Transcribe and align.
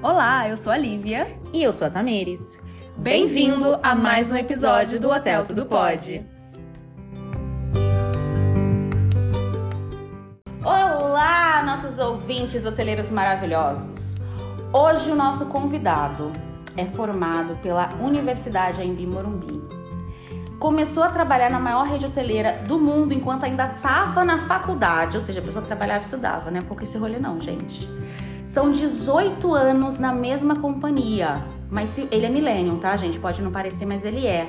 Olá, 0.00 0.48
eu 0.48 0.56
sou 0.56 0.72
a 0.72 0.76
Lívia. 0.76 1.26
E 1.52 1.60
eu 1.60 1.72
sou 1.72 1.88
a 1.88 1.90
Tamires. 1.90 2.56
Bem-vindo 2.96 3.80
a 3.82 3.96
mais 3.96 4.30
um 4.30 4.36
episódio 4.36 5.00
do 5.00 5.10
Hotel 5.10 5.42
Tudo 5.44 5.66
Pode. 5.66 6.24
Olá, 10.62 11.64
nossos 11.64 11.98
ouvintes 11.98 12.64
hoteleiros 12.64 13.10
maravilhosos. 13.10 14.18
Hoje 14.72 15.10
o 15.10 15.16
nosso 15.16 15.46
convidado 15.46 16.30
é 16.76 16.84
formado 16.84 17.56
pela 17.56 17.92
Universidade 17.94 18.80
Embi 18.80 19.04
Morumbi. 19.04 19.60
Começou 20.60 21.02
a 21.02 21.08
trabalhar 21.08 21.50
na 21.50 21.58
maior 21.58 21.88
rede 21.88 22.06
hoteleira 22.06 22.62
do 22.68 22.78
mundo 22.78 23.12
enquanto 23.12 23.42
ainda 23.42 23.66
estava 23.66 24.24
na 24.24 24.46
faculdade, 24.46 25.16
ou 25.16 25.24
seja, 25.24 25.40
a 25.40 25.42
pessoa 25.42 25.64
trabalhava 25.64 26.02
e 26.02 26.04
estudava, 26.04 26.52
né? 26.52 26.60
Pouco 26.60 26.84
esse 26.84 26.96
rolê 26.96 27.18
não, 27.18 27.40
gente. 27.40 27.88
São 28.48 28.72
18 28.72 29.54
anos 29.54 29.98
na 29.98 30.10
mesma 30.10 30.56
companhia. 30.56 31.44
Mas 31.70 31.90
se, 31.90 32.08
ele 32.10 32.24
é 32.24 32.30
millennium, 32.30 32.78
tá, 32.78 32.96
gente? 32.96 33.18
Pode 33.18 33.42
não 33.42 33.52
parecer, 33.52 33.84
mas 33.84 34.06
ele 34.06 34.26
é. 34.26 34.48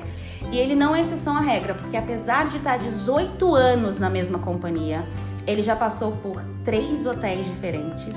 E 0.50 0.56
ele 0.56 0.74
não 0.74 0.96
é 0.96 1.02
exceção 1.02 1.36
à 1.36 1.40
regra, 1.40 1.74
porque 1.74 1.98
apesar 1.98 2.48
de 2.48 2.56
estar 2.56 2.78
18 2.78 3.54
anos 3.54 3.98
na 3.98 4.08
mesma 4.08 4.38
companhia, 4.38 5.06
ele 5.46 5.60
já 5.60 5.76
passou 5.76 6.12
por 6.12 6.42
três 6.64 7.04
hotéis 7.04 7.46
diferentes, 7.46 8.16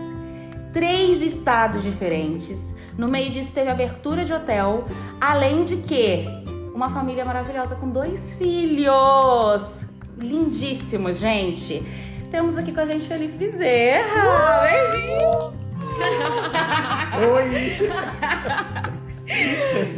três 0.71 1.21
estados 1.21 1.83
diferentes. 1.83 2.73
No 2.97 3.09
meio 3.09 3.29
disso 3.29 3.53
teve 3.53 3.69
abertura 3.69 4.23
de 4.23 4.33
hotel, 4.33 4.85
além 5.19 5.65
de 5.65 5.75
que 5.75 6.25
uma 6.73 6.89
família 6.89 7.25
maravilhosa 7.25 7.75
com 7.75 7.89
dois 7.89 8.35
filhos. 8.35 9.85
Lindíssimos, 10.17 11.19
gente. 11.19 11.83
Temos 12.31 12.57
aqui 12.57 12.71
com 12.71 12.79
a 12.79 12.85
gente 12.85 13.05
Felipe 13.05 13.37
Bezerra. 13.37 14.61
Bem-vindo! 14.63 15.72
Oi! 17.35 17.89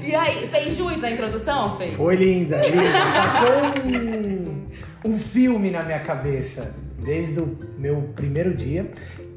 E 0.03 0.15
aí, 0.15 0.47
fez 0.47 0.75
jus 0.75 1.03
a 1.03 1.09
introdução, 1.09 1.77
Fê? 1.77 1.91
Foi 1.91 2.15
linda, 2.15 2.57
linda. 2.57 2.83
Passou 3.15 3.83
um, 3.85 4.67
um 5.13 5.19
filme 5.19 5.71
na 5.71 5.83
minha 5.83 5.99
cabeça 5.99 6.75
desde 6.99 7.39
o 7.39 7.57
meu 7.77 8.09
primeiro 8.15 8.53
dia, 8.53 8.89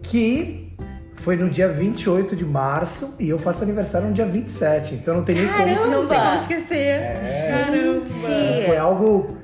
que 0.03 0.73
foi 1.17 1.37
no 1.37 1.51
dia 1.51 1.69
28 1.69 2.37
de 2.37 2.45
março 2.45 3.15
e 3.19 3.29
eu 3.29 3.39
faço 3.39 3.65
aniversário 3.65 4.09
no 4.09 4.15
dia 4.15 4.27
27, 4.27 4.95
então 4.95 5.17
não 5.17 5.25
tem 5.25 5.35
nem 5.37 5.47
como 5.49 5.59
Caramba! 5.59 5.87
Não 5.87 6.03
esquecer. 6.03 6.09
sei 6.09 6.19
como 6.19 6.35
esquecer. 6.37 7.01
É. 7.01 7.23
Gente! 8.05 8.67
Foi 8.67 8.77
algo. 8.77 9.37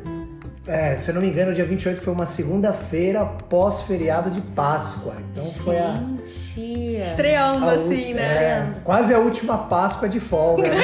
É, 0.67 0.97
se 0.97 1.09
eu 1.11 1.15
não 1.15 1.21
me 1.23 1.29
engano, 1.29 1.51
o 1.53 1.55
dia 1.55 1.65
28 1.65 2.03
foi 2.03 2.13
uma 2.13 2.27
segunda-feira 2.27 3.25
pós-feriado 3.49 4.31
de 4.31 4.41
Páscoa. 4.41 5.15
Então 5.31 5.45
foi 5.45 5.79
a. 5.79 5.93
Gente! 6.25 6.97
Estreando 7.05 7.67
a 7.67 7.73
assim, 7.73 7.85
última- 8.13 8.21
né? 8.21 8.73
é, 8.77 8.81
quase 8.83 9.13
a 9.15 9.19
última 9.19 9.59
Páscoa 9.59 10.09
de 10.09 10.21
folga. 10.21 10.69
né? 10.69 10.77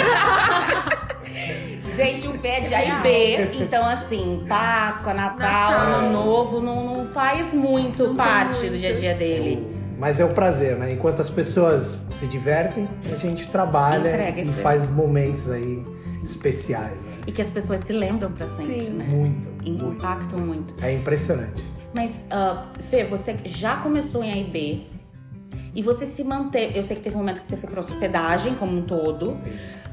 Gente, 1.89 2.27
o 2.29 2.33
Fê 2.33 2.49
é 2.49 2.61
de 2.61 2.75
A 2.75 2.85
e 2.85 3.03
B, 3.03 3.51
então 3.63 3.85
assim, 3.85 4.45
Páscoa, 4.49 5.13
Natal, 5.13 5.71
Natal. 5.71 5.81
Ano 5.99 6.13
Novo, 6.13 6.61
não, 6.61 6.99
não 6.99 7.05
faz 7.05 7.53
muito 7.53 8.09
Não 8.09 8.17
parte 8.17 8.61
muito. 8.61 8.73
do 8.73 8.79
dia 8.79 8.91
a 8.91 8.95
dia 8.95 9.15
dele. 9.15 9.67
Mas 9.99 10.19
é 10.19 10.25
o 10.25 10.31
prazer, 10.31 10.77
né? 10.77 10.93
Enquanto 10.93 11.21
as 11.21 11.29
pessoas 11.29 12.07
se 12.13 12.27
divertem, 12.27 12.89
a 13.13 13.17
gente 13.17 13.49
trabalha 13.49 14.09
Entrega 14.09 14.41
e 14.41 14.45
faz 14.47 14.89
momentos 14.89 15.51
aí 15.51 15.85
especiais. 16.23 17.03
Né? 17.03 17.10
E 17.27 17.33
que 17.33 17.43
as 17.43 17.51
pessoas 17.51 17.83
se 17.83 17.93
lembram 17.93 18.33
pra 18.33 18.47
sempre, 18.47 18.87
Sim. 18.87 18.91
né? 18.91 19.05
Muito, 19.05 19.49
muito. 19.63 19.85
Impactam 19.85 20.39
muito. 20.39 20.75
É 20.83 20.93
impressionante. 20.93 21.65
Mas, 21.93 22.25
ah, 22.31 22.67
Fê, 22.89 23.05
você 23.05 23.37
já 23.45 23.77
começou 23.77 24.23
em 24.23 24.33
A 24.33 24.37
e 24.37 24.89
e 25.75 25.83
você 25.83 26.07
se 26.07 26.25
manteve. 26.25 26.79
Eu 26.79 26.83
sei 26.83 26.97
que 26.97 27.03
teve 27.03 27.15
um 27.15 27.19
momento 27.19 27.41
que 27.41 27.47
você 27.47 27.57
foi 27.57 27.71
pra 27.71 27.81
hospedagem 27.81 28.55
como 28.55 28.77
um 28.77 28.83
todo, 28.83 29.37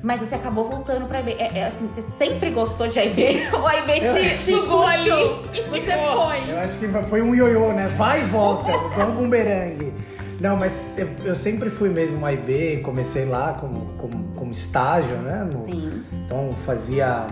mas 0.01 0.19
você 0.19 0.35
acabou 0.35 0.69
voltando 0.69 1.05
pra 1.07 1.19
A 1.19 1.21
e 1.21 1.23
B. 1.23 1.31
É, 1.33 1.59
é 1.59 1.65
assim, 1.65 1.87
você 1.87 2.01
sempre 2.01 2.49
gostou 2.49 2.87
de 2.87 2.99
A 2.99 3.05
e 3.05 3.13
B? 3.13 3.47
Ou 3.53 3.67
A 3.67 3.75
e 3.77 3.81
B 3.85 3.99
te 3.99 4.37
sugou 4.37 4.85
ali? 4.85 5.09
Você 5.09 5.97
foi. 5.97 6.51
Eu 6.51 6.59
acho 6.59 6.79
que 6.79 6.87
foi 7.09 7.21
um 7.21 7.35
ioiô, 7.35 7.73
né? 7.73 7.87
Vai 7.89 8.21
e 8.21 8.25
volta, 8.25 8.69
igual 8.93 9.09
um 9.09 9.15
bumerangue. 9.15 9.93
Não, 10.39 10.55
mas 10.55 10.97
eu, 10.97 11.09
eu 11.25 11.35
sempre 11.35 11.69
fui 11.71 11.89
mesmo 11.89 12.23
A 12.23 12.31
e 12.31 12.37
B, 12.37 12.77
comecei 12.83 13.25
lá 13.25 13.53
como, 13.53 13.93
como, 13.97 14.23
como 14.47 14.51
estágio, 14.51 15.17
né? 15.17 15.43
No- 15.43 15.49
Sim. 15.49 16.03
Então 16.25 16.49
fazia 16.65 17.27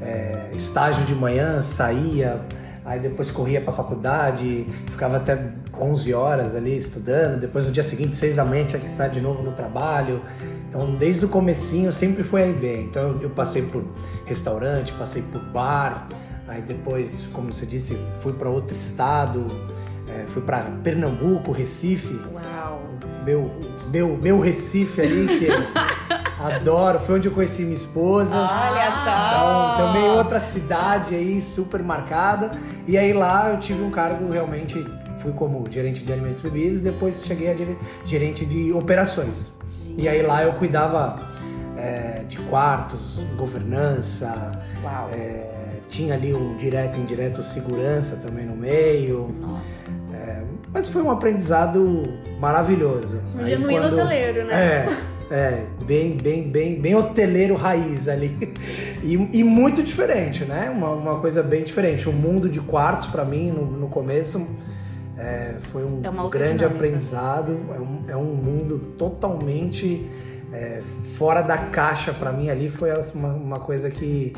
é, 0.00 0.50
estágio 0.54 1.04
de 1.04 1.14
manhã, 1.14 1.60
saía, 1.62 2.40
aí 2.84 3.00
depois 3.00 3.30
corria 3.30 3.60
para 3.60 3.72
faculdade, 3.72 4.66
ficava 4.90 5.16
até 5.16 5.38
11 5.78 6.12
horas 6.12 6.54
ali 6.54 6.76
estudando, 6.76 7.40
depois 7.40 7.64
no 7.66 7.72
dia 7.72 7.82
seguinte, 7.82 8.14
6 8.16 8.36
da 8.36 8.44
manhã, 8.44 8.66
tinha 8.66 8.80
que 8.80 8.88
estar 8.90 9.08
de 9.08 9.20
novo 9.20 9.42
no 9.42 9.52
trabalho. 9.52 10.22
Então 10.68 10.94
desde 10.96 11.24
o 11.24 11.28
comecinho 11.28 11.92
sempre 11.92 12.22
foi 12.22 12.42
a 12.42 12.46
IB. 12.48 12.82
Então 12.82 13.02
eu, 13.12 13.22
eu 13.22 13.30
passei 13.30 13.62
por 13.62 13.84
restaurante, 14.26 14.92
passei 14.94 15.22
por 15.22 15.40
bar, 15.52 16.08
aí 16.48 16.60
depois, 16.62 17.28
como 17.32 17.52
você 17.52 17.64
disse, 17.64 17.96
fui 18.20 18.32
para 18.32 18.48
outro 18.50 18.76
estado, 18.76 19.46
é, 20.08 20.24
fui 20.28 20.42
para 20.42 20.60
Pernambuco, 20.82 21.52
Recife, 21.52 22.14
Uau. 22.34 22.81
Meu, 23.24 23.50
meu, 23.90 24.16
meu 24.16 24.40
Recife 24.40 25.00
ali, 25.00 25.26
que 25.28 25.48
adoro, 26.42 27.00
foi 27.00 27.16
onde 27.16 27.28
eu 27.28 27.32
conheci 27.32 27.62
minha 27.62 27.74
esposa. 27.74 28.36
Olha 28.36 28.88
Então, 28.88 29.04
só. 29.04 29.76
também 29.78 30.08
outra 30.10 30.40
cidade 30.40 31.14
aí 31.14 31.40
super 31.40 31.82
marcada. 31.82 32.52
E 32.86 32.98
aí 32.98 33.12
lá 33.12 33.50
eu 33.50 33.60
tive 33.60 33.82
um 33.82 33.90
cargo 33.90 34.30
realmente, 34.30 34.74
fui 35.20 35.32
como 35.32 35.64
gerente 35.70 36.04
de 36.04 36.12
alimentos 36.12 36.40
e 36.40 36.44
bebidas, 36.48 36.80
depois 36.80 37.24
cheguei 37.24 37.50
a 37.50 37.56
gerente 38.04 38.44
de 38.44 38.72
operações. 38.72 39.52
E 39.96 40.08
aí 40.08 40.22
lá 40.22 40.42
eu 40.42 40.52
cuidava 40.54 41.20
é, 41.76 42.22
de 42.28 42.38
quartos, 42.38 43.20
governança, 43.36 44.58
Uau. 44.82 45.10
é, 45.12 45.48
tinha 45.88 46.14
ali 46.14 46.32
o 46.32 46.56
direto 46.56 46.98
e 46.98 47.02
indireto 47.02 47.42
segurança 47.42 48.16
também 48.16 48.46
no 48.46 48.56
meio. 48.56 49.34
Nossa. 49.38 49.84
Mas 50.72 50.88
foi 50.88 51.02
um 51.02 51.10
aprendizado 51.10 52.02
maravilhoso. 52.38 53.18
Um 53.38 53.44
genuíno 53.44 53.80
quando- 53.82 53.92
hoteleiro, 53.94 54.44
né? 54.46 54.54
É, 55.30 55.34
é, 55.34 55.64
bem, 55.84 56.16
bem, 56.16 56.48
bem, 56.50 56.80
bem 56.80 56.94
hoteleiro 56.94 57.54
raiz 57.54 58.08
ali. 58.08 58.36
E, 59.04 59.14
e 59.40 59.42
muito 59.42 59.82
diferente, 59.82 60.44
né? 60.44 60.70
Uma, 60.70 60.90
uma 60.90 61.18
coisa 61.18 61.42
bem 61.42 61.64
diferente. 61.64 62.08
O 62.08 62.12
mundo 62.12 62.48
de 62.48 62.60
quartos, 62.60 63.08
pra 63.08 63.24
mim, 63.24 63.50
no, 63.50 63.66
no 63.66 63.88
começo, 63.88 64.46
é, 65.18 65.54
foi 65.72 65.82
um 65.82 66.00
É 66.04 66.28
grande 66.30 66.58
dinâmica. 66.58 66.66
aprendizado. 66.66 67.58
É 67.74 67.80
um, 67.80 68.04
é 68.10 68.16
um 68.16 68.32
mundo 68.36 68.78
totalmente 68.96 70.08
é, 70.52 70.82
fora 71.18 71.42
da 71.42 71.58
caixa 71.58 72.12
pra 72.12 72.30
mim 72.30 72.48
ali. 72.48 72.70
Foi 72.70 72.90
uma, 73.14 73.32
uma 73.32 73.58
coisa 73.58 73.90
que 73.90 74.32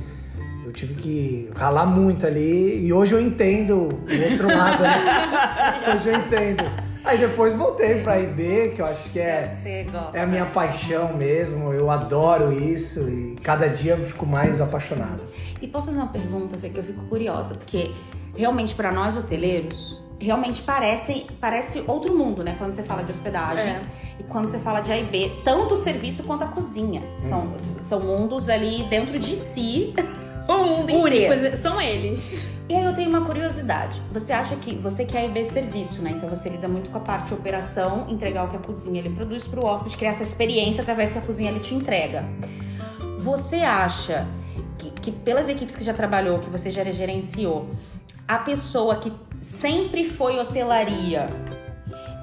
eu 0.64 0.72
tive 0.72 0.94
que 0.94 1.50
ralar 1.54 1.86
muito 1.86 2.26
ali. 2.26 2.84
E 2.86 2.92
hoje 2.92 3.12
eu 3.14 3.20
entendo 3.20 3.88
o 3.88 4.30
outro 4.30 4.48
lado, 4.48 4.82
né? 4.82 4.94
Hoje 5.94 6.08
eu 6.08 6.14
entendo. 6.16 6.64
Aí 7.04 7.18
depois 7.18 7.52
voltei 7.54 8.00
pra 8.02 8.18
IB, 8.18 8.72
que 8.74 8.80
eu 8.80 8.86
acho 8.86 9.10
que 9.10 9.20
é, 9.20 9.52
gosta. 9.92 10.16
é 10.16 10.22
a 10.22 10.26
minha 10.26 10.46
paixão 10.46 11.12
mesmo. 11.14 11.70
Eu 11.72 11.90
adoro 11.90 12.50
isso 12.52 13.00
e 13.08 13.36
cada 13.42 13.68
dia 13.68 13.92
eu 13.92 14.06
fico 14.06 14.24
mais 14.24 14.60
apaixonado. 14.60 15.20
E 15.60 15.68
posso 15.68 15.88
fazer 15.88 15.98
uma 15.98 16.08
pergunta, 16.08 16.56
Fê, 16.56 16.70
que 16.70 16.78
eu 16.78 16.82
fico 16.84 17.04
curiosa, 17.04 17.56
porque 17.56 17.90
realmente 18.34 18.74
para 18.74 18.90
nós 18.90 19.18
hoteleiros, 19.18 20.02
realmente 20.18 20.62
parece, 20.62 21.26
parece 21.38 21.84
outro 21.86 22.16
mundo, 22.16 22.42
né? 22.42 22.54
Quando 22.56 22.72
você 22.72 22.82
fala 22.82 23.02
de 23.04 23.10
hospedagem 23.10 23.68
É. 23.68 23.82
e 24.20 24.24
quando 24.24 24.48
você 24.48 24.58
fala 24.58 24.80
de 24.80 24.90
A 24.90 24.96
e 24.96 25.04
B, 25.04 25.30
tanto 25.44 25.74
o 25.74 25.76
serviço 25.76 26.22
quanto 26.22 26.44
a 26.44 26.46
cozinha. 26.48 27.02
São, 27.18 27.52
são 27.56 28.00
mundos 28.00 28.48
ali 28.48 28.82
dentro 28.84 29.18
de 29.18 29.36
si, 29.36 29.92
o 30.52 30.66
mundo 30.66 30.90
inteiro. 30.90 31.34
Únicos, 31.34 31.58
são 31.58 31.80
eles. 31.80 32.34
E 32.68 32.74
aí 32.74 32.84
eu 32.84 32.94
tenho 32.94 33.10
uma 33.10 33.24
curiosidade. 33.24 34.00
Você 34.12 34.32
acha 34.32 34.56
que 34.56 34.74
você 34.76 35.04
quer 35.04 35.26
IB 35.26 35.44
serviço, 35.44 36.00
né? 36.02 36.12
Então 36.16 36.28
você 36.28 36.48
lida 36.48 36.66
muito 36.66 36.90
com 36.90 36.96
a 36.96 37.00
parte 37.00 37.28
de 37.28 37.34
operação, 37.34 38.06
entregar 38.08 38.44
o 38.44 38.48
que 38.48 38.56
a 38.56 38.60
cozinha 38.60 38.98
ele 39.00 39.10
produz 39.10 39.46
para 39.46 39.60
o 39.60 39.64
hóspede, 39.64 39.96
criar 39.96 40.10
essa 40.10 40.22
experiência 40.22 40.80
através 40.82 41.12
que 41.12 41.18
a 41.18 41.22
cozinha 41.22 41.50
ele 41.50 41.60
te 41.60 41.74
entrega. 41.74 42.24
Você 43.18 43.56
acha 43.56 44.26
que, 44.78 44.90
que 44.90 45.12
pelas 45.12 45.48
equipes 45.48 45.76
que 45.76 45.84
já 45.84 45.92
trabalhou, 45.92 46.38
que 46.38 46.48
você 46.48 46.70
já 46.70 46.84
gerenciou, 46.84 47.68
a 48.26 48.38
pessoa 48.38 48.96
que 48.96 49.12
sempre 49.40 50.04
foi 50.04 50.38
hotelaria 50.38 51.28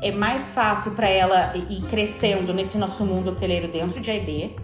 é 0.01 0.12
mais 0.12 0.51
fácil 0.51 0.92
para 0.94 1.07
ela 1.07 1.54
ir 1.56 1.81
crescendo 1.84 2.51
nesse 2.54 2.78
nosso 2.78 3.06
mundo 3.06 3.30
hoteleiro 3.30 3.68
dentro 3.68 4.01
de 4.01 4.10
AIB? 4.10 4.56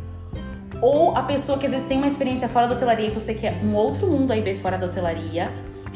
Ou 0.81 1.15
a 1.15 1.23
pessoa 1.23 1.57
que 1.57 1.65
às 1.65 1.71
vezes 1.71 1.87
tem 1.87 1.97
uma 1.97 2.07
experiência 2.07 2.47
fora 2.47 2.67
da 2.67 2.75
hotelaria, 2.75 3.09
que 3.09 3.19
você 3.19 3.33
quer 3.33 3.61
um 3.63 3.73
outro 3.73 4.07
mundo 4.07 4.31
AIB 4.31 4.55
fora 4.55 4.77
da 4.77 4.85
hotelaria, 4.85 5.49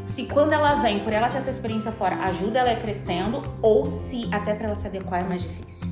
se 0.07 0.25
quando 0.25 0.53
ela 0.53 0.75
vem, 0.75 0.99
por 0.99 1.13
ela 1.13 1.29
ter 1.29 1.37
essa 1.37 1.49
experiência 1.49 1.91
fora, 1.91 2.15
ajuda 2.25 2.59
ela 2.59 2.71
a 2.71 2.75
crescendo, 2.75 3.43
ou 3.61 3.85
se 3.85 4.27
até 4.31 4.53
para 4.53 4.65
ela 4.67 4.75
se 4.75 4.87
adequar 4.87 5.21
é 5.21 5.23
mais 5.23 5.41
difícil? 5.41 5.87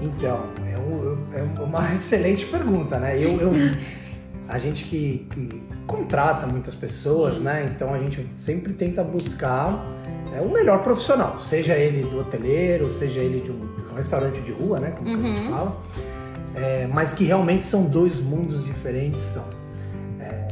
Então, 0.00 0.44
é, 0.66 0.78
um- 0.78 1.26
é 1.34 1.62
uma 1.62 1.92
excelente 1.92 2.46
pergunta, 2.46 2.98
né? 2.98 3.16
Eu, 3.16 3.40
eu- 3.40 3.52
a 4.48 4.58
gente 4.58 4.84
que, 4.84 5.26
que 5.30 5.62
contrata 5.86 6.46
muitas 6.46 6.74
pessoas, 6.74 7.40
né? 7.40 7.70
Então 7.74 7.92
a 7.92 7.98
gente 7.98 8.26
sempre 8.38 8.72
tenta 8.72 9.04
buscar 9.04 9.84
é, 10.34 10.40
o 10.40 10.48
melhor 10.48 10.82
profissional, 10.82 11.38
seja 11.38 11.74
ele 11.74 12.02
do 12.08 12.20
hoteleiro, 12.20 12.88
seja 12.88 13.20
ele 13.20 13.40
de 13.40 13.50
um 13.50 13.94
restaurante 13.94 14.40
de 14.40 14.52
rua, 14.52 14.80
né? 14.80 14.90
Como 14.92 15.10
uhum. 15.10 15.16
a 15.16 15.26
gente 15.26 15.40
uhum. 15.40 15.50
fala. 15.50 15.80
É, 16.58 16.88
mas 16.92 17.14
que 17.14 17.24
realmente 17.24 17.64
são 17.66 17.84
dois 17.84 18.20
mundos 18.20 18.64
diferentes. 18.64 19.20
São. 19.20 19.44
É, 20.20 20.48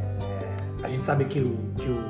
a 0.83 0.89
gente 0.89 1.03
sabe 1.03 1.25
que 1.25 1.39
o, 1.39 1.57
que 1.75 1.89
o, 1.89 2.03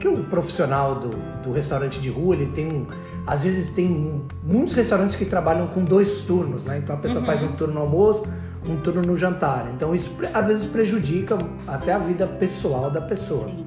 que 0.00 0.08
o 0.08 0.24
profissional 0.24 0.96
do, 0.96 1.10
do 1.42 1.52
restaurante 1.52 2.00
de 2.00 2.10
rua, 2.10 2.34
ele 2.34 2.46
tem 2.46 2.66
um. 2.66 2.86
Às 3.26 3.44
vezes 3.44 3.70
tem 3.70 4.22
muitos 4.42 4.74
restaurantes 4.74 5.16
que 5.16 5.24
trabalham 5.24 5.66
com 5.68 5.84
dois 5.84 6.22
turnos, 6.22 6.64
né? 6.64 6.78
Então 6.78 6.94
a 6.94 6.98
pessoa 6.98 7.20
uhum. 7.20 7.26
faz 7.26 7.42
um 7.42 7.52
turno 7.52 7.74
no 7.74 7.80
almoço, 7.80 8.26
um 8.68 8.76
turno 8.76 9.02
no 9.02 9.16
jantar. 9.16 9.70
Então 9.74 9.94
isso 9.94 10.10
às 10.32 10.48
vezes 10.48 10.64
prejudica 10.64 11.38
até 11.66 11.92
a 11.92 11.98
vida 11.98 12.26
pessoal 12.26 12.90
da 12.90 13.00
pessoa. 13.00 13.46
Sim. 13.46 13.64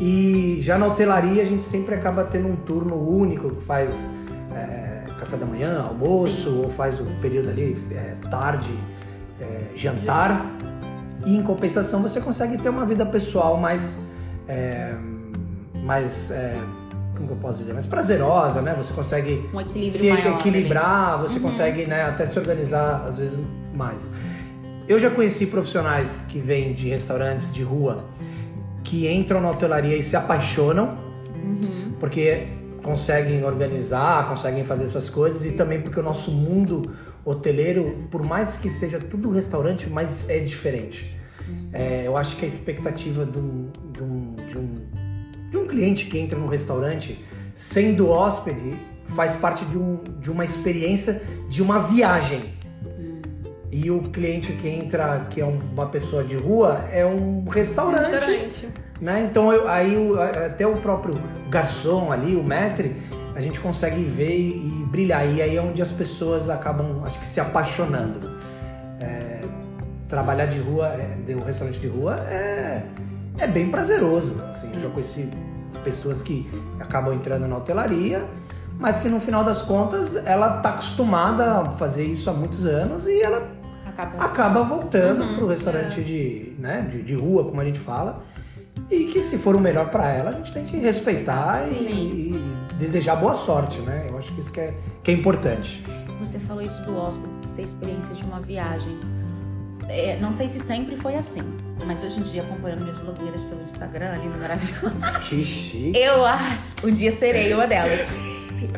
E 0.00 0.58
já 0.60 0.76
na 0.76 0.86
hotelaria 0.86 1.42
a 1.42 1.46
gente 1.46 1.62
sempre 1.62 1.94
acaba 1.94 2.24
tendo 2.24 2.48
um 2.48 2.56
turno 2.56 2.96
único, 2.96 3.50
que 3.50 3.64
faz 3.64 4.04
é, 4.52 5.04
café 5.18 5.36
da 5.36 5.46
manhã, 5.46 5.82
almoço, 5.82 6.50
Sim. 6.50 6.64
ou 6.64 6.70
faz 6.70 7.00
o 7.00 7.04
período 7.20 7.50
ali, 7.50 7.76
é, 7.92 8.16
tarde, 8.28 8.70
é, 9.40 9.76
jantar. 9.76 10.44
E 11.24 11.36
em 11.36 11.42
compensação 11.42 12.02
você 12.02 12.20
consegue 12.20 12.58
ter 12.58 12.68
uma 12.68 12.84
vida 12.84 13.04
pessoal 13.06 13.56
mais. 13.56 13.96
É, 14.48 14.94
mais 15.82 16.30
é, 16.30 16.58
como 17.16 17.30
eu 17.30 17.36
posso 17.36 17.58
dizer, 17.58 17.72
mais 17.72 17.86
prazerosa, 17.86 18.60
né? 18.60 18.74
Você 18.76 18.92
consegue 18.92 19.48
um 19.54 19.84
se 19.84 20.10
maior, 20.10 20.34
equilibrar, 20.34 21.18
você 21.18 21.36
uhum. 21.36 21.44
consegue 21.44 21.86
né, 21.86 22.02
até 22.02 22.26
se 22.26 22.38
organizar 22.38 23.04
às 23.06 23.16
vezes 23.16 23.38
mais. 23.72 24.10
Eu 24.88 24.98
já 24.98 25.10
conheci 25.10 25.46
profissionais 25.46 26.26
que 26.28 26.38
vêm 26.38 26.74
de 26.74 26.88
restaurantes 26.88 27.52
de 27.52 27.62
rua 27.62 28.04
que 28.82 29.10
entram 29.10 29.40
na 29.40 29.50
hotelaria 29.50 29.96
e 29.96 30.02
se 30.02 30.16
apaixonam, 30.16 30.98
uhum. 31.42 31.94
porque 31.98 32.48
conseguem 32.84 33.42
organizar, 33.42 34.28
conseguem 34.28 34.64
fazer 34.64 34.86
suas 34.86 35.08
coisas 35.08 35.46
e 35.46 35.52
também 35.52 35.80
porque 35.80 35.98
o 35.98 36.02
nosso 36.02 36.30
mundo 36.30 36.92
hoteleiro, 37.24 38.06
por 38.10 38.22
mais 38.22 38.56
que 38.58 38.68
seja 38.68 39.00
tudo 39.00 39.30
restaurante, 39.30 39.88
mas 39.88 40.28
é 40.28 40.38
diferente. 40.38 41.18
Uhum. 41.48 41.70
É, 41.72 42.06
eu 42.06 42.16
acho 42.16 42.36
que 42.36 42.44
a 42.44 42.48
expectativa 42.48 43.24
de 43.24 43.38
um, 43.38 43.70
de, 43.90 44.02
um, 44.02 44.36
de, 44.46 44.58
um, 44.58 44.74
de 45.50 45.56
um 45.56 45.66
cliente 45.66 46.04
que 46.04 46.18
entra 46.18 46.38
no 46.38 46.46
restaurante, 46.46 47.24
sendo 47.54 48.10
hóspede, 48.10 48.76
faz 49.16 49.34
parte 49.34 49.64
de, 49.64 49.78
um, 49.78 49.98
de 50.20 50.30
uma 50.30 50.44
experiência 50.44 51.22
de 51.48 51.62
uma 51.62 51.78
viagem. 51.80 52.52
E 53.72 53.90
o 53.90 54.02
cliente 54.02 54.52
que 54.52 54.68
entra, 54.68 55.26
que 55.30 55.40
é 55.40 55.44
uma 55.44 55.86
pessoa 55.86 56.22
de 56.22 56.36
rua, 56.36 56.84
é 56.92 57.04
um 57.04 57.48
restaurante. 57.48 58.10
restaurante. 58.10 58.83
Né? 59.00 59.26
Então 59.28 59.52
eu, 59.52 59.68
aí 59.68 59.96
o, 59.96 60.20
até 60.20 60.66
o 60.66 60.76
próprio 60.76 61.20
garçom 61.50 62.12
ali, 62.12 62.36
o 62.36 62.42
maître, 62.42 62.96
a 63.34 63.40
gente 63.40 63.58
consegue 63.60 64.02
ver 64.04 64.36
e, 64.36 64.80
e, 64.82 64.86
brilhar. 64.86 65.26
E 65.26 65.42
aí 65.42 65.56
é 65.56 65.60
onde 65.60 65.82
as 65.82 65.92
pessoas 65.92 66.48
acabam, 66.48 67.02
acho 67.04 67.18
que, 67.18 67.26
se 67.26 67.40
apaixonando. 67.40 68.30
É, 69.00 69.40
trabalhar 70.08 70.46
de 70.46 70.58
rua, 70.58 70.88
é, 70.88 71.18
de 71.24 71.34
um 71.34 71.40
restaurante 71.40 71.80
de 71.80 71.88
rua, 71.88 72.16
é, 72.28 72.82
é 73.38 73.46
bem 73.46 73.70
prazeroso. 73.70 74.36
Assim, 74.50 74.74
eu 74.74 74.82
já 74.82 74.88
conheci 74.88 75.28
pessoas 75.82 76.22
que 76.22 76.48
acabam 76.80 77.12
entrando 77.12 77.46
na 77.46 77.56
hotelaria 77.56 78.24
mas 78.78 79.00
que 79.00 79.08
no 79.08 79.20
final 79.20 79.44
das 79.44 79.62
contas 79.62 80.16
ela 80.26 80.56
está 80.56 80.70
acostumada 80.70 81.60
a 81.60 81.70
fazer 81.72 82.04
isso 82.04 82.28
há 82.28 82.32
muitos 82.32 82.66
anos 82.66 83.06
e 83.06 83.22
ela 83.22 83.46
acaba, 83.86 84.24
acaba 84.24 84.62
voltando 84.62 85.22
uhum, 85.22 85.34
para 85.36 85.44
o 85.44 85.48
restaurante 85.48 86.00
é. 86.00 86.02
de, 86.02 86.52
né, 86.58 86.86
de, 86.90 87.02
de, 87.02 87.14
rua, 87.14 87.44
como 87.44 87.60
a 87.60 87.64
gente 87.64 87.78
fala. 87.78 88.22
E 88.90 89.04
que 89.06 89.20
se 89.20 89.38
for 89.38 89.56
o 89.56 89.60
melhor 89.60 89.90
para 89.90 90.08
ela, 90.08 90.30
a 90.30 90.32
gente 90.34 90.52
tem 90.52 90.64
que 90.64 90.76
respeitar 90.78 91.66
e, 91.68 92.32
e, 92.32 92.40
desejar 92.78 93.16
boa 93.16 93.34
sorte, 93.34 93.78
né? 93.80 94.06
Eu 94.08 94.18
acho 94.18 94.32
que 94.32 94.40
isso 94.40 94.52
que 94.52 94.60
é, 94.60 94.74
que 95.02 95.10
é 95.10 95.14
importante. 95.14 95.84
Você 96.20 96.38
falou 96.38 96.62
isso 96.62 96.82
do 96.84 96.96
hóspede, 96.96 97.38
de 97.38 97.48
ser 97.48 97.62
experiência 97.62 98.14
de 98.14 98.24
uma 98.24 98.40
viagem. 98.40 98.98
É, 99.88 100.18
não 100.20 100.32
sei 100.32 100.48
se 100.48 100.58
sempre 100.58 100.96
foi 100.96 101.14
assim, 101.16 101.42
mas 101.86 102.02
hoje 102.02 102.20
em 102.20 102.22
dia, 102.22 102.42
acompanhando 102.42 102.80
minhas 102.80 102.98
blogueiras 102.98 103.42
pelo 103.42 103.62
Instagram, 103.64 104.12
ali 104.12 104.28
no 104.28 104.38
Maravilhoso. 104.38 105.04
Que 105.28 105.44
chique! 105.44 105.98
Eu 105.98 106.24
acho, 106.24 106.76
um 106.86 106.90
dia 106.90 107.10
serei 107.12 107.52
uma 107.52 107.66
delas. 107.66 108.06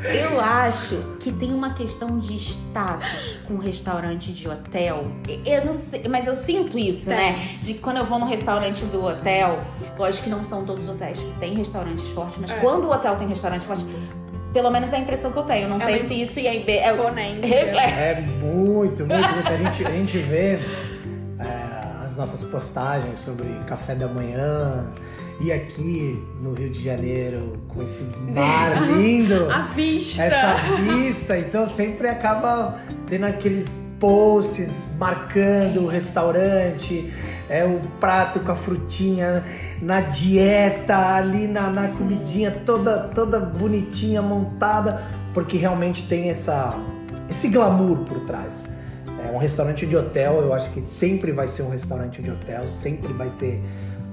Eu 0.04 0.40
acho 0.40 0.96
que 1.20 1.32
tem 1.32 1.52
uma 1.52 1.74
questão 1.74 2.18
de 2.18 2.34
status 2.36 3.38
com 3.46 3.56
restaurante 3.56 4.32
de 4.32 4.48
hotel. 4.48 5.06
Eu 5.44 5.64
não 5.64 5.72
sei, 5.72 6.04
mas 6.08 6.26
eu 6.26 6.34
sinto 6.34 6.78
isso, 6.78 7.10
né? 7.10 7.34
De 7.60 7.74
quando 7.74 7.98
eu 7.98 8.04
vou 8.04 8.18
no 8.18 8.26
restaurante 8.26 8.84
do 8.86 9.04
hotel, 9.04 9.62
lógico 9.98 10.24
que 10.24 10.30
não 10.30 10.44
são 10.44 10.64
todos 10.64 10.88
os 10.88 10.94
hotéis 10.94 11.18
que 11.18 11.34
têm 11.34 11.54
restaurantes 11.54 12.08
fortes, 12.10 12.38
mas 12.40 12.50
é. 12.52 12.54
quando 12.56 12.84
o 12.84 12.90
hotel 12.90 13.16
tem 13.16 13.28
restaurante 13.28 13.66
forte, 13.66 13.84
pelo 14.52 14.70
menos 14.70 14.92
é 14.92 14.96
a 14.96 15.00
impressão 15.00 15.32
que 15.32 15.38
eu 15.38 15.44
tenho. 15.44 15.68
Não 15.68 15.76
é 15.76 15.80
sei 15.80 15.98
se 16.00 16.22
isso 16.22 16.40
e 16.40 16.48
aí 16.48 16.64
é, 17.44 18.10
é 18.10 18.20
muito, 18.20 19.06
muito, 19.06 19.28
muito. 19.28 19.52
A 19.52 19.56
gente, 19.56 19.86
a 19.86 19.90
gente 19.90 20.18
vê 20.18 20.58
é, 21.38 22.04
as 22.04 22.16
nossas 22.16 22.42
postagens 22.44 23.18
sobre 23.18 23.46
café 23.66 23.94
da 23.94 24.08
manhã 24.08 24.90
e 25.38 25.52
aqui 25.52 26.22
no 26.40 26.54
Rio 26.54 26.70
de 26.70 26.82
Janeiro, 26.82 27.58
com 27.68 27.82
esse 27.82 28.04
mar 28.34 28.82
lindo. 28.96 29.50
A 29.50 29.62
vista! 29.62 30.22
Essa 30.22 30.54
vista. 30.82 31.38
Então 31.38 31.66
sempre 31.66 32.08
acaba 32.08 32.80
tendo 33.06 33.26
aqueles 33.26 33.80
posts 34.00 34.90
marcando 34.98 35.82
o 35.82 35.86
restaurante, 35.86 37.12
é 37.48 37.64
o 37.64 37.80
prato 38.00 38.40
com 38.40 38.52
a 38.52 38.56
frutinha 38.56 39.44
na 39.80 40.00
dieta, 40.00 40.96
ali 40.96 41.46
na, 41.46 41.70
na 41.70 41.88
comidinha 41.88 42.50
toda, 42.50 43.08
toda 43.08 43.38
bonitinha, 43.38 44.22
montada, 44.22 45.02
porque 45.32 45.56
realmente 45.56 46.08
tem 46.08 46.30
essa, 46.30 46.78
esse 47.30 47.48
glamour 47.48 47.98
por 47.98 48.26
trás. 48.26 48.74
É 49.24 49.34
um 49.34 49.38
restaurante 49.38 49.86
de 49.86 49.96
hotel, 49.96 50.40
eu 50.40 50.52
acho 50.52 50.70
que 50.70 50.80
sempre 50.80 51.32
vai 51.32 51.48
ser 51.48 51.62
um 51.62 51.70
restaurante 51.70 52.22
de 52.22 52.30
hotel, 52.30 52.68
sempre 52.68 53.12
vai 53.12 53.30
ter 53.30 53.62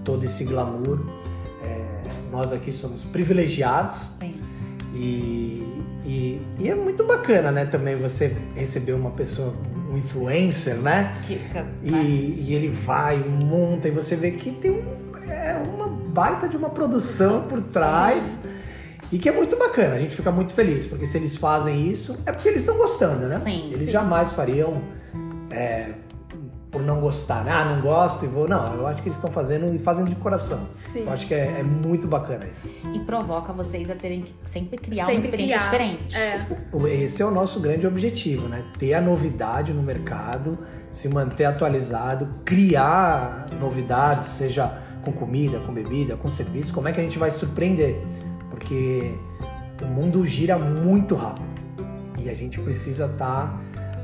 todo 0.04 0.24
esse 0.24 0.44
glamour. 0.44 1.00
É, 1.64 1.86
nós 2.32 2.52
aqui 2.52 2.72
somos 2.72 3.04
privilegiados. 3.04 3.98
Sim. 4.20 4.36
E, 4.94 5.82
e, 6.06 6.42
e, 6.60 6.70
é 6.70 6.76
muito 6.76 7.04
bacana, 7.04 7.52
né? 7.52 7.66
Também 7.66 7.96
você 7.96 8.36
receber 8.56 8.94
uma 8.94 9.12
pessoa, 9.12 9.56
um 9.92 9.98
influencer, 9.98 10.76
né? 10.78 11.20
Que 11.24 11.40
fica, 11.40 11.66
e, 11.82 11.92
né? 11.92 12.04
e 12.04 12.54
ele 12.54 12.70
vai, 12.70 13.18
monta, 13.18 13.88
e 13.88 13.92
você 13.92 14.16
vê 14.16 14.32
que 14.32 14.52
tem 14.52 14.72
um, 14.72 14.84
é 15.28 15.62
uma 15.68 15.88
baita 15.88 16.48
de 16.48 16.56
uma 16.56 16.70
produção 16.70 17.44
por 17.48 17.62
trás. 17.64 18.42
Sim. 18.44 18.50
E 19.12 19.20
que 19.20 19.30
é 19.30 19.32
muito 19.32 19.56
bacana, 19.56 19.96
a 19.96 20.00
gente 20.00 20.16
fica 20.16 20.32
muito 20.32 20.56
feliz, 20.56 20.88
porque 20.88 21.06
se 21.06 21.16
eles 21.18 21.38
fazem 21.38 21.88
isso, 21.88 22.18
é 22.26 22.32
porque 22.32 22.50
eles 22.50 22.62
estão 22.62 22.78
gostando, 22.78 23.28
né? 23.28 23.38
Sim, 23.38 23.68
eles 23.72 23.86
sim. 23.86 23.92
jamais 23.92 24.32
fariam 24.32 24.82
é, 25.52 25.90
por 26.74 26.82
não 26.82 27.00
gostar, 27.00 27.46
né? 27.46 27.52
Ah, 27.52 27.64
não 27.64 27.82
gosto 27.82 28.26
e 28.26 28.28
vou. 28.28 28.48
Não, 28.50 28.74
eu 28.74 28.88
acho 28.88 29.02
que 29.04 29.08
eles 29.08 29.18
estão 29.18 29.32
fazendo 29.32 29.74
e 29.76 29.78
fazem 29.78 30.04
de 30.06 30.16
coração. 30.16 30.68
Sim. 30.92 31.04
Eu 31.06 31.14
acho 31.14 31.28
que 31.28 31.34
é, 31.36 31.60
é, 31.60 31.64
muito 31.64 32.08
bacana 32.08 32.46
isso. 32.52 32.74
E 32.94 33.00
provoca 33.02 33.54
vocês 33.54 33.92
a 33.92 33.96
terem 33.96 34.24
que 34.24 34.34
sempre 34.44 34.78
criar 34.78 35.06
sempre 35.06 35.18
uma 35.18 35.26
experiência 35.26 35.60
criar. 35.60 35.72
diferente. 35.72 36.18
É. 36.18 37.04
Esse 37.04 37.22
é 37.22 37.26
o 37.26 37.32
nosso 37.32 37.60
grande 37.60 37.86
objetivo, 37.86 38.48
né? 38.48 38.66
Ter 38.80 38.96
a 38.96 39.02
novidade 39.02 39.72
no 39.72 39.84
mercado, 39.84 40.58
se 40.92 41.08
manter 41.08 41.46
atualizado, 41.46 42.28
criar 42.44 43.50
novidades, 43.62 44.28
seja 44.30 44.82
com 45.06 45.12
comida, 45.12 45.60
com 45.60 45.72
bebida, 45.72 46.18
com 46.18 46.28
serviço. 46.28 46.74
Como 46.74 46.88
é 46.88 46.92
que 46.92 47.00
a 47.00 47.04
gente 47.04 47.20
vai 47.20 47.30
surpreender? 47.30 48.02
Porque 48.50 49.16
o 49.80 49.86
mundo 49.86 50.26
gira 50.26 50.58
muito 50.58 51.14
rápido 51.14 51.46
e 52.18 52.32
a 52.32 52.34
gente 52.34 52.60
precisa 52.60 53.06
estar. 53.06 53.48
Tá 53.48 53.64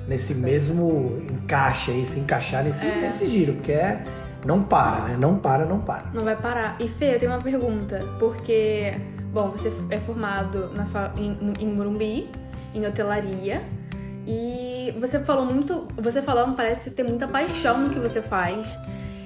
nesse 0.10 0.34
mesmo 0.34 1.22
encaixe 1.32 1.92
aí, 1.92 2.06
se 2.06 2.20
encaixar 2.20 2.63
nesse, 2.63 2.88
é. 2.88 2.96
nesse 2.96 3.30
giro, 3.30 3.54
porque 3.54 3.72
é. 3.72 4.04
Não 4.44 4.63
para, 4.63 5.10
né? 5.10 5.18
Não 5.20 5.38
para, 5.38 5.66
não 5.66 5.80
para. 5.80 6.06
Não 6.13 6.24
vai 6.24 6.36
parar. 6.36 6.78
E 6.80 6.88
Fê, 6.88 7.16
eu 7.16 7.20
tenho 7.20 7.32
uma 7.32 7.42
pergunta, 7.42 8.06
porque, 8.18 8.98
bom, 9.34 9.50
você 9.51 9.72
é 9.89 10.00
formado 10.00 10.72
na, 10.74 10.86
em, 11.18 11.54
em 11.60 11.68
Morumbi, 11.68 12.30
em 12.74 12.86
hotelaria, 12.86 13.62
e 14.25 14.96
você 15.00 15.20
falou 15.20 15.46
muito. 15.46 15.88
Você 15.98 16.22
falando 16.22 16.56
parece 16.56 16.92
ter 16.92 17.04
muita 17.04 17.28
paixão 17.28 17.82
no 17.82 17.89
que 17.89 18.00
você 18.00 18.22
faz. 18.22 18.66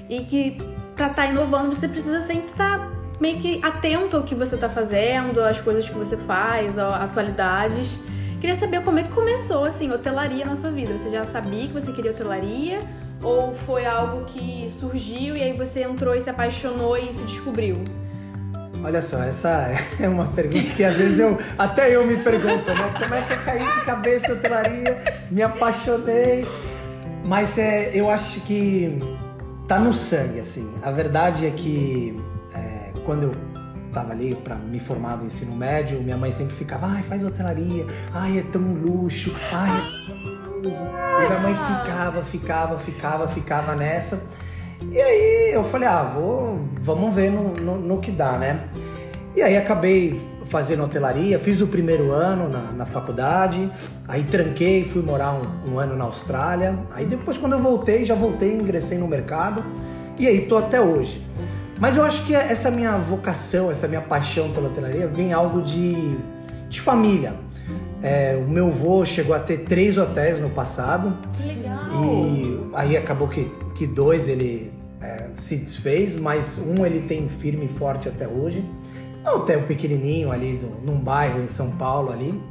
E 0.10 0.22
que 0.22 0.58
pra 0.96 1.08
estar 1.08 1.24
tá 1.24 1.28
inovando, 1.28 1.74
você 1.74 1.88
precisa 1.88 2.22
sempre 2.22 2.48
estar 2.48 2.80
tá 2.80 2.92
meio 3.20 3.40
que 3.40 3.60
atento 3.64 4.18
ao 4.18 4.24
que 4.24 4.34
você 4.34 4.58
tá 4.58 4.68
fazendo, 4.68 5.42
às 5.42 5.62
coisas 5.62 5.88
que 5.88 5.96
você 5.96 6.18
faz, 6.18 6.78
às 6.78 7.04
atualidades. 7.04 8.00
Queria 8.44 8.58
saber 8.58 8.84
como 8.84 9.00
é 9.00 9.04
que 9.04 9.10
começou, 9.14 9.64
assim, 9.64 9.90
hotelaria 9.90 10.46
na 10.46 10.58
sua 10.58 10.70
vida. 10.70 10.98
Você 10.98 11.10
já 11.10 11.24
sabia 11.24 11.66
que 11.66 11.72
você 11.72 11.94
queria 11.94 12.12
hotelaria? 12.12 12.82
Ou 13.22 13.56
foi 13.56 13.86
algo 13.86 14.26
que 14.26 14.68
surgiu 14.70 15.38
e 15.38 15.42
aí 15.42 15.56
você 15.56 15.84
entrou 15.84 16.14
e 16.14 16.20
se 16.20 16.30
apaixonou 16.30 16.98
e 16.98 17.14
se 17.14 17.24
descobriu? 17.24 17.82
Olha 18.84 19.02
só, 19.02 19.24
essa 19.24 19.70
é 19.98 20.10
uma 20.10 20.26
pergunta 20.26 20.76
que 20.76 20.84
às 20.84 20.98
vezes 20.98 21.22
eu 21.22 21.40
até 21.58 21.96
eu 21.96 22.06
me 22.06 22.18
pergunto, 22.18 22.70
né? 22.70 22.94
Como 23.00 23.16
é 23.16 23.22
que 23.22 23.32
eu 23.32 23.46
caí 23.46 23.60
de 23.80 23.86
cabeça 23.86 24.28
em 24.28 24.36
hotelaria, 24.36 25.04
me 25.32 25.42
apaixonei. 25.42 26.46
Mas 27.24 27.58
é, 27.58 27.92
eu 27.94 28.10
acho 28.10 28.42
que 28.42 29.00
tá 29.70 29.80
no 29.80 29.94
sangue, 29.94 30.42
assim. 30.42 30.70
A 30.84 30.92
verdade 30.92 31.46
é 31.46 31.52
que 31.52 32.22
é, 32.54 32.92
quando 33.06 33.24
eu 33.24 33.53
tava 33.94 34.12
ali 34.12 34.36
para 34.36 34.56
me 34.56 34.80
formar 34.80 35.18
do 35.18 35.26
ensino 35.26 35.56
médio, 35.56 36.02
minha 36.02 36.18
mãe 36.18 36.32
sempre 36.32 36.56
ficava, 36.56 36.88
ai, 36.88 37.04
faz 37.04 37.24
hotelaria, 37.24 37.86
ai, 38.12 38.40
é 38.40 38.42
tão 38.42 38.62
luxo, 38.62 39.34
ai. 39.52 39.70
E 40.58 41.28
minha 41.28 41.40
mãe 41.40 41.54
ficava, 41.54 42.24
ficava, 42.24 42.80
ficava, 42.80 43.28
ficava 43.28 43.76
nessa. 43.76 44.28
E 44.92 45.00
aí 45.00 45.52
eu 45.54 45.64
falei, 45.64 45.88
ah, 45.88 46.04
vou, 46.04 46.60
vamos 46.82 47.14
ver 47.14 47.32
no, 47.32 47.54
no, 47.54 47.78
no 47.78 48.00
que 48.00 48.12
dá, 48.12 48.38
né? 48.38 48.68
E 49.36 49.42
aí 49.42 49.58
acabei 49.58 50.20
fazendo 50.46 50.84
hotelaria, 50.84 51.40
fiz 51.40 51.62
o 51.62 51.68
primeiro 51.68 52.12
ano 52.12 52.48
na, 52.50 52.72
na 52.72 52.86
faculdade, 52.86 53.72
aí 54.08 54.24
tranquei, 54.24 54.86
fui 54.86 55.02
morar 55.02 55.34
um, 55.34 55.74
um, 55.74 55.80
ano 55.80 55.96
na 55.96 56.04
Austrália. 56.04 56.78
Aí 56.92 57.06
depois 57.06 57.38
quando 57.38 57.54
eu 57.54 57.60
voltei, 57.60 58.06
já 58.06 58.16
voltei, 58.16 58.56
ingressei 58.56 58.98
no 58.98 59.08
mercado 59.08 59.64
e 60.20 60.28
aí 60.28 60.42
tô 60.42 60.58
até 60.58 60.80
hoje. 60.80 61.26
Mas 61.84 61.98
eu 61.98 62.04
acho 62.06 62.24
que 62.24 62.34
essa 62.34 62.72
minha 62.72 62.96
vocação, 62.98 63.70
essa 63.70 63.90
minha 63.90 64.00
paixão 64.00 64.54
pela 64.54 64.70
hotelaria 64.70 65.06
vem 65.06 65.34
algo 65.34 65.62
de, 65.62 66.16
de 66.70 66.80
família. 66.80 67.34
É, 68.02 68.42
o 68.42 68.50
meu 68.50 68.70
avô 68.70 69.04
chegou 69.04 69.36
a 69.36 69.40
ter 69.40 69.66
três 69.66 69.98
hotéis 69.98 70.40
no 70.40 70.50
passado. 70.50 71.14
Que 71.34 71.44
legal! 71.44 71.90
E 71.92 72.70
aí 72.74 72.96
acabou 72.96 73.28
que, 73.28 73.52
que 73.76 73.86
dois 73.86 74.30
ele 74.30 74.72
é, 75.02 75.26
se 75.36 75.58
desfez, 75.58 76.18
mas 76.18 76.58
um 76.58 76.86
ele 76.86 77.02
tem 77.02 77.28
firme 77.28 77.66
e 77.66 77.78
forte 77.78 78.08
até 78.08 78.30
hoje. 78.30 78.64
É 79.26 79.30
um 79.30 79.36
hotel 79.36 79.64
pequenininho 79.64 80.32
ali 80.32 80.56
do, 80.56 80.90
num 80.90 80.98
bairro 80.98 81.42
em 81.42 81.48
São 81.48 81.72
Paulo 81.72 82.14
ali. 82.14 82.42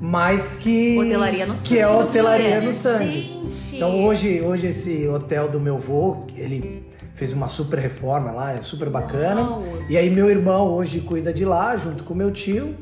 Mas 0.00 0.56
que. 0.56 0.98
Hotelaria 0.98 1.44
no 1.44 1.54
sangue. 1.54 1.68
Que 1.68 1.78
é 1.80 1.86
hotelaria 1.86 2.60
no 2.62 2.72
sangue. 2.72 3.42
Gente! 3.44 3.76
Então 3.76 4.02
hoje, 4.06 4.40
hoje 4.40 4.68
esse 4.68 5.06
hotel 5.06 5.50
do 5.50 5.60
meu 5.60 5.74
avô, 5.74 6.24
ele 6.34 6.93
fez 7.14 7.32
uma 7.32 7.48
super 7.48 7.78
reforma 7.78 8.30
lá, 8.30 8.52
é 8.52 8.62
super 8.62 8.88
bacana. 8.90 9.42
Uau. 9.42 9.62
E 9.88 9.96
aí 9.96 10.10
meu 10.10 10.28
irmão 10.30 10.68
hoje 10.72 11.00
cuida 11.00 11.32
de 11.32 11.44
lá, 11.44 11.76
junto 11.76 12.04
com 12.04 12.14
meu 12.14 12.30
tio. 12.30 12.74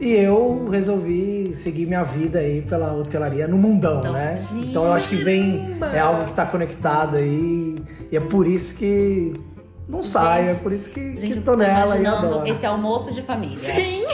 E 0.00 0.12
eu 0.14 0.68
resolvi 0.68 1.52
seguir 1.54 1.86
minha 1.86 2.02
vida 2.02 2.40
aí 2.40 2.62
pela 2.62 2.92
hotelaria 2.92 3.46
no 3.46 3.56
mundão, 3.56 4.00
Então, 4.00 4.12
né? 4.12 4.36
gente, 4.36 4.68
Então 4.70 4.84
eu 4.86 4.92
acho 4.92 5.08
que 5.08 5.16
vem, 5.16 5.76
é 5.94 5.98
algo 6.00 6.24
que 6.24 6.32
tá 6.32 6.44
conectado 6.44 7.16
aí. 7.16 7.76
E 8.10 8.16
é 8.16 8.20
por 8.20 8.46
isso 8.46 8.76
que 8.78 9.32
não 9.88 10.02
sai, 10.02 10.48
é 10.50 10.54
por 10.54 10.72
isso 10.72 10.90
que, 10.90 11.18
Gente, 11.20 11.34
que 11.34 11.40
tô 11.40 11.52
tô 11.52 11.58
nela 11.58 11.96
e 11.98 12.06
adoro. 12.06 12.46
esse 12.48 12.66
almoço 12.66 13.12
de 13.12 13.22
família. 13.22 13.58
Sim. 13.72 14.04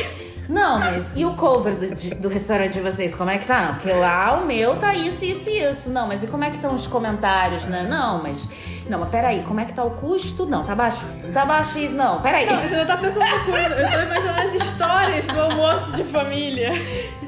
Não, 0.49 0.79
mas 0.81 1.13
e 1.15 1.25
o 1.27 1.35
cover 1.35 1.77
do, 1.77 1.95
de- 1.95 2.15
do 2.15 2.29
restaurante 2.29 2.73
de 2.73 2.81
vocês? 2.81 3.15
Como 3.15 3.29
é 3.29 3.37
que 3.37 3.47
tá? 3.47 3.67
Não, 3.67 3.75
porque 3.75 3.93
lá 3.93 4.41
o 4.41 4.47
meu 4.47 4.77
tá 4.77 4.95
isso, 4.95 5.25
isso 5.25 5.51
e 5.51 5.63
isso. 5.63 5.91
Não, 5.91 6.07
mas 6.09 6.23
e 6.23 6.27
como 6.27 6.43
é 6.43 6.49
que 6.51 6.57
estão 6.57 6.75
os 6.75 6.87
comentários, 6.87 7.67
né? 7.67 7.87
Não, 7.89 8.23
mas. 8.23 8.49
Não, 8.89 8.99
mas 9.01 9.11
peraí, 9.11 9.43
como 9.47 9.61
é 9.61 9.67
que 9.67 9.75
tá 9.75 9.85
o 9.85 9.91
custo? 9.91 10.47
Não, 10.47 10.65
tá 10.65 10.75
baixíssimo. 10.75 11.33
Tá 11.35 11.45
baixíssimo. 11.45 11.99
Não, 11.99 12.23
peraí. 12.23 12.47
Não, 12.47 12.63
você 12.63 12.77
não 12.77 12.87
tá 12.87 12.97
pensando 12.97 13.27
no 13.27 13.45
curso. 13.45 13.61
Eu 13.61 13.91
tô 13.91 14.01
imaginando 14.01 14.41
as 14.41 14.55
histórias 14.55 15.27
do 15.27 15.41
almoço 15.41 15.93
de 15.93 16.05
família. 16.05 16.71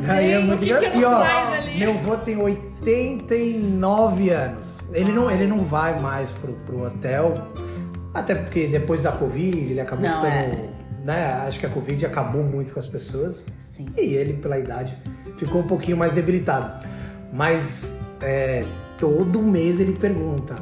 Aí 0.08 0.32
é 0.32 0.38
muito 0.38 0.64
engraçado. 0.64 0.98
E 0.98 1.04
ó, 1.04 1.78
meu 1.78 1.90
avô 1.90 2.16
tem 2.16 2.38
89 2.42 4.30
anos. 4.30 4.78
Ele 4.92 5.12
não, 5.12 5.30
ele 5.30 5.46
não 5.46 5.58
vai 5.60 5.98
mais 6.00 6.32
pro, 6.32 6.52
pro 6.64 6.86
hotel, 6.86 7.34
até 8.14 8.34
porque 8.34 8.66
depois 8.66 9.02
da 9.02 9.12
Covid 9.12 9.72
ele 9.72 9.80
acabou 9.80 10.08
Não, 10.08 10.22
ficando. 10.24 10.79
Né, 11.04 11.32
acho 11.46 11.58
que 11.58 11.66
a 11.66 11.70
Covid 11.70 12.04
acabou 12.04 12.42
muito 12.42 12.72
com 12.74 12.78
as 12.80 12.86
pessoas. 12.86 13.44
Sim. 13.60 13.86
E 13.96 14.14
ele, 14.14 14.34
pela 14.34 14.58
idade, 14.58 14.96
ficou 15.38 15.62
um 15.62 15.66
pouquinho 15.66 15.96
mais 15.96 16.12
debilitado. 16.12 16.86
Mas 17.32 18.00
é, 18.20 18.64
todo 18.98 19.40
mês 19.42 19.80
ele 19.80 19.94
pergunta: 19.94 20.56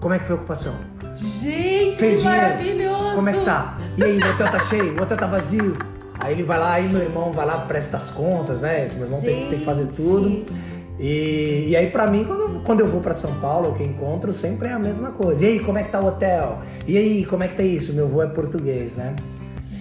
como 0.00 0.12
é 0.14 0.18
que 0.18 0.24
foi 0.26 0.34
a 0.34 0.38
ocupação? 0.38 0.74
Gente, 1.14 1.98
Fez 1.98 2.16
que 2.16 2.22
dinheiro? 2.22 2.46
maravilhoso! 2.46 3.14
Como 3.14 3.28
é 3.28 3.32
que 3.32 3.44
tá? 3.44 3.78
E 3.96 4.02
aí, 4.04 4.18
o 4.20 4.30
hotel 4.30 4.50
tá 4.50 4.58
cheio? 4.60 4.98
O 4.98 5.02
hotel 5.02 5.16
tá 5.16 5.26
vazio? 5.26 5.76
Aí 6.18 6.32
ele 6.34 6.42
vai 6.42 6.58
lá, 6.58 6.72
aí 6.74 6.88
meu 6.88 7.02
irmão 7.02 7.32
vai 7.32 7.46
lá, 7.46 7.58
presta 7.60 7.96
as 7.96 8.10
contas, 8.10 8.60
né? 8.62 8.84
Esse 8.84 8.96
meu 8.96 9.04
irmão 9.06 9.20
tem, 9.20 9.44
que- 9.44 9.50
tem 9.50 9.58
que 9.60 9.64
fazer 9.64 9.86
tudo. 9.86 10.44
E, 10.98 11.66
e 11.68 11.76
aí, 11.76 11.90
pra 11.90 12.06
mim, 12.06 12.24
quando, 12.24 12.40
eu- 12.40 12.60
quando 12.64 12.80
eu 12.80 12.88
vou 12.88 13.00
pra 13.00 13.14
São 13.14 13.32
Paulo, 13.38 13.70
o 13.70 13.74
que 13.74 13.82
encontro 13.84 14.32
sempre 14.32 14.68
é 14.68 14.72
a 14.72 14.78
mesma 14.78 15.10
coisa. 15.10 15.44
E 15.44 15.48
aí, 15.48 15.60
como 15.60 15.78
é 15.78 15.82
que 15.82 15.90
tá 15.92 16.00
o 16.00 16.06
hotel? 16.06 16.58
E 16.86 16.96
aí, 16.98 17.24
como 17.26 17.42
é 17.44 17.48
que 17.48 17.54
tá 17.54 17.62
isso? 17.62 17.92
Meu 17.92 18.06
avô 18.06 18.22
é 18.22 18.26
português, 18.26 18.96
né? 18.96 19.14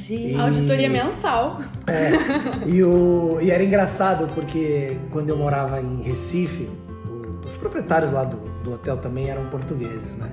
Gente. 0.07 0.35
Auditoria 0.39 0.89
mensal. 0.89 1.59
É, 1.87 2.67
e, 2.67 2.83
o, 2.83 3.39
e 3.41 3.49
era 3.51 3.63
engraçado 3.63 4.27
porque 4.33 4.97
quando 5.11 5.29
eu 5.29 5.37
morava 5.37 5.81
em 5.81 6.01
Recife, 6.03 6.69
o- 7.07 7.43
os 7.47 7.55
proprietários 7.57 8.11
lá 8.11 8.23
do, 8.23 8.37
do 8.63 8.73
hotel 8.73 8.97
também 8.97 9.29
eram 9.29 9.45
portugueses, 9.45 10.15
né? 10.17 10.27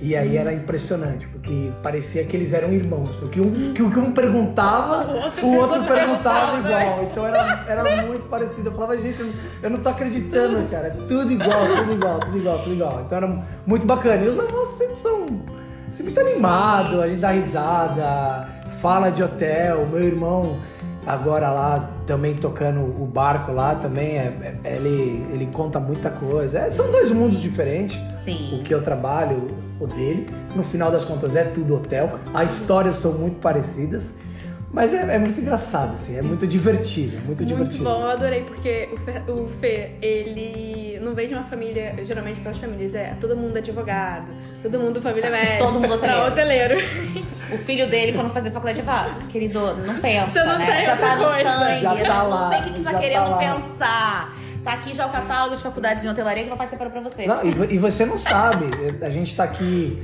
E 0.00 0.16
aí 0.16 0.38
era 0.38 0.54
impressionante, 0.54 1.26
porque 1.28 1.70
parecia 1.82 2.24
que 2.24 2.34
eles 2.34 2.54
eram 2.54 2.72
irmãos, 2.72 3.10
porque 3.16 3.38
um, 3.38 3.74
que 3.74 3.82
o 3.82 3.90
que 3.90 3.98
um 3.98 4.10
perguntava, 4.12 5.06
O 5.12 5.22
outro 5.22 5.46
o 5.46 5.54
outro 5.56 5.84
perguntava 5.84 6.58
igual. 6.66 7.08
Então 7.10 7.26
era, 7.26 7.64
era 7.68 8.06
muito 8.06 8.26
parecido. 8.30 8.70
Eu 8.70 8.72
falava, 8.72 8.96
gente, 8.96 9.20
eu 9.20 9.26
não- 9.26 9.34
eu 9.62 9.70
não 9.70 9.78
tô 9.80 9.90
acreditando, 9.90 10.64
cara. 10.70 10.86
É 10.86 10.90
Tudo 10.92 11.30
igual, 11.30 11.66
tudo 11.76 11.92
igual, 11.92 12.20
tudo 12.20 12.38
igual, 12.38 12.58
tudo 12.60 12.72
igual. 12.72 13.02
Então 13.04 13.18
era 13.18 13.44
muito 13.66 13.84
bacana. 13.86 14.24
E 14.24 14.28
os 14.28 14.38
avós 14.38 14.68
sempre 14.70 14.96
são 14.98 15.26
sempre 15.90 16.14
muito 16.14 16.20
animados, 16.20 16.98
a 16.98 17.06
gente 17.08 17.20
dá 17.20 17.30
risada, 17.32 18.48
fala 18.82 19.10
de 19.10 19.22
hotel. 19.22 19.86
Meu 19.86 20.02
irmão 20.02 20.56
agora 21.06 21.50
lá 21.50 21.90
também 22.06 22.34
tocando 22.34 22.80
o 22.80 23.06
barco 23.06 23.52
lá 23.52 23.76
também, 23.76 24.18
é, 24.18 24.58
é- 24.64 24.76
ele, 24.76 25.24
ele 25.32 25.46
conta 25.52 25.78
muita 25.78 26.10
coisa. 26.10 26.58
É, 26.58 26.70
são 26.70 26.90
dois 26.90 27.10
mundos 27.12 27.40
diferentes. 27.40 27.96
Sim. 28.12 28.58
O 28.58 28.64
que 28.64 28.74
eu 28.74 28.82
trabalho, 28.82 29.52
o 29.80 29.86
dele. 29.86 30.28
No 30.54 30.64
final 30.64 30.90
das 30.90 31.04
contas 31.04 31.36
é 31.36 31.44
tudo 31.44 31.76
hotel. 31.76 32.18
As 32.34 32.58
histórias 32.60 32.96
são 32.96 33.12
muito 33.12 33.38
parecidas. 33.40 34.18
Mas 34.72 34.94
é, 34.94 35.16
é 35.16 35.18
muito 35.18 35.38
engraçado, 35.38 35.92
assim, 35.94 36.16
é 36.16 36.22
muito 36.22 36.46
divertido, 36.46 37.16
é 37.16 37.20
muito, 37.20 37.42
Muito 37.42 37.44
divertido. 37.46 37.84
bom, 37.84 38.00
eu 38.00 38.08
adorei, 38.08 38.42
porque 38.44 38.88
o 38.92 38.96
Fê, 38.96 39.22
o 39.30 39.46
Fê, 39.46 39.90
ele 40.00 40.98
não 41.02 41.14
vem 41.14 41.28
de 41.28 41.34
uma 41.34 41.42
família, 41.42 41.94
geralmente 42.02 42.38
aquelas 42.38 42.56
famílias, 42.56 42.94
é 42.94 43.14
todo 43.20 43.36
mundo 43.36 43.54
advogado, 43.58 44.28
todo 44.62 44.80
mundo 44.80 45.02
família 45.02 45.28
médica. 45.30 45.58
Todo 45.58 45.74
mundo 45.78 45.92
hoteleiro. 45.92 46.20
Não, 46.22 46.26
hoteleiro. 46.28 46.76
O 47.52 47.58
filho 47.58 47.90
dele, 47.90 48.14
quando 48.14 48.30
fazia 48.30 48.50
faculdade, 48.50 48.80
fala, 48.80 49.14
querido, 49.28 49.74
não 49.76 49.96
pensa, 49.96 50.30
Você 50.30 50.42
não 50.44 50.58
né? 50.58 50.64
tem 50.76 50.82
já 50.86 50.96
tá 50.96 51.16
no 51.16 51.24
coisa. 51.24 51.42
sangue. 51.50 51.80
Já 51.82 51.94
tá 51.96 52.22
não 52.22 52.30
lá, 52.30 52.48
sei 52.48 52.58
o 52.58 52.62
que, 52.62 52.70
que 52.70 52.78
você 52.78 52.84
tá 52.84 52.92
tá 52.92 52.98
querendo 52.98 53.30
lá. 53.30 53.36
pensar. 53.36 54.36
Tá 54.64 54.72
aqui 54.74 54.94
já 54.94 55.06
o 55.06 55.10
catálogo 55.10 55.56
de 55.56 55.62
faculdades 55.62 56.02
de 56.02 56.08
hotelaria 56.08 56.44
que 56.44 56.48
o 56.48 56.52
papai 56.52 56.66
separou 56.68 56.90
pra 56.92 57.02
você. 57.02 57.26
Não, 57.26 57.44
e, 57.44 57.74
e 57.74 57.78
você 57.78 58.06
não 58.06 58.16
sabe, 58.16 58.66
a 59.04 59.10
gente 59.10 59.34
tá 59.36 59.44
aqui, 59.44 60.02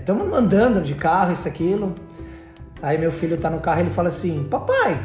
estamos 0.00 0.36
andando 0.36 0.82
de 0.82 0.94
carro, 0.94 1.32
isso, 1.34 1.46
aquilo. 1.46 1.94
Aí 2.82 2.98
meu 2.98 3.10
filho 3.12 3.36
tá 3.38 3.48
no 3.50 3.60
carro 3.60 3.78
e 3.80 3.82
ele 3.84 3.90
fala 3.90 4.08
assim: 4.08 4.46
Papai, 4.50 5.00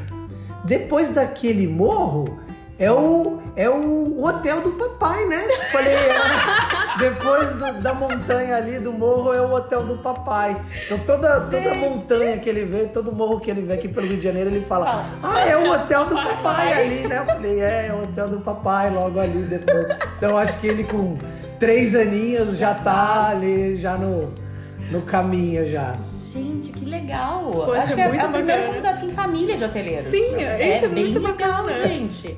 depois 0.66 1.12
daquele 1.12 1.68
morro 1.68 2.40
é 2.78 2.92
o, 2.92 3.40
é 3.56 3.70
o 3.70 4.24
hotel 4.24 4.62
do 4.62 4.72
papai, 4.72 5.26
né? 5.26 5.48
Falei: 5.72 5.94
é, 5.94 7.00
Depois 7.00 7.50
do- 7.56 7.82
da 7.82 7.94
montanha 7.94 8.58
ali, 8.58 8.78
do 8.80 8.92
morro, 8.92 9.34
é 9.34 9.42
o 9.42 9.52
hotel 9.54 9.84
do 9.84 9.98
papai. 9.98 10.60
Então 10.86 11.00
toda, 11.00 11.42
toda 11.42 11.74
montanha 11.76 12.38
que 12.40 12.50
ele 12.50 12.66
vê, 12.66 12.86
todo 12.86 13.12
morro 13.12 13.40
que 13.40 13.50
ele 13.50 13.62
vê 13.62 13.74
aqui 13.74 13.88
pelo 13.88 14.08
Rio 14.08 14.18
de 14.18 14.24
Janeiro, 14.24 14.50
ele 14.50 14.66
fala: 14.66 15.06
Ah, 15.24 15.40
é 15.48 15.56
o 15.56 15.72
hotel 15.72 16.06
do 16.08 16.16
papai 16.16 16.74
ali, 16.74 17.08
né? 17.08 17.20
Eu 17.20 17.26
falei: 17.26 17.60
É, 17.62 17.88
é 17.88 17.94
o 17.94 18.04
hotel 18.04 18.28
do 18.30 18.40
papai 18.42 18.90
logo 18.90 19.20
ali 19.20 19.44
depois. 19.44 19.88
Então 20.18 20.38
acho 20.38 20.60
que 20.60 20.68
ele 20.68 20.84
com 20.84 21.18
três 21.60 21.96
aninhos 21.96 22.58
já 22.58 22.74
tá 22.74 23.30
ali, 23.30 23.78
já 23.78 23.96
no, 23.96 24.34
no 24.92 25.02
caminho 25.04 25.66
já. 25.66 25.98
Gente, 26.34 26.72
que 26.72 26.86
legal. 26.86 27.52
Poxa, 27.52 27.82
Acho 27.82 27.96
que 27.96 28.02
é, 28.02 28.08
muito 28.10 28.24
é 28.24 28.28
o 28.28 28.32
primeiro 28.32 28.68
convidado 28.68 29.00
que 29.00 29.06
tem 29.06 29.16
família 29.16 29.58
de 29.58 29.64
hoteleiros. 29.64 30.08
Sim, 30.08 30.18
isso 30.28 30.86
é 30.86 30.88
bem 30.90 31.04
muito 31.06 31.20
legal, 31.20 31.64
bacana. 31.66 31.88
gente. 31.88 32.38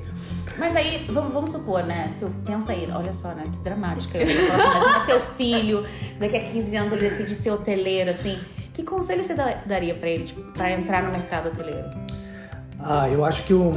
Mas 0.58 0.76
aí, 0.76 1.04
vamos, 1.10 1.32
vamos 1.32 1.50
supor, 1.52 1.82
né? 1.84 2.08
Seu, 2.10 2.30
pensa 2.46 2.72
aí, 2.72 2.88
olha 2.92 3.12
só, 3.12 3.28
né? 3.28 3.42
Que 3.44 3.56
dramática. 3.58 4.18
Eu 4.18 4.28
imagina 4.30 5.00
seu 5.04 5.20
filho, 5.20 5.84
daqui 6.20 6.36
a 6.36 6.40
15 6.44 6.76
anos 6.76 6.92
ele 6.92 7.02
decide 7.02 7.34
ser 7.34 7.50
hoteleiro, 7.50 8.10
assim. 8.10 8.38
Que 8.72 8.82
conselho 8.84 9.24
você 9.24 9.34
da- 9.34 9.58
daria 9.66 9.94
pra 9.94 10.08
ele, 10.08 10.24
tipo, 10.24 10.40
pra 10.52 10.70
entrar 10.70 11.02
no 11.02 11.10
mercado 11.10 11.48
hoteleiro? 11.48 11.88
Ah, 12.78 13.08
eu 13.08 13.24
acho 13.24 13.42
que 13.44 13.54
o, 13.54 13.72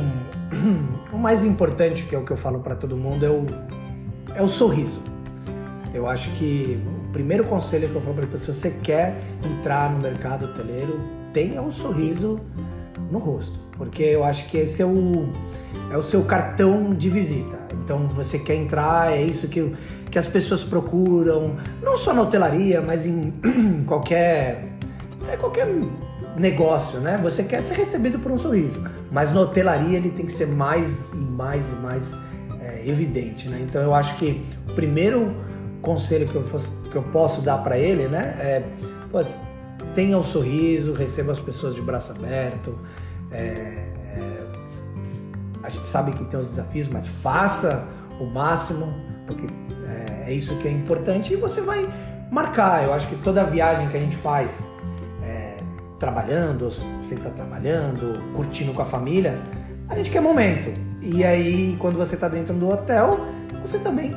o 1.13 1.17
mais 1.17 1.43
importante, 1.45 2.03
que 2.03 2.15
é 2.15 2.17
o 2.19 2.23
que 2.25 2.31
eu 2.31 2.37
falo 2.37 2.59
pra 2.59 2.75
todo 2.75 2.95
mundo, 2.95 3.25
é 3.25 3.29
o, 3.29 3.45
é 4.35 4.41
o 4.41 4.47
sorriso. 4.49 5.01
Eu 5.93 6.07
acho 6.07 6.29
que 6.31 6.79
primeiro 7.17 7.45
conselho 7.45 7.89
que 7.89 7.95
eu 7.95 8.01
falo 8.01 8.13
pra 8.13 8.27
pessoa, 8.27 8.53
se 8.53 8.61
você 8.61 8.69
quer 8.69 9.15
entrar 9.43 9.91
no 9.91 9.97
mercado 9.97 10.45
hoteleiro, 10.45 10.99
tenha 11.33 11.59
um 11.63 11.71
sorriso 11.71 12.39
no 13.11 13.17
rosto. 13.17 13.59
Porque 13.75 14.03
eu 14.03 14.23
acho 14.23 14.45
que 14.45 14.59
esse 14.59 14.83
é 14.83 14.85
o, 14.85 15.27
é 15.89 15.97
o 15.97 16.03
seu 16.03 16.23
cartão 16.25 16.93
de 16.93 17.09
visita. 17.09 17.57
Então 17.83 18.07
você 18.09 18.37
quer 18.37 18.53
entrar, 18.53 19.11
é 19.11 19.23
isso 19.23 19.47
que, 19.47 19.73
que 20.11 20.19
as 20.19 20.27
pessoas 20.27 20.63
procuram, 20.63 21.55
não 21.81 21.97
só 21.97 22.13
na 22.13 22.21
hotelaria, 22.21 22.81
mas 22.81 23.03
em 23.07 23.33
qualquer, 23.87 24.73
é 25.27 25.35
qualquer 25.37 25.67
negócio, 26.37 26.99
né? 26.99 27.19
Você 27.23 27.43
quer 27.43 27.63
ser 27.63 27.77
recebido 27.77 28.19
por 28.19 28.31
um 28.31 28.37
sorriso. 28.37 28.79
Mas 29.11 29.33
na 29.33 29.41
hotelaria 29.41 29.97
ele 29.97 30.11
tem 30.11 30.27
que 30.27 30.33
ser 30.33 30.47
mais 30.47 31.13
e 31.13 31.17
mais 31.17 31.71
e 31.71 31.75
mais 31.77 32.13
é, 32.61 32.87
evidente, 32.87 33.49
né? 33.49 33.59
Então 33.67 33.81
eu 33.81 33.95
acho 33.95 34.15
que 34.17 34.45
o 34.69 34.73
primeiro 34.73 35.46
conselho 35.81 36.27
que 36.27 36.35
eu, 36.35 36.43
fosse- 36.45 36.71
que 36.91 36.95
eu 36.95 37.03
posso 37.03 37.41
dar 37.41 37.57
para 37.59 37.77
ele, 37.77 38.07
né? 38.07 38.35
É, 38.39 38.63
tenha 39.93 40.17
o 40.17 40.23
sorriso, 40.23 40.93
receba 40.93 41.31
as 41.31 41.39
pessoas 41.39 41.73
de 41.75 41.81
braço 41.81 42.11
aberto. 42.11 42.77
é, 43.31 43.37
é, 44.15 44.47
a 45.63 45.69
gente 45.69 45.87
sabe 45.89 46.11
que 46.13 46.23
tem 46.25 46.39
os 46.39 46.47
desafios, 46.47 46.87
mas 46.87 47.07
faça 47.07 47.85
o 48.21 48.25
máximo, 48.25 48.93
porque 49.25 49.47
é, 49.85 50.29
é 50.29 50.33
isso 50.33 50.55
que 50.59 50.67
é 50.67 50.71
importante, 50.71 51.33
e 51.33 51.35
você 51.35 51.61
vai 51.61 51.87
marcar. 52.31 52.85
Eu 52.85 52.93
acho 52.93 53.07
que 53.07 53.17
toda 53.17 53.43
viagem 53.43 53.89
que 53.89 53.97
a 53.97 53.99
gente 53.99 54.15
faz, 54.15 54.65
é, 55.23 55.57
trabalhando, 55.99 56.65
você 56.71 57.15
está 57.15 57.29
trabalhando, 57.31 58.17
curtindo 58.33 58.71
com 58.73 58.81
a 58.81 58.85
família, 58.85 59.37
a 59.89 59.95
gente 59.95 60.09
quer 60.09 60.21
momento. 60.21 60.71
E 61.01 61.23
aí, 61.23 61.75
quando 61.79 61.97
você 61.97 62.15
está 62.15 62.29
dentro 62.29 62.53
do 62.53 62.69
hotel, 62.69 63.19
você 63.61 63.77
também 63.79 64.13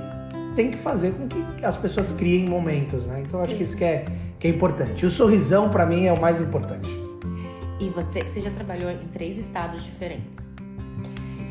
tem 0.54 0.70
que 0.70 0.78
fazer 0.78 1.12
com 1.12 1.26
que 1.26 1.44
as 1.62 1.76
pessoas 1.76 2.12
criem 2.12 2.48
momentos, 2.48 3.06
né? 3.06 3.22
Então, 3.26 3.40
eu 3.40 3.44
acho 3.46 3.56
que 3.56 3.62
isso 3.62 3.76
que 3.76 3.84
é, 3.84 4.04
que 4.38 4.46
é 4.46 4.50
importante. 4.50 5.04
O 5.06 5.10
sorrisão, 5.10 5.68
para 5.70 5.86
mim, 5.86 6.06
é 6.06 6.12
o 6.12 6.20
mais 6.20 6.40
importante. 6.40 6.88
E 7.80 7.88
você, 7.88 8.20
você 8.22 8.40
já 8.40 8.50
trabalhou 8.50 8.90
em 8.90 8.98
três 9.12 9.38
estados 9.38 9.82
diferentes. 9.84 10.50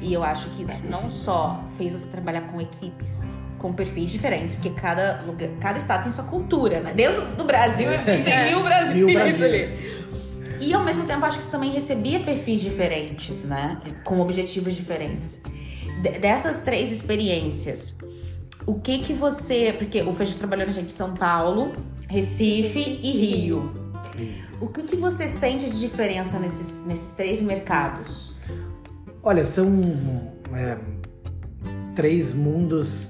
E 0.02 0.14
eu 0.14 0.24
acho 0.24 0.50
que 0.52 0.62
isso 0.62 0.80
não 0.90 1.10
só 1.10 1.64
fez 1.78 1.94
você 1.94 2.08
trabalhar 2.08 2.42
com 2.42 2.62
equipes 2.62 3.24
com 3.60 3.74
perfis 3.74 4.10
diferentes, 4.10 4.56
porque 4.56 4.72
cada, 4.72 5.22
lugar, 5.28 5.50
cada 5.60 5.78
estado 5.78 6.04
tem 6.04 6.12
sua 6.12 6.24
cultura, 6.24 6.80
né? 6.80 6.94
Dentro 6.94 7.26
do 7.36 7.44
Brasil 7.44 7.92
existem 7.92 8.34
é. 8.34 8.50
mil 8.50 8.64
Brasis 8.64 8.94
mil 8.94 9.20
ali. 9.20 10.00
E 10.62 10.74
ao 10.74 10.84
mesmo 10.84 11.06
tempo, 11.06 11.26
acho 11.26 11.38
que 11.38 11.44
você 11.44 11.52
também 11.52 11.72
recebia 11.72 12.20
perfis 12.22 12.62
diferentes, 12.62 13.46
né? 13.46 13.78
Com 14.04 14.20
objetivos 14.20 14.76
diferentes. 14.76 15.42
dessas 16.20 16.60
três 16.60 16.92
experiências, 16.92 17.96
o 18.70 18.80
que 18.80 19.00
que 19.00 19.14
você. 19.14 19.74
Porque 19.78 20.02
o 20.02 20.14
Feijão 20.14 20.38
trabalhou 20.38 20.68
na 20.68 20.72
gente 20.72 20.88
em 20.88 20.96
São 20.96 21.14
Paulo, 21.14 21.74
Recife, 22.08 22.80
Recife 22.80 23.00
e 23.02 23.12
Rio. 23.12 23.72
Isso. 24.18 24.66
O 24.66 24.70
que 24.70 24.84
que 24.84 24.96
você 24.96 25.28
sente 25.28 25.70
de 25.70 25.80
diferença 25.80 26.38
nesses, 26.38 26.86
nesses 26.86 27.14
três 27.16 27.42
mercados? 27.42 28.36
Olha, 29.24 29.44
são 29.44 29.68
é, 30.54 30.78
três 31.96 32.34
mundos 32.34 33.10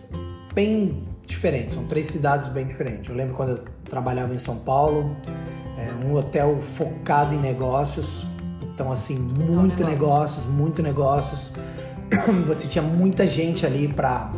bem 0.54 1.04
diferentes, 1.26 1.76
são 1.76 1.86
três 1.86 2.08
cidades 2.08 2.48
bem 2.48 2.66
diferentes. 2.66 3.10
Eu 3.10 3.16
lembro 3.16 3.36
quando 3.36 3.50
eu 3.50 3.64
trabalhava 3.84 4.34
em 4.34 4.38
São 4.38 4.58
Paulo, 4.58 5.16
é, 5.78 6.06
um 6.06 6.14
hotel 6.16 6.62
focado 6.62 7.36
em 7.36 7.40
negócios, 7.40 8.26
então 8.62 8.92
assim, 8.92 9.18
muito 9.18 9.84
negócios, 9.84 10.46
muito 10.46 10.82
negócios. 10.82 11.52
Você 12.48 12.68
tinha 12.68 12.84
muita 12.84 13.28
gente 13.28 13.66
ali 13.66 13.88
para 13.88 14.32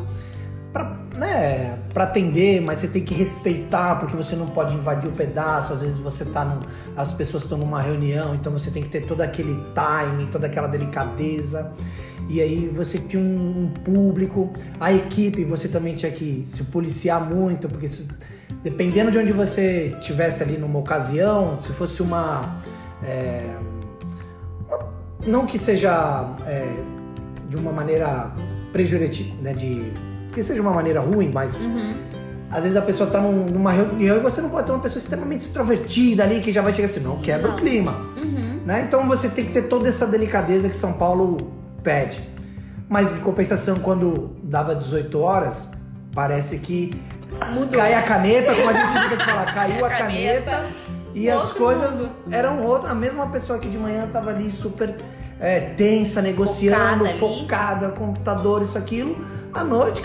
né, 1.22 1.78
pra 1.94 2.06
atender, 2.06 2.62
mas 2.62 2.80
você 2.80 2.88
tem 2.88 3.04
que 3.04 3.13
respeitar, 3.13 4.00
porque 4.00 4.18
você 4.18 4.36
não 4.36 4.48
pode 4.48 4.75
invadir 4.75 5.08
o 5.08 5.13
pedaço. 5.13 5.72
Às 5.72 5.84
vezes 5.84 6.00
você 6.00 6.25
tá 6.25 6.44
num, 6.44 6.60
as 6.98 7.13
pessoas 7.13 7.44
estão 7.44 7.60
numa 7.60 7.80
reunião, 7.80 8.34
então 8.34 8.51
você 8.51 8.72
tem 8.72 8.82
que 8.82 8.90
ter 8.90 9.06
todo 9.06 9.22
aquele 9.22 9.63
timing, 9.75 10.25
toda 10.32 10.48
aquela 10.48 10.68
delicadeza 10.68 11.72
e 12.28 12.42
aí 12.42 12.68
você 12.70 12.98
tinha 12.98 13.22
um, 13.22 13.72
público, 13.84 14.51
a 14.80 14.92
equipe 14.94 15.44
você 15.44 15.68
também 15.68 15.96
tinha 15.96 16.12
que 16.12 16.44
se 16.46 16.63
policiar 16.63 17.24
muito, 17.24 17.68
porque 17.68 17.88
se, 17.88 18.08
dependendo 18.63 19.12
de 19.12 19.18
onde 19.18 19.32
você 19.32 19.96
estivesse 20.00 20.42
ali 20.42 20.58
numa 20.58 20.80
ocasião, 20.80 21.62
se 21.62 21.74
fosse 21.74 22.01
uma. 22.01 22.58
É, 23.04 23.44
uma 24.68 24.90
não 25.28 25.46
que 25.46 25.58
seja 25.58 26.36
é, 26.48 26.68
de 27.50 27.58
uma 27.58 27.72
maneira 27.72 28.32
pejorativa, 28.72 29.36
né? 29.42 29.54
De, 29.54 29.92
que 30.32 30.42
seja 30.42 30.62
uma 30.62 30.72
maneira 30.72 31.00
ruim, 31.00 31.32
mas. 31.34 31.62
Uhum. 31.62 31.94
Às 32.50 32.64
vezes 32.64 32.78
a 32.78 32.82
pessoa 32.82 33.08
está 33.08 33.22
num, 33.22 33.46
numa 33.46 33.72
reunião 33.72 34.18
e 34.18 34.20
você 34.20 34.42
não 34.42 34.50
pode 34.50 34.66
ter 34.66 34.74
uma 34.74 34.82
pessoa 34.82 35.00
extremamente 35.00 35.40
extrovertida 35.40 36.24
ali 36.24 36.42
que 36.42 36.52
já 36.52 36.62
vai 36.62 36.74
chegar 36.74 36.90
assim, 36.90 37.00
não, 37.00 37.18
quebra 37.20 37.48
não. 37.48 37.56
o 37.56 37.58
clima. 37.58 37.94
Uhum. 38.18 38.60
Né? 38.66 38.84
Então 38.86 39.08
você 39.08 39.30
tem 39.30 39.46
que 39.46 39.54
ter 39.54 39.64
toda 39.64 39.88
essa 39.88 40.06
delicadeza 40.06 40.68
que 40.68 40.76
São 40.76 40.92
Paulo 40.92 41.50
pede. 41.82 42.30
Mas 42.90 43.16
em 43.16 43.22
compensação, 43.22 43.80
quando 43.80 44.36
dava 44.44 44.76
18 44.76 45.18
horas, 45.18 45.72
parece 46.14 46.60
que 46.60 46.94
Mudou. 47.53 47.79
cai 47.79 47.94
a 47.94 48.03
caneta, 48.03 48.53
como 48.53 48.70
a 48.70 48.74
gente 48.74 48.92
fica 49.01 49.16
de 49.16 49.24
falar, 49.24 49.53
caiu 49.53 49.86
a, 49.86 49.90
caneta, 49.90 50.51
caneta, 50.51 50.66
e 51.16 51.29
as 51.29 51.53
coisas 51.53 52.01
mundo. 52.01 52.12
eram 52.32 52.66
outras. 52.66 52.92
A 52.92 52.96
mesma 52.96 53.27
pessoa 53.27 53.60
que 53.60 53.70
de 53.70 53.77
manhã 53.77 54.10
tava 54.12 54.32
ali 54.32 54.51
super 54.51 54.98
é, 55.40 55.60
tensa, 55.60 56.22
negociando, 56.22 57.05
focada, 57.05 57.18
focada 57.18 57.90
computador, 57.90 58.62
isso, 58.62 58.77
aquilo. 58.77 59.25
À 59.53 59.64
noite, 59.64 60.01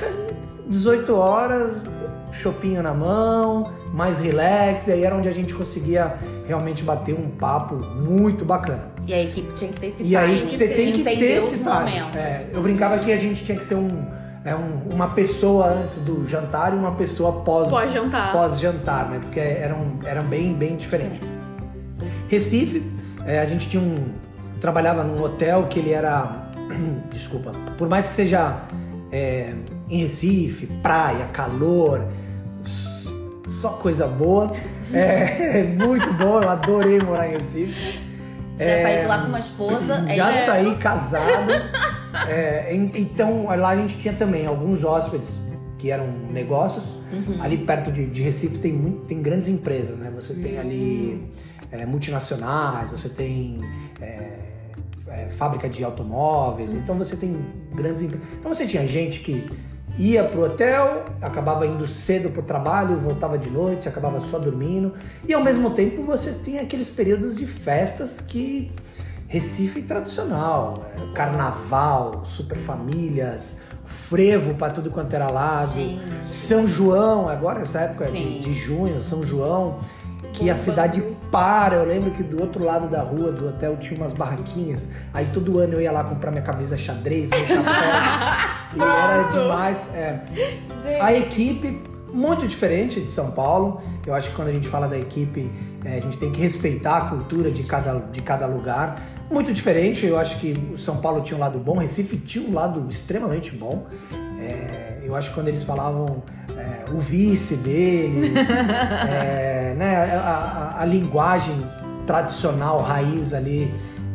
18 0.66 1.14
horas, 1.14 1.81
chopinho 2.33 2.83
na 2.83 2.92
mão, 2.92 3.70
mais 3.92 4.20
relax, 4.20 4.88
e 4.88 4.92
aí 4.92 5.05
era 5.05 5.16
onde 5.16 5.29
a 5.29 5.33
gente 5.33 5.55
conseguia 5.55 6.14
realmente 6.46 6.83
bater 6.83 7.14
um 7.14 7.31
papo 7.31 7.76
muito 7.76 8.44
bacana. 8.44 8.90
E 9.07 9.12
a 9.12 9.22
equipe 9.22 9.52
tinha 9.55 9.72
que 9.72 9.81
ter 9.81 9.87
esse 9.88 10.02
E 10.02 10.07
time, 10.07 10.16
aí 10.16 10.57
você 10.57 10.68
tem 10.68 10.92
que 10.92 11.02
ter 11.02 11.20
esse 11.20 11.59
time. 11.59 11.98
É, 12.14 12.48
eu 12.52 12.62
brincava 12.62 12.98
que 12.98 13.12
a 13.12 13.16
gente 13.16 13.44
tinha 13.44 13.57
que 13.57 13.64
ser 13.64 13.76
um, 13.76 14.05
é 14.44 14.55
um, 14.55 14.94
uma 14.94 15.09
pessoa 15.09 15.66
antes 15.68 15.98
do 15.98 16.26
jantar 16.26 16.72
e 16.74 16.76
uma 16.76 16.92
pessoa 16.92 17.33
pós, 17.42 17.68
pós 17.68 17.92
jantar, 17.92 18.33
pós 18.33 18.61
jantar, 18.61 19.11
né? 19.11 19.18
Porque 19.20 19.40
eram, 19.40 19.98
eram 20.05 20.24
bem 20.24 20.55
bem 20.55 20.76
diferentes. 20.76 21.29
Recife, 22.29 22.83
é, 23.24 23.40
a 23.40 23.46
gente 23.46 23.68
tinha 23.68 23.83
um 23.83 24.12
trabalhava 24.61 25.05
num 25.05 25.22
hotel 25.22 25.66
que 25.68 25.79
ele 25.79 25.92
era 25.92 26.50
desculpa, 27.12 27.52
por 27.76 27.88
mais 27.88 28.09
que 28.09 28.14
seja 28.14 28.57
é, 29.12 29.52
em 29.88 29.99
Recife, 29.99 30.66
praia, 30.83 31.27
calor, 31.27 32.07
só 33.49 33.70
coisa 33.70 34.07
boa. 34.07 34.53
É, 34.92 35.62
muito 35.75 36.12
bom, 36.14 36.42
eu 36.42 36.49
adorei 36.49 37.01
morar 37.01 37.29
em 37.29 37.38
Recife. 37.38 38.07
Já 38.59 38.64
é, 38.64 38.83
saí 38.83 38.99
de 39.01 39.07
lá 39.07 39.18
com 39.20 39.29
uma 39.29 39.38
esposa. 39.38 40.05
É 40.09 40.14
já 40.14 40.31
é 40.31 40.46
saí 40.46 40.75
casado. 40.77 41.53
é, 42.29 42.75
então 42.75 43.44
lá 43.44 43.70
a 43.70 43.77
gente 43.77 43.96
tinha 43.99 44.14
também 44.14 44.46
alguns 44.46 44.83
hóspedes 44.83 45.40
que 45.77 45.90
eram 45.90 46.07
negócios. 46.31 46.94
Uhum. 47.12 47.40
Ali 47.40 47.59
perto 47.59 47.92
de, 47.92 48.07
de, 48.07 48.22
Recife 48.22 48.59
tem, 48.59 48.72
muito, 48.72 49.05
tem 49.05 49.22
grandes 49.22 49.49
empresas, 49.49 49.96
né? 49.96 50.11
Você 50.14 50.35
tem 50.35 50.59
ali 50.59 51.31
é, 51.70 51.87
multinacionais, 51.87 52.90
você 52.90 53.09
tem 53.09 53.61
é, 54.01 54.38
é, 55.07 55.29
fábrica 55.37 55.68
de 55.68 55.85
automóveis, 55.85 56.72
uhum. 56.72 56.79
então 56.79 56.99
você 56.99 57.14
tem 57.14 57.37
grandes 57.75 58.03
empresas. 58.03 58.27
Então 58.38 58.53
você 58.53 58.66
tinha 58.66 58.87
gente 58.88 59.20
que 59.20 59.49
ia 59.98 60.24
pro 60.24 60.44
hotel, 60.44 61.04
acabava 61.22 61.66
indo 61.66 61.87
cedo 61.87 62.30
pro 62.30 62.42
trabalho, 62.42 62.98
voltava 62.98 63.38
de 63.38 63.50
noite, 63.50 63.88
acabava 63.88 64.20
só 64.20 64.38
dormindo. 64.38 64.94
E 65.26 65.32
ao 65.32 65.42
mesmo 65.42 65.70
tempo 65.70 66.02
você 66.02 66.32
tinha 66.44 66.62
aqueles 66.62 66.90
períodos 66.90 67.35
de 67.35 67.46
festas 67.46 68.20
que 68.20 68.72
Recife 69.28 69.82
tradicional, 69.82 70.87
é, 70.96 71.12
carnaval, 71.12 72.22
super 72.24 72.56
famílias, 72.59 73.61
frevo 73.85 74.54
para 74.54 74.72
tudo 74.72 74.88
quanto 74.88 75.12
era 75.14 75.28
lado, 75.28 75.72
Sim. 75.72 76.00
São 76.22 76.68
João, 76.68 77.28
agora 77.28 77.61
essa 77.61 77.80
época 77.80 78.06
de, 78.06 78.38
de 78.38 78.52
junho, 78.52 79.00
São 79.00 79.24
João, 79.24 79.80
que 80.32 80.48
a 80.48 80.54
cidade 80.54 81.02
para. 81.30 81.76
Eu 81.76 81.86
lembro 81.86 82.10
que 82.10 82.22
do 82.22 82.40
outro 82.40 82.64
lado 82.64 82.88
da 82.88 83.02
rua 83.02 83.32
do 83.32 83.48
hotel 83.48 83.76
tinha 83.76 83.98
umas 83.98 84.12
barraquinhas. 84.12 84.88
Aí 85.12 85.26
todo 85.32 85.58
ano 85.58 85.74
eu 85.74 85.80
ia 85.80 85.92
lá 85.92 86.04
comprar 86.04 86.30
minha 86.30 86.42
camisa 86.42 86.76
xadrez, 86.76 87.30
meu 87.30 87.38
chapéu. 87.38 87.62
e 88.76 88.80
era 88.80 89.22
demais. 89.24 89.90
É. 89.94 90.20
A 91.00 91.12
equipe, 91.12 91.82
muito 92.12 92.46
diferente 92.46 93.00
de 93.00 93.10
São 93.10 93.30
Paulo. 93.30 93.80
Eu 94.06 94.14
acho 94.14 94.30
que 94.30 94.36
quando 94.36 94.48
a 94.48 94.52
gente 94.52 94.68
fala 94.68 94.88
da 94.88 94.98
equipe, 94.98 95.50
é, 95.84 95.98
a 95.98 96.00
gente 96.00 96.18
tem 96.18 96.30
que 96.30 96.40
respeitar 96.40 96.96
a 96.96 97.00
cultura 97.10 97.50
de 97.50 97.62
cada, 97.64 97.98
de 97.98 98.22
cada 98.22 98.46
lugar. 98.46 99.02
Muito 99.30 99.52
diferente, 99.52 100.06
eu 100.06 100.18
acho 100.18 100.38
que 100.38 100.74
São 100.78 100.98
Paulo 100.98 101.20
tinha 101.22 101.36
um 101.36 101.40
lado 101.40 101.58
bom, 101.58 101.78
Recife 101.78 102.16
tinha 102.16 102.48
um 102.48 102.54
lado 102.54 102.86
extremamente 102.88 103.50
bom. 103.50 103.86
É, 104.38 105.00
eu 105.02 105.16
acho 105.16 105.30
que 105.30 105.34
quando 105.34 105.48
eles 105.48 105.64
falavam 105.64 106.22
é, 106.66 106.90
o 106.90 106.98
vice 106.98 107.57
deles, 107.57 108.50
é, 108.50 109.74
né, 109.76 110.16
a, 110.16 110.74
a, 110.76 110.83
a, 110.83 110.85
linguagem 110.85 111.64
tradicional, 112.07 112.81
raiz 112.83 113.33
ali 113.33 113.72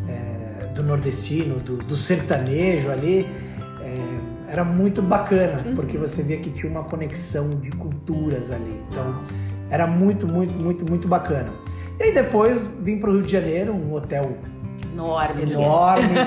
é, 0.07 0.67
do 0.67 0.83
nordestino, 0.83 1.55
do, 1.59 1.77
do 1.77 1.95
sertanejo 1.95 2.91
ali, 2.91 3.27
é, 3.81 4.51
era 4.51 4.65
muito 4.65 5.01
bacana, 5.01 5.63
uhum. 5.65 5.75
porque 5.75 5.97
você 5.97 6.21
via 6.21 6.37
que 6.37 6.49
tinha 6.49 6.69
uma 6.69 6.83
conexão 6.83 7.55
de 7.55 7.71
culturas 7.71 8.51
ali. 8.51 8.83
Então, 8.89 9.15
era 9.69 9.87
muito, 9.87 10.27
muito, 10.27 10.53
muito, 10.53 10.85
muito 10.85 11.07
bacana. 11.07 11.49
E 11.97 12.03
aí 12.03 12.13
depois 12.13 12.69
vim 12.81 12.99
para 12.99 13.09
o 13.09 13.13
Rio 13.13 13.23
de 13.23 13.31
Janeiro, 13.31 13.73
um 13.73 13.93
hotel 13.93 14.37
enorme, 14.91 15.43
enorme 15.43 16.09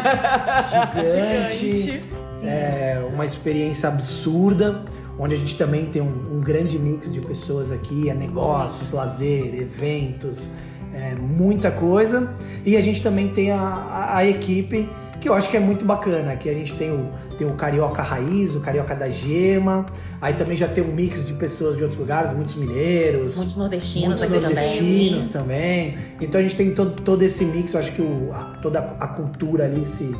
gigante, 0.70 1.82
gigante. 1.82 2.24
É, 2.42 3.06
uma 3.12 3.24
experiência 3.24 3.88
absurda 3.88 4.84
onde 5.18 5.34
a 5.34 5.38
gente 5.38 5.56
também 5.56 5.86
tem 5.86 6.02
um, 6.02 6.36
um 6.36 6.40
grande 6.40 6.78
mix 6.78 7.12
de 7.12 7.20
pessoas 7.20 7.70
aqui, 7.70 8.08
é 8.08 8.14
negócios, 8.14 8.90
lazer, 8.90 9.54
eventos, 9.54 10.48
é, 10.92 11.14
muita 11.14 11.70
coisa. 11.70 12.34
E 12.64 12.76
a 12.76 12.80
gente 12.80 13.02
também 13.02 13.28
tem 13.28 13.50
a, 13.50 13.58
a, 13.58 14.16
a, 14.18 14.26
equipe, 14.26 14.88
que 15.20 15.28
eu 15.28 15.34
acho 15.34 15.50
que 15.50 15.56
é 15.56 15.60
muito 15.60 15.84
bacana. 15.84 16.32
Aqui 16.32 16.48
a 16.48 16.54
gente 16.54 16.74
tem 16.74 16.90
o, 16.90 17.10
tem 17.38 17.46
o 17.46 17.54
Carioca 17.54 18.02
Raiz, 18.02 18.54
o 18.54 18.60
Carioca 18.60 18.94
da 18.94 19.08
Gema, 19.08 19.86
aí 20.20 20.34
também 20.34 20.56
já 20.56 20.68
tem 20.68 20.82
um 20.82 20.92
mix 20.92 21.26
de 21.26 21.34
pessoas 21.34 21.76
de 21.76 21.82
outros 21.82 21.98
lugares, 21.98 22.32
muitos 22.32 22.54
mineiros. 22.56 23.36
Muitos 23.36 23.56
nordestinos 23.56 24.06
muitos 24.06 24.22
aqui 24.22 24.32
nordestinos 24.32 25.26
também. 25.28 25.92
também. 25.92 25.98
Então 26.20 26.40
a 26.40 26.42
gente 26.42 26.56
tem 26.56 26.74
todo, 26.74 27.02
todo 27.02 27.22
esse 27.22 27.44
mix, 27.44 27.74
eu 27.74 27.80
acho 27.80 27.92
que 27.92 28.02
o, 28.02 28.32
a, 28.32 28.58
toda 28.62 28.80
a 28.80 29.06
cultura 29.08 29.64
ali 29.64 29.84
se 29.84 30.14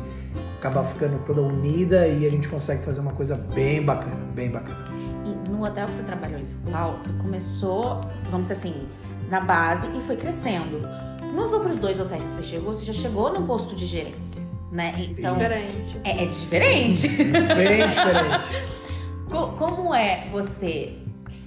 acaba 0.65 0.83
ficando 0.83 1.19
toda 1.25 1.41
unida 1.41 2.07
e 2.07 2.25
a 2.25 2.29
gente 2.31 2.47
consegue 2.47 2.83
fazer 2.83 2.99
uma 2.99 3.11
coisa 3.13 3.35
bem 3.35 3.83
bacana, 3.83 4.25
bem 4.33 4.49
bacana. 4.49 4.89
E 5.25 5.49
no 5.49 5.63
hotel 5.63 5.85
que 5.87 5.93
você 5.95 6.03
trabalhou 6.03 6.39
em 6.39 6.43
São 6.43 6.59
Paulo, 6.71 6.97
você 6.97 7.11
começou, 7.13 8.01
vamos 8.31 8.47
dizer 8.47 8.53
assim, 8.53 8.73
na 9.29 9.39
base 9.41 9.87
e 9.95 10.01
foi 10.01 10.15
crescendo. 10.15 10.81
Nos 11.33 11.53
outros 11.53 11.77
dois 11.77 11.99
hotéis 11.99 12.27
que 12.27 12.33
você 12.33 12.43
chegou, 12.43 12.73
você 12.73 12.85
já 12.85 12.93
chegou 12.93 13.31
no 13.31 13.45
posto 13.45 13.75
de 13.75 13.85
gerência, 13.85 14.41
né? 14.71 14.93
Então 14.97 15.33
Diferente. 15.35 15.97
é, 16.03 16.23
é 16.23 16.25
diferente. 16.25 17.07
Bem 17.09 17.87
diferente. 17.89 18.45
Co- 19.29 19.49
Como 19.57 19.93
é 19.93 20.27
você? 20.31 20.97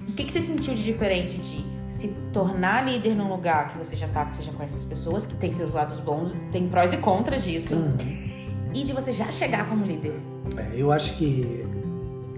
O 0.09 0.12
que, 0.12 0.24
que 0.24 0.33
você 0.33 0.40
sentiu 0.40 0.74
de 0.74 0.85
diferente 0.85 1.38
de 1.38 1.64
se 1.92 2.09
tornar 2.33 2.85
líder 2.87 3.14
num 3.14 3.28
lugar 3.28 3.70
que 3.70 3.78
você 3.78 3.96
já 3.96 4.07
tá, 4.09 4.24
que 4.26 4.37
você 4.37 4.42
já 4.42 4.52
conhece 4.52 4.76
as 4.76 4.85
pessoas, 4.85 5.26
que 5.26 5.35
tem 5.35 5.50
seus 5.52 5.74
lados 5.74 5.98
bons, 6.00 6.35
tem 6.52 6.68
prós 6.68 6.92
e 6.92 6.96
contras 6.98 7.44
disso, 7.44 7.76
e 8.74 8.83
de 8.85 8.92
você 8.92 9.12
já 9.12 9.31
chegar 9.31 9.68
como 9.68 9.85
líder? 9.85 10.14
É, 10.57 10.81
eu 10.81 10.92
acho 10.92 11.16
que 11.16 11.66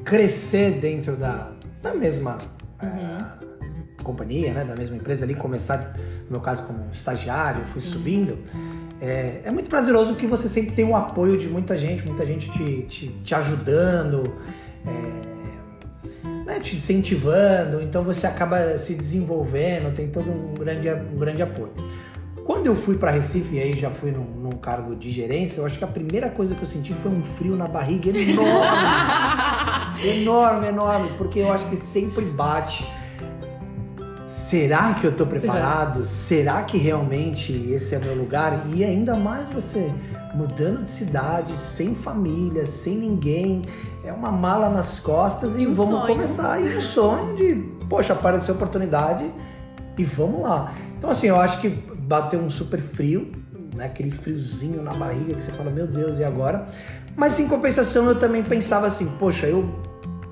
crescer 0.05 0.73
dentro 0.73 1.17
da, 1.17 1.53
da 1.83 1.95
mesma 1.95 2.39
é, 2.83 4.03
companhia, 4.03 4.53
né, 4.53 4.65
da 4.65 4.75
mesma 4.75 4.97
empresa 4.97 5.25
ali, 5.25 5.35
começar, 5.35 5.97
no 6.25 6.33
meu 6.33 6.41
caso, 6.41 6.65
como 6.65 6.87
estagiário, 6.93 7.65
fui 7.67 7.81
subindo, 7.81 8.39
é, 9.01 9.43
é 9.45 9.51
muito 9.51 9.69
prazeroso 9.69 10.11
porque 10.13 10.27
você 10.27 10.49
sempre 10.49 10.73
tem 10.73 10.85
o 10.85 10.95
apoio 10.95 11.39
de 11.39 11.49
muita 11.49 11.77
gente, 11.77 12.05
muita 12.05 12.27
gente 12.27 12.51
te, 12.51 12.83
te, 12.83 13.09
te 13.09 13.35
ajudando, 13.35 14.35
é, 14.87 16.31
né, 16.45 16.61
te 16.61 16.77
incentivando, 16.77 17.81
então 17.81 18.03
você 18.03 18.27
acaba 18.27 18.77
se 18.77 18.95
desenvolvendo, 18.95 19.95
tem 19.95 20.09
todo 20.09 20.31
um 20.31 20.55
grande, 20.55 20.91
um 20.91 21.19
grande 21.19 21.43
apoio. 21.43 21.73
Quando 22.51 22.67
eu 22.67 22.75
fui 22.75 22.99
para 22.99 23.13
Recife, 23.13 23.55
e 23.55 23.61
aí 23.61 23.79
já 23.79 23.93
fui 23.93 24.11
num, 24.11 24.25
num 24.25 24.51
cargo 24.51 24.97
de 24.97 25.09
gerência, 25.09 25.61
eu 25.61 25.67
acho 25.67 25.79
que 25.79 25.85
a 25.85 25.87
primeira 25.87 26.29
coisa 26.29 26.53
que 26.53 26.61
eu 26.61 26.67
senti 26.67 26.93
foi 26.93 27.13
um 27.13 27.23
frio 27.23 27.55
na 27.55 27.69
barriga 27.69 28.09
enorme. 28.09 28.49
enorme, 30.05 30.67
enorme, 30.67 31.13
porque 31.17 31.39
eu 31.39 31.53
acho 31.53 31.65
que 31.67 31.77
sempre 31.77 32.25
bate. 32.25 32.85
Será 34.27 34.95
que 34.95 35.07
eu 35.07 35.13
tô 35.13 35.27
preparado? 35.27 36.05
Será 36.05 36.65
que 36.65 36.77
realmente 36.77 37.53
esse 37.71 37.95
é 37.95 37.99
o 37.99 38.01
meu 38.01 38.17
lugar? 38.17 38.61
E 38.75 38.83
ainda 38.83 39.15
mais 39.15 39.49
você 39.49 39.89
mudando 40.35 40.83
de 40.83 40.91
cidade, 40.91 41.57
sem 41.57 41.95
família, 41.95 42.67
sem 42.67 42.97
ninguém, 42.97 43.65
é 44.03 44.13
uma 44.13 44.33
mala 44.33 44.69
nas 44.69 44.99
costas 44.99 45.57
e, 45.57 45.63
E 45.63 45.67
um 45.69 45.75
vamos 45.75 46.01
sonho. 46.01 46.07
começar. 46.09 46.61
E 46.61 46.77
um 46.77 46.81
sonho 46.81 47.37
de, 47.37 47.55
poxa, 47.89 48.13
apareceu 48.13 48.57
oportunidade 48.57 49.31
e 49.97 50.03
vamos 50.03 50.43
lá. 50.43 50.75
Então, 50.99 51.11
assim, 51.11 51.29
eu 51.29 51.41
acho 51.41 51.61
que 51.61 51.71
bateu 52.11 52.41
um 52.41 52.51
super 52.51 52.83
frio, 52.83 53.31
né? 53.73 53.85
Aquele 53.85 54.11
friozinho 54.11 54.83
na 54.83 54.93
barriga 54.93 55.33
que 55.33 55.45
você 55.45 55.53
fala, 55.53 55.71
meu 55.71 55.87
Deus, 55.87 56.19
e 56.19 56.25
agora? 56.25 56.67
Mas 57.15 57.39
em 57.39 57.47
compensação, 57.47 58.09
eu 58.09 58.17
também 58.17 58.43
pensava 58.43 58.89
assim, 58.89 59.07
poxa, 59.17 59.47
eu, 59.47 59.73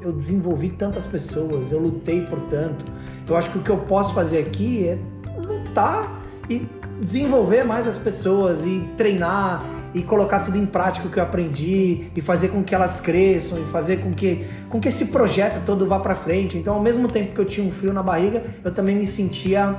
eu 0.03 0.11
desenvolvi 0.11 0.71
tantas 0.71 1.07
pessoas, 1.07 1.71
eu 1.71 1.79
lutei 1.79 2.23
por 2.23 2.41
tanto. 2.51 2.85
Eu 3.29 3.37
acho 3.37 3.53
que 3.53 3.59
o 3.59 3.63
que 3.63 3.71
eu 3.71 3.77
posso 3.77 4.13
fazer 4.13 4.39
aqui 4.41 4.89
é 4.89 4.99
lutar 5.41 6.21
e 6.51 6.67
desenvolver 7.01 7.63
mais 7.63 7.87
as 7.87 7.97
pessoas 7.97 8.67
e 8.67 8.81
treinar 8.97 9.65
e 9.95 10.03
colocar 10.03 10.41
tudo 10.41 10.59
em 10.59 10.67
prática 10.67 11.07
o 11.07 11.11
que 11.11 11.21
eu 11.21 11.23
aprendi 11.23 12.11
e 12.17 12.21
fazer 12.21 12.49
com 12.49 12.65
que 12.65 12.75
elas 12.75 13.01
cresçam 13.01 13.57
e 13.57 13.65
fazer 13.71 13.99
com 13.99 14.13
que, 14.13 14.45
com 14.69 14.81
que 14.81 14.89
esse 14.89 15.07
projeto 15.07 15.65
todo 15.65 15.87
vá 15.87 16.01
para 16.01 16.17
frente. 16.17 16.59
Então, 16.59 16.75
ao 16.75 16.83
mesmo 16.83 17.09
tempo 17.09 17.35
que 17.37 17.41
eu 17.41 17.45
tinha 17.45 17.65
um 17.65 17.71
frio 17.71 17.93
na 17.93 18.03
barriga, 18.03 18.43
eu 18.65 18.75
também 18.75 18.97
me 18.97 19.07
sentia 19.07 19.77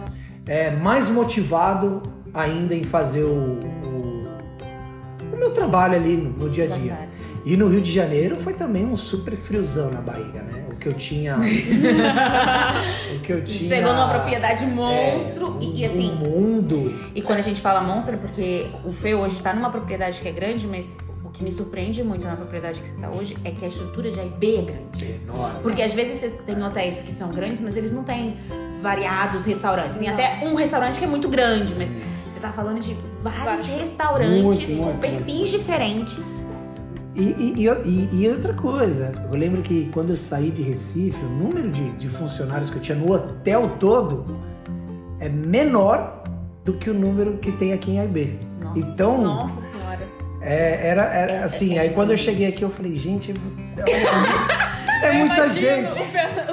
é, 0.49 0.71
mais 0.71 1.09
motivado 1.09 2.01
ainda 2.33 2.73
em 2.75 2.83
fazer 2.83 3.23
o, 3.23 3.59
o, 3.85 4.23
o 5.33 5.37
meu 5.37 5.51
trabalho 5.51 5.95
ali 5.95 6.17
no, 6.17 6.31
no 6.31 6.49
dia 6.49 6.65
a 6.65 6.69
Tá 6.69 6.75
dia. 6.77 6.95
certo. 6.95 7.09
E 7.45 7.55
no 7.55 7.67
Rio 7.69 7.81
de 7.81 7.91
Janeiro 7.91 8.35
foi 8.43 8.53
também 8.53 8.85
um 8.85 8.95
super 8.97 9.35
friozão 9.35 9.89
na 9.89 10.01
barriga, 10.01 10.41
né? 10.41 10.65
O 10.71 10.75
que 10.75 10.87
eu 10.87 10.93
tinha. 10.93 11.37
o 13.15 13.19
que 13.21 13.31
eu 13.31 13.45
tinha. 13.45 13.69
Chegou 13.69 13.93
numa 13.93 14.09
propriedade 14.09 14.65
monstro 14.65 15.57
é, 15.61 15.63
e, 15.63 15.79
e 15.81 15.85
assim, 15.85 16.11
Um 16.11 16.15
mundo. 16.15 16.93
E 17.15 17.21
quando 17.21 17.39
a 17.39 17.41
gente 17.41 17.61
fala 17.61 17.81
monstro, 17.81 18.15
é 18.15 18.17
porque 18.17 18.67
o 18.85 18.91
Fê 18.91 19.13
hoje 19.15 19.41
tá 19.41 19.53
numa 19.53 19.69
propriedade 19.69 20.19
que 20.19 20.27
é 20.27 20.31
grande, 20.31 20.67
mas 20.67 20.97
o 21.23 21.29
que 21.29 21.43
me 21.43 21.51
surpreende 21.51 22.03
muito 22.03 22.25
na 22.27 22.35
propriedade 22.35 22.81
que 22.81 22.87
você 22.89 22.97
tá 22.97 23.09
hoje 23.09 23.37
é 23.45 23.51
que 23.51 23.63
a 23.63 23.67
estrutura 23.67 24.11
de 24.11 24.19
AIB 24.19 24.55
é 24.57 24.61
grande. 24.61 25.19
Enorme. 25.23 25.59
Porque 25.61 25.81
às 25.81 25.93
vezes 25.93 26.19
você 26.19 26.29
tem 26.29 26.61
hotéis 26.61 27.01
que 27.01 27.11
são 27.11 27.29
grandes, 27.29 27.61
mas 27.61 27.77
eles 27.77 27.91
não 27.91 28.03
têm 28.03 28.35
variados 28.81 29.45
restaurantes. 29.45 29.97
Tem 29.97 30.07
até 30.09 30.39
um 30.43 30.55
restaurante 30.55 30.99
que 30.99 31.05
é 31.05 31.07
muito 31.07 31.27
grande, 31.29 31.73
mas 31.75 31.95
você 32.27 32.39
tá 32.39 32.51
falando 32.51 32.79
de 32.79 32.95
vários 33.21 33.43
Vários. 33.45 33.67
restaurantes 33.67 34.41
Muito, 34.43 34.77
com 34.77 34.83
muito, 34.85 34.99
perfis 34.99 35.49
diferentes. 35.49 36.45
E, 37.15 37.21
e, 37.21 37.65
e, 37.65 37.69
e- 37.85 38.09
e 38.23 38.29
outra 38.29 38.53
coisa, 38.53 39.11
eu 39.29 39.37
lembro 39.37 39.61
que 39.61 39.89
quando 39.93 40.11
eu 40.11 40.17
saí 40.17 40.51
de 40.51 40.61
Recife, 40.61 41.17
o 41.25 41.29
número 41.29 41.69
de, 41.69 41.91
de 41.97 42.07
funcionários 42.07 42.69
que 42.69 42.77
eu 42.77 42.81
tinha 42.81 42.97
no 42.97 43.11
hotel 43.11 43.75
todo 43.79 44.37
é 45.19 45.27
menor 45.27 46.23
do 46.63 46.73
que 46.73 46.89
o 46.89 46.93
número 46.93 47.37
que 47.39 47.51
tem 47.51 47.73
aqui 47.73 47.91
em 47.91 47.99
AIB. 47.99 48.39
Nossa. 48.61 48.79
Então, 48.79 49.21
Nossa 49.21 49.59
senhora. 49.59 50.07
é, 50.41 50.87
era, 50.87 51.03
era 51.13 51.31
É- 51.33 51.43
assim, 51.43 51.77
é 51.77 51.81
aí 51.81 51.89
quando 51.89 52.11
eu 52.11 52.17
cheguei 52.17 52.47
aqui 52.47 52.61
eu 52.61 52.69
falei, 52.69 52.95
gente, 52.95 53.33
é, 53.85 53.91
é 55.07 55.11
muita 55.13 55.35
imagino 55.35 55.89
gente. 55.89 56.01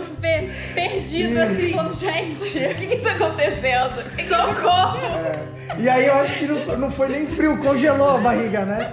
O 0.01 0.06
Fê 0.27 0.49
perdido 0.75 1.39
assim, 1.39 1.73
falando, 1.73 1.95
gente, 1.95 2.59
O 2.67 2.75
que, 2.75 2.87
que 2.87 2.97
tá 2.97 3.13
acontecendo? 3.13 4.03
socorro! 4.21 4.99
E 5.79 5.89
aí 5.89 6.07
eu 6.07 6.15
acho 6.15 6.39
que 6.39 6.47
não, 6.47 6.79
não 6.79 6.91
foi 6.91 7.09
nem 7.09 7.27
frio, 7.27 7.59
congelou 7.59 8.17
a 8.17 8.19
barriga, 8.19 8.65
né? 8.65 8.93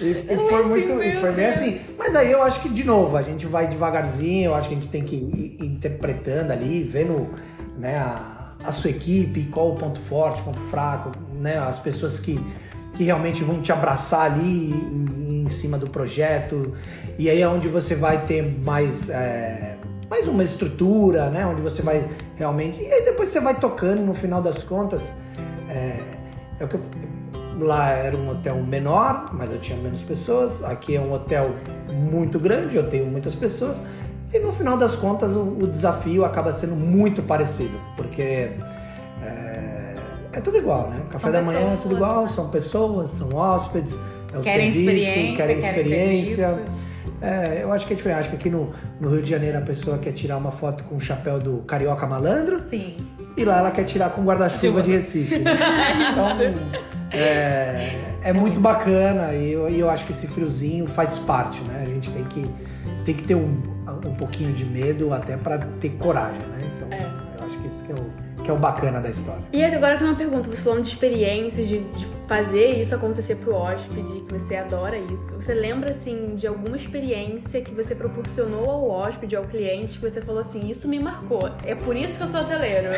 E, 0.00 0.10
e 0.32 0.36
foi 0.48 0.64
muito. 0.64 1.02
E 1.02 1.16
foi 1.16 1.32
bem 1.32 1.46
assim. 1.46 1.80
Mas 1.98 2.16
aí 2.16 2.32
eu 2.32 2.42
acho 2.42 2.60
que, 2.60 2.68
de 2.68 2.82
novo, 2.84 3.16
a 3.16 3.22
gente 3.22 3.46
vai 3.46 3.68
devagarzinho, 3.68 4.50
eu 4.50 4.54
acho 4.54 4.68
que 4.68 4.74
a 4.74 4.76
gente 4.78 4.88
tem 4.88 5.04
que 5.04 5.16
ir 5.16 5.58
interpretando 5.60 6.50
ali, 6.50 6.82
vendo 6.82 7.28
né, 7.76 7.96
a, 7.98 8.50
a 8.64 8.72
sua 8.72 8.90
equipe, 8.90 9.44
qual 9.44 9.72
o 9.72 9.76
ponto 9.76 10.00
forte, 10.00 10.42
ponto 10.42 10.60
fraco, 10.62 11.12
né? 11.34 11.58
As 11.58 11.78
pessoas 11.78 12.18
que, 12.18 12.40
que 12.96 13.04
realmente 13.04 13.44
vão 13.44 13.60
te 13.60 13.70
abraçar 13.70 14.32
ali 14.32 14.70
em, 14.72 15.42
em 15.44 15.48
cima 15.48 15.76
do 15.76 15.90
projeto. 15.90 16.74
E 17.18 17.28
aí 17.28 17.42
é 17.42 17.48
onde 17.48 17.68
você 17.68 17.94
vai 17.94 18.24
ter 18.24 18.42
mais. 18.42 19.10
é, 19.10 19.76
mais 20.20 20.28
uma 20.28 20.44
estrutura, 20.44 21.30
né? 21.30 21.46
Onde 21.46 21.62
você 21.62 21.80
vai 21.80 22.06
realmente. 22.36 22.78
E 22.80 22.92
aí 22.92 23.04
depois 23.06 23.30
você 23.30 23.40
vai 23.40 23.54
tocando, 23.58 24.02
no 24.02 24.14
final 24.14 24.42
das 24.42 24.62
contas. 24.62 25.14
É, 25.68 25.96
é 26.58 26.64
o 26.64 26.68
que 26.68 26.74
eu- 26.74 26.80
lá 27.60 27.90
era 27.90 28.16
um 28.16 28.30
hotel 28.30 28.56
menor, 28.56 29.30
mas 29.32 29.50
eu 29.50 29.58
tinha 29.58 29.78
menos 29.78 30.02
pessoas. 30.02 30.62
Aqui 30.62 30.96
é 30.96 31.00
um 31.00 31.12
hotel 31.12 31.54
muito 31.90 32.38
grande, 32.38 32.76
eu 32.76 32.88
tenho 32.88 33.06
muitas 33.06 33.34
pessoas. 33.34 33.78
E 34.32 34.38
no 34.38 34.52
final 34.52 34.76
das 34.76 34.94
contas 34.94 35.34
o, 35.36 35.40
o 35.42 35.66
desafio 35.66 36.24
acaba 36.24 36.52
sendo 36.52 36.76
muito 36.76 37.22
parecido, 37.22 37.78
porque 37.96 38.50
é, 39.22 39.94
é 40.34 40.40
tudo 40.40 40.56
igual, 40.58 40.90
né? 40.90 41.00
Café 41.10 41.18
São 41.24 41.32
da 41.32 41.42
manhã 41.42 41.58
é 41.58 41.62
pessoas, 41.62 41.82
tudo 41.82 41.94
igual, 41.96 42.28
são 42.28 42.48
pessoas, 42.48 43.10
são 43.10 43.34
hóspedes, 43.34 43.98
é 44.32 44.38
o 44.38 44.42
Querem 44.42 44.70
serviço, 44.72 44.90
experiência, 45.08 45.36
querem 45.36 45.58
experiência. 45.58 46.58
É, 47.20 47.60
eu 47.62 47.72
acho 47.72 47.86
que 47.86 47.92
é 47.92 47.96
diferente. 47.96 48.20
Acho 48.20 48.30
que 48.30 48.36
aqui 48.36 48.50
no, 48.50 48.72
no 49.00 49.10
Rio 49.10 49.22
de 49.22 49.30
Janeiro 49.30 49.58
a 49.58 49.62
pessoa 49.62 49.98
quer 49.98 50.12
tirar 50.12 50.36
uma 50.36 50.50
foto 50.50 50.84
com 50.84 50.96
o 50.96 51.00
chapéu 51.00 51.38
do 51.38 51.58
Carioca 51.58 52.06
Malandro 52.06 52.60
Sim. 52.60 52.96
e 53.36 53.44
lá 53.44 53.58
ela 53.58 53.70
quer 53.70 53.84
tirar 53.84 54.10
com 54.10 54.22
o 54.22 54.24
guarda-chuva 54.24 54.82
de 54.82 54.92
Recife. 54.92 55.38
né? 55.40 55.54
Então, 56.12 56.28
é, 57.12 58.00
é 58.22 58.32
muito 58.32 58.60
bacana 58.60 59.32
e 59.34 59.52
eu, 59.52 59.68
eu 59.68 59.90
acho 59.90 60.04
que 60.04 60.12
esse 60.12 60.26
friozinho 60.28 60.86
faz 60.86 61.18
parte, 61.18 61.60
né? 61.62 61.82
A 61.86 61.88
gente 61.88 62.10
tem 62.10 62.24
que, 62.24 62.50
tem 63.04 63.14
que 63.14 63.24
ter 63.24 63.34
um, 63.34 63.60
um 64.06 64.14
pouquinho 64.14 64.52
de 64.52 64.64
medo 64.64 65.12
até 65.12 65.36
para 65.36 65.58
ter 65.80 65.90
coragem, 65.90 66.38
né? 66.38 66.60
Então, 66.76 66.88
É. 66.96 67.02
eu 67.38 67.46
acho 67.46 67.58
que 67.58 67.68
isso 67.68 67.84
que 67.84 67.92
é, 67.92 67.94
o, 67.94 68.29
que 68.50 68.52
é 68.52 68.52
o 68.52 68.58
bacana 68.58 69.00
da 69.00 69.08
história. 69.08 69.42
E 69.52 69.64
agora 69.64 69.96
tem 69.96 70.06
uma 70.06 70.16
pergunta, 70.16 70.50
você 70.50 70.60
falando 70.60 70.82
de 70.82 70.88
experiências, 70.88 71.68
de, 71.68 71.78
de 71.78 72.06
fazer 72.26 72.80
isso 72.80 72.94
acontecer 72.94 73.36
pro 73.36 73.54
hóspede, 73.54 74.20
que 74.20 74.32
você 74.32 74.56
adora 74.56 74.98
isso. 74.98 75.40
Você 75.40 75.54
lembra, 75.54 75.90
assim, 75.90 76.34
de 76.34 76.46
alguma 76.46 76.76
experiência 76.76 77.60
que 77.60 77.72
você 77.72 77.94
proporcionou 77.94 78.68
ao 78.68 78.88
hóspede, 78.88 79.36
ao 79.36 79.44
cliente, 79.44 79.98
que 79.98 80.08
você 80.10 80.20
falou 80.20 80.40
assim, 80.40 80.68
isso 80.68 80.88
me 80.88 80.98
marcou. 80.98 81.50
É 81.64 81.74
por 81.74 81.96
isso 81.96 82.16
que 82.18 82.24
eu 82.24 82.26
sou 82.26 82.40
hoteleiro. 82.40 82.90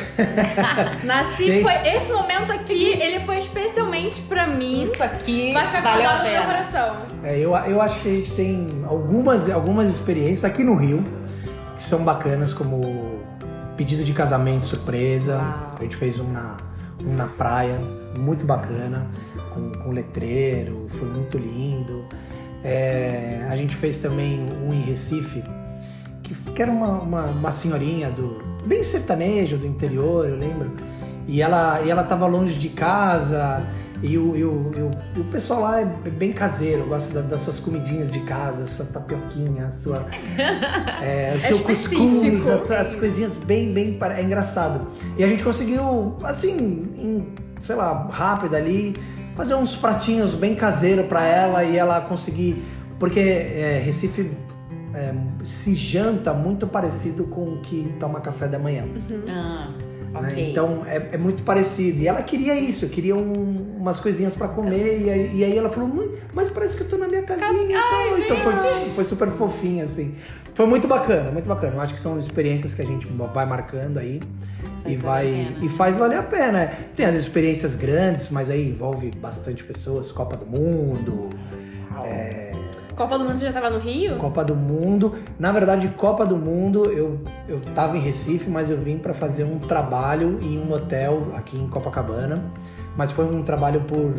Nasci, 1.05 1.47
Sim. 1.47 1.63
foi 1.63 1.75
esse 1.89 2.11
momento 2.13 2.53
aqui, 2.53 3.01
ele 3.01 3.21
foi 3.21 3.39
especialmente 3.39 4.21
pra 4.23 4.47
mim. 4.47 4.83
Isso 4.85 5.03
aqui 5.03 5.53
Vai 5.53 5.67
ficar 5.67 5.83
valeu 5.83 6.09
a 6.09 6.13
guardado 6.13 6.25
no 6.25 6.31
meu 6.31 6.41
pena. 6.41 6.47
coração. 6.47 6.97
É, 7.25 7.39
eu, 7.39 7.55
eu 7.55 7.81
acho 7.81 8.01
que 8.01 8.09
a 8.09 8.13
gente 8.13 8.33
tem 8.33 8.69
algumas, 8.87 9.51
algumas 9.51 9.91
experiências 9.91 10.45
aqui 10.45 10.65
no 10.65 10.75
Rio 10.75 11.05
que 11.77 11.83
são 11.83 12.05
bacanas, 12.05 12.53
como 12.53 13.12
pedido 13.77 14.05
de 14.05 14.13
casamento 14.13 14.67
surpresa. 14.67 15.37
Uau. 15.37 15.77
A 15.79 15.83
gente 15.83 15.97
fez 15.97 16.19
um 16.21 16.31
na, 16.31 16.57
um 17.05 17.15
na 17.15 17.27
praia, 17.27 17.79
muito 18.19 18.45
bacana, 18.45 19.07
com, 19.53 19.73
com 19.73 19.91
letreiro, 19.91 20.89
foi 20.99 21.09
muito 21.09 21.39
lindo. 21.39 22.05
É, 22.65 23.47
a 23.51 23.57
gente 23.57 23.75
fez 23.75 23.97
também 23.97 24.39
um 24.65 24.73
em 24.73 24.81
Recife, 24.81 25.43
que, 26.23 26.35
que 26.35 26.63
era 26.63 26.71
uma, 26.71 27.01
uma, 27.01 27.25
uma 27.27 27.51
senhorinha 27.51 28.11
do 28.11 28.41
bem 28.67 28.83
sertanejo 28.83 29.57
do 29.57 29.67
interior, 29.67 30.29
eu 30.29 30.37
lembro. 30.37 30.71
E 31.27 31.41
ela, 31.41 31.81
e 31.83 31.91
ela 31.91 32.03
tava 32.05 32.27
longe 32.27 32.59
de 32.59 32.69
casa 32.69 33.65
E 34.03 34.19
o, 34.19 34.37
e 34.37 34.45
o, 34.45 34.73
e 34.77 34.81
o, 34.81 34.91
e 35.17 35.21
o 35.21 35.25
pessoal 35.31 35.61
lá 35.61 35.81
é 35.81 35.85
bem 35.85 36.33
caseiro, 36.33 36.85
gosta 36.87 37.21
da- 37.23 37.29
das 37.29 37.41
suas 37.43 37.61
comidinhas 37.61 38.13
de 38.13 38.19
casa, 38.21 38.67
sua 38.67 38.85
tapioquinha, 38.85 39.71
sua, 39.71 40.07
é, 41.01 41.35
o 41.37 41.41
seu 41.41 41.57
específico. 41.57 42.01
cuscuz, 42.03 42.49
as, 42.49 42.71
as 42.71 42.95
coisinhas 42.97 43.37
bem, 43.37 43.73
bem. 43.73 43.97
É 44.17 44.23
engraçado. 44.23 44.89
E 45.17 45.23
a 45.23 45.29
gente 45.29 45.45
conseguiu, 45.45 46.17
assim, 46.25 46.57
em, 46.97 47.29
sei 47.61 47.77
lá, 47.77 48.09
rápido 48.11 48.57
ali, 48.57 48.97
fazer 49.37 49.55
uns 49.55 49.77
pratinhos 49.77 50.35
bem 50.35 50.55
caseiro 50.57 51.05
pra 51.05 51.25
ela 51.25 51.63
e 51.63 51.77
ela 51.79 52.01
conseguir. 52.01 52.63
Porque 52.99 53.21
é, 53.21 53.81
Recife 53.85 54.31
é, 54.95 55.15
se 55.45 55.75
janta 55.77 56.33
muito 56.35 56.67
parecido 56.67 57.25
com 57.25 57.55
o 57.55 57.61
que 57.61 57.95
toma 58.01 58.21
café 58.21 58.49
da 58.49 58.59
manhã. 58.59 58.85
Ah, 59.29 59.69
né? 60.21 60.29
ok. 60.33 60.51
Então 60.51 60.83
é, 60.87 61.09
é 61.13 61.17
muito 61.19 61.43
parecido. 61.43 62.01
E 62.01 62.09
ela 62.09 62.23
queria 62.23 62.55
isso, 62.59 62.89
queria 62.89 63.17
um- 63.17 63.77
umas 63.79 63.99
coisinhas 64.01 64.35
pra 64.35 64.49
comer. 64.49 65.01
E 65.03 65.11
aí, 65.11 65.31
e 65.35 65.45
aí 65.45 65.57
ela 65.59 65.69
falou, 65.71 65.89
"Mãe, 65.89 66.09
mas 66.33 66.49
parece 66.49 66.77
que 66.77 66.83
eu 66.83 66.89
tô 66.89 66.97
na 66.99 67.09
minha 67.09 67.23
casinha 67.23 67.51
e 67.51 67.73
tal. 67.73 68.19
Então 68.19 68.37
foi, 68.39 68.91
foi 68.95 69.05
super 69.05 69.31
fofinho, 69.33 69.85
assim. 69.85 70.15
Foi 70.55 70.67
muito 70.67 70.87
bacana, 70.87 71.31
muito 71.31 71.49
bacana. 71.49 71.77
Eu 71.77 71.81
acho 71.81 71.95
que 71.95 72.01
são 72.01 72.19
experiências 72.19 72.75
que 72.75 72.83
a 72.83 72.87
gente 72.87 73.07
vai 73.07 73.47
marcando 73.47 73.99
aí. 73.99 74.21
Faz 74.83 74.99
e 74.99 75.03
vai 75.03 75.57
e 75.63 75.69
faz 75.69 75.97
valer 75.97 76.19
a 76.19 76.23
pena. 76.23 76.71
Tem 76.97 77.07
as 77.07 77.15
experiências 77.15 77.75
grandes, 77.77 78.29
mas 78.31 78.51
aí 78.51 78.69
envolve 78.69 79.11
bastante 79.13 79.63
pessoas, 79.65 80.11
Copa 80.13 80.37
do 80.37 80.45
Mundo, 80.45 81.31
Copa 83.03 83.19
do 83.19 83.25
Mundo 83.25 83.37
você 83.37 83.47
já 83.47 83.53
tava 83.53 83.69
no 83.69 83.81
Rio? 83.81 84.17
Copa 84.17 84.45
do 84.45 84.55
Mundo. 84.55 85.15
Na 85.37 85.51
verdade, 85.51 85.89
Copa 85.89 86.25
do 86.25 86.37
Mundo, 86.37 86.85
eu, 86.85 87.19
eu 87.49 87.61
tava 87.75 87.97
em 87.97 88.01
Recife, 88.01 88.49
mas 88.49 88.71
eu 88.71 88.79
vim 88.79 88.97
para 88.97 89.13
fazer 89.13 89.43
um 89.43 89.59
trabalho 89.59 90.39
em 90.41 90.57
um 90.57 90.73
hotel 90.73 91.33
aqui 91.35 91.59
em 91.59 91.67
Copacabana. 91.67 92.45
Mas 92.97 93.11
foi 93.11 93.25
um 93.25 93.43
trabalho 93.43 93.81
por 93.81 94.15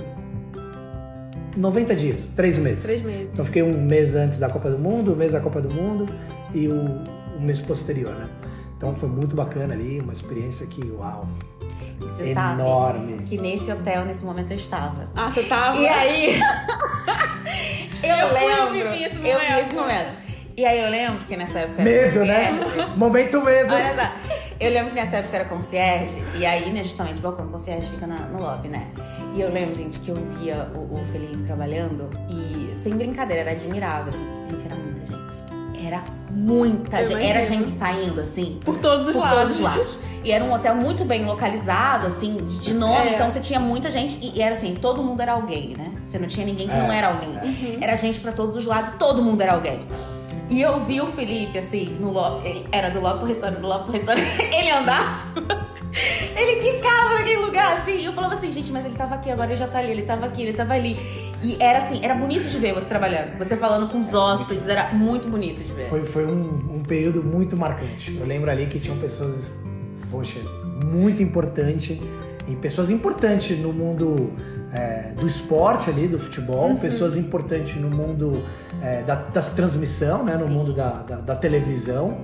90 1.56 1.96
dias, 1.96 2.28
três 2.36 2.58
meses. 2.58 2.84
Três 2.84 3.04
meses. 3.04 3.32
Então 3.32 3.46
fiquei 3.46 3.64
um 3.64 3.82
mês 3.82 4.16
antes 4.16 4.38
da 4.38 4.50
Copa 4.50 4.70
do 4.70 4.78
Mundo, 4.78 5.14
um 5.14 5.16
mês 5.16 5.32
da 5.32 5.40
Copa 5.40 5.62
do 5.62 5.74
Mundo 5.74 6.14
e 6.54 6.68
o, 6.68 7.38
o 7.38 7.40
mês 7.40 7.62
posterior, 7.62 8.14
né? 8.14 8.28
Então 8.76 8.94
foi 8.96 9.08
muito 9.08 9.34
bacana 9.34 9.74
ali, 9.74 10.02
uma 10.02 10.12
experiência 10.12 10.68
que, 10.68 10.92
uau, 10.92 11.26
E 12.00 12.04
você 12.04 12.34
sabe 12.34 12.62
enorme. 12.62 13.24
que 13.24 13.38
nesse 13.38 13.72
hotel, 13.72 14.06
nesse 14.06 14.26
momento, 14.26 14.52
eu 14.52 14.58
estava. 14.58 15.08
Ah, 15.16 15.30
você 15.32 15.44
tava? 15.44 15.78
E 15.78 15.88
aí. 15.88 16.40
eu, 18.04 18.10
Eu 18.16 18.30
fui, 18.30 18.44
eu 18.44 18.72
lembro. 18.72 18.92
vivi 18.92 19.04
esse 19.04 19.16
Eu 19.18 19.22
vi 19.22 19.32
momento. 19.34 19.60
esse 19.68 19.76
momento. 19.76 20.24
E 20.56 20.66
aí 20.66 20.80
eu 20.84 20.90
lembro 20.90 21.26
que 21.26 21.36
nessa 21.36 21.60
época 21.60 21.82
era 21.82 21.90
Medo, 21.90 22.26
né? 22.26 22.52
concierge. 22.60 22.96
Momento 22.96 23.42
medo. 23.44 23.74
Olha 23.74 23.96
só, 23.96 24.12
eu 24.60 24.70
lembro 24.72 24.90
que 24.90 24.96
nessa 24.96 25.18
época 25.18 25.36
era 25.36 25.46
concierge, 25.46 26.24
e 26.38 26.46
aí, 26.46 26.70
né, 26.72 26.84
justamente, 26.84 27.18
o 27.18 27.22
balcão 27.24 27.48
concierge 27.48 27.90
fica 27.90 28.06
na- 28.06 28.28
no 28.28 28.40
lobby, 28.40 28.68
né? 28.68 28.88
E 29.34 29.42
eu 29.42 29.52
lembro, 29.52 29.74
gente, 29.74 30.00
que 30.00 30.10
eu 30.10 30.16
via 30.40 30.70
o, 30.76 30.78
o 31.02 31.06
Felipe 31.12 31.38
trabalhando 31.48 32.08
e, 32.30 32.72
sem 32.78 32.94
brincadeira, 32.96 33.42
era 33.50 33.52
admirável, 33.52 34.10
assim, 34.10 34.24
gente, 34.52 34.64
era 34.68 34.76
muita 34.76 35.06
gente. 35.08 35.88
Era 35.88 36.04
muita 36.30 37.02
Eu 37.02 37.06
gente, 37.10 37.26
era 37.26 37.40
imagino. 37.40 37.60
gente 37.62 37.72
saindo, 37.72 38.22
assim, 38.22 38.60
Por 38.64 38.78
todos 38.78 39.08
os 39.08 39.14
por 39.16 39.22
lados. 39.24 39.40
todos 39.40 39.56
os 39.56 39.62
lados. 39.62 40.00
E 40.24 40.32
era 40.32 40.44
um 40.44 40.54
hotel 40.54 40.76
muito 40.76 41.04
bem 41.04 41.26
localizado, 41.26 42.08
assim, 42.08 42.38
de, 42.38 42.74
nome. 42.74 43.10
É. 43.10 43.14
Então 43.16 43.30
você 43.30 43.40
tinha 43.40 43.60
muita 43.60 43.90
gente. 43.90 44.18
E, 44.22 44.38
e 44.38 44.42
era 44.42 44.54
assim, 44.54 44.76
todo 44.76 45.04
mundo 45.04 45.22
era 45.22 45.34
alguém, 45.34 45.76
né? 45.76 45.92
Você 46.04 46.18
não 46.18 46.28
tinha 46.28 46.46
ninguém 46.46 46.68
que 46.68 46.74
É, 46.74 46.78
não 46.78 46.92
era 46.92 47.08
alguém. 47.08 47.78
Era 47.82 47.96
gente 47.96 48.20
pra 48.20 48.32
todos 48.32 48.56
os 48.56 48.66
lados, 48.66 48.92
todo 48.92 49.22
mundo 49.22 49.42
era 49.42 49.54
alguém. 49.54 49.86
E 50.50 50.62
eu 50.62 50.80
vi 50.80 51.02
o 51.02 51.08
Felipe, 51.08 51.58
assim, 51.58 51.98
no 52.00 52.12
lobby. 52.12 52.48
ele 52.48 52.66
Era 52.72 52.90
do 52.90 53.00
lobby 53.00 53.20
pro 53.20 53.28
restaurante, 53.28 53.60
do 53.60 53.68
lobby 53.68 53.84
pro 53.86 53.94
restaurante. 53.94 54.28
Ele 54.56 54.70
andava. 54.70 55.34
Ele 56.36 56.62
quicava 56.62 57.16
naquele 57.16 57.38
lugar, 57.38 57.80
assim. 57.80 58.00
E 58.00 58.06
eu 58.06 58.14
falava 58.14 58.34
assim, 58.34 58.50
gente, 58.52 58.72
mas 58.72 58.86
ele 58.86 58.96
tava 58.96 59.16
aqui, 59.16 59.30
agora 59.30 59.50
ele 59.50 59.56
já 59.56 59.68
tá 59.68 59.78
ali, 59.78 59.92
ele 59.92 60.02
tava 60.02 60.26
aqui, 60.26 60.42
ele 60.42 60.54
tava 60.54 60.74
ali. 60.74 60.98
E 61.42 61.56
era 61.60 61.78
assim, 61.78 62.00
era 62.02 62.16
bonito 62.16 62.48
de 62.48 62.58
ver 62.58 62.74
você 62.74 62.88
trabalhando. 62.88 63.38
Você 63.38 63.56
falando 63.56 63.88
com 63.90 64.00
os 64.00 64.14
hóspedes, 64.14 64.68
era 64.68 64.92
muito 64.94 65.28
bonito 65.28 65.62
de 65.64 65.72
ver. 65.72 65.90
Foi, 65.90 66.04
foi 66.04 66.26
um, 66.26 66.78
um 66.78 66.84
período 66.84 67.24
muito 67.24 67.56
marcante. 67.56 68.18
Eu 68.20 68.26
lembro 68.26 68.50
ali 68.50 68.66
que 68.66 68.80
tinham 68.80 68.98
pessoas, 68.98 69.64
poxa, 70.14 70.40
muito 70.86 71.24
importante, 71.24 72.00
e 72.48 72.56
pessoas 72.58 72.92
importantes 72.92 73.58
no 73.60 73.74
mundo 73.74 74.32
é, 74.72 75.12
do 75.18 75.28
esporte 75.28 75.90
ali, 75.90 76.08
do 76.08 76.20
futebol, 76.20 76.76
pessoas 76.76 77.18
importantes 77.18 77.76
no 77.78 77.90
mundo 77.90 78.44
é, 78.82 79.02
da, 79.02 79.16
das 79.16 79.54
transmissão, 79.56 80.24
né, 80.24 80.38
no 80.38 80.48
mundo 80.48 80.72
da, 80.72 81.02
da, 81.02 81.16
da 81.16 81.36
televisão. 81.36 82.20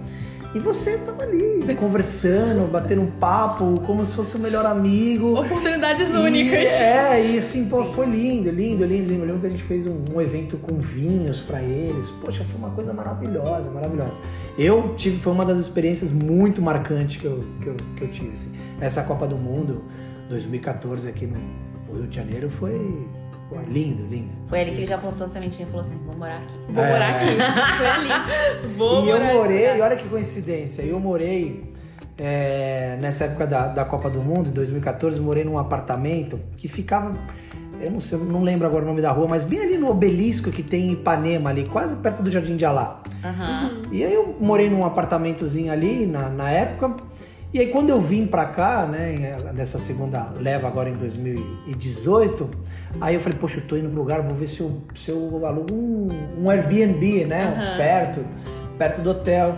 E 0.53 0.57
você 0.59 0.97
tava 0.97 1.21
ali, 1.21 1.63
conversando, 1.75 2.67
batendo 2.71 3.01
um 3.03 3.11
papo, 3.11 3.81
como 3.85 4.03
se 4.03 4.15
fosse 4.15 4.35
o 4.35 4.39
melhor 4.39 4.65
amigo. 4.65 5.39
Oportunidades 5.39 6.09
E, 6.09 6.17
únicas. 6.17 6.73
é, 6.81 7.23
e 7.23 7.37
assim, 7.37 7.69
pô, 7.69 7.85
foi 7.93 8.07
lindo, 8.07 8.49
lindo, 8.49 8.83
lindo, 8.83 9.09
lindo. 9.09 9.21
Eu 9.21 9.25
lembro 9.27 9.41
que 9.41 9.47
a 9.47 9.49
gente 9.51 9.61
fez 9.61 9.85
um, 9.85 10.03
um 10.11 10.19
evento 10.19 10.57
com 10.57 10.77
vinhos 10.79 11.39
pra 11.41 11.61
eles. 11.61 12.09
Poxa, 12.09 12.43
foi 12.45 12.55
uma 12.57 12.71
coisa 12.71 12.91
maravilhosa, 12.93 13.69
maravilhosa. 13.69 14.19
Eu 14.57 14.95
tive, 14.95 15.19
foi 15.19 15.33
uma 15.33 15.45
das 15.45 15.59
experiências 15.59 16.11
muito 16.11 16.61
marcantes 16.63 17.21
que 17.21 17.25
eu, 17.27 17.43
que 17.61 17.67
eu, 17.67 17.75
que 17.95 18.01
eu 18.05 18.11
tive. 18.11 18.31
Assim. 18.31 18.51
Essa 18.81 19.03
Copa 19.03 19.27
do 19.27 19.35
Mundo 19.37 19.83
2014 20.29 21.07
aqui 21.07 21.27
no, 21.27 21.37
no 21.87 21.99
Rio 21.99 22.07
de 22.07 22.15
Janeiro 22.15 22.49
foi, 22.49 23.07
lindo, 23.67 24.05
lindo. 24.07 24.29
Foi 24.47 24.59
ali 24.61 24.71
que 24.71 24.77
ele 24.77 24.85
já 24.85 24.97
plantou 24.97 25.23
a 25.25 25.27
sementinha 25.27 25.63
e 25.67 25.71
falou 25.71 25.81
assim: 25.81 25.97
vou 26.05 26.15
morar 26.17 26.37
aqui. 26.37 26.53
Vou 26.69 26.83
É. 26.83 26.91
morar 26.91 27.09
aqui. 27.09 27.25
Foi 27.77 27.87
ali. 27.87 28.75
Vou 28.77 29.05
e 29.05 29.09
eu 29.09 29.21
morei, 29.23 29.71
lugar. 29.73 29.87
olha 29.91 29.95
que 29.97 30.07
coincidência, 30.07 30.81
eu 30.83 30.99
morei 30.99 31.73
é, 32.17 32.97
nessa 32.99 33.25
época 33.25 33.47
da, 33.47 33.67
da 33.67 33.85
Copa 33.85 34.09
do 34.09 34.21
Mundo, 34.21 34.49
em 34.49 34.53
2014, 34.53 35.19
morei 35.19 35.43
num 35.43 35.57
apartamento 35.57 36.39
que 36.57 36.67
ficava, 36.67 37.13
eu 37.79 37.89
não 37.89 37.99
sei, 37.99 38.17
eu 38.19 38.23
não 38.25 38.43
lembro 38.43 38.67
agora 38.67 38.83
o 38.83 38.87
nome 38.87 39.01
da 39.01 39.11
rua, 39.11 39.25
mas 39.29 39.43
bem 39.43 39.59
ali 39.61 39.77
no 39.77 39.89
obelisco 39.89 40.51
que 40.51 40.61
tem 40.61 40.87
em 40.89 40.91
Ipanema 40.91 41.49
ali, 41.49 41.65
quase 41.65 41.95
perto 41.95 42.21
do 42.21 42.29
Jardim 42.29 42.57
de 42.57 42.65
Alá. 42.65 43.01
Aham. 43.23 43.71
E 43.91 44.03
aí 44.03 44.13
eu 44.13 44.35
morei 44.39 44.69
num 44.69 44.85
apartamentozinho 44.85 45.71
ali 45.71 46.05
na, 46.05 46.29
na 46.29 46.51
época. 46.51 46.95
E 47.51 47.59
aí 47.59 47.67
quando 47.67 47.89
eu 47.89 47.99
vim 47.99 48.27
pra 48.27 48.45
cá, 48.45 48.85
né, 48.85 49.37
nessa 49.55 49.79
segunda 49.79 50.31
leva 50.39 50.67
agora 50.67 50.87
em 50.89 50.93
2018, 50.93 52.47
aí 53.01 53.15
eu 53.15 53.21
falei, 53.21 53.39
poxa, 53.39 53.59
eu 53.59 53.65
tô 53.65 53.75
indo 53.75 53.89
pro 53.89 53.97
lugar, 53.99 54.21
vou 54.21 54.35
ver 54.35 54.45
se 54.45 54.59
eu, 54.59 54.81
se 54.95 55.09
eu 55.09 55.45
alugo 55.45 55.73
um, 55.73 56.07
um 56.43 56.49
Airbnb, 56.49 57.25
né, 57.25 57.45
Aham. 57.45 57.77
perto, 57.77 58.25
perto 58.77 59.01
do 59.01 59.09
hotel. 59.09 59.57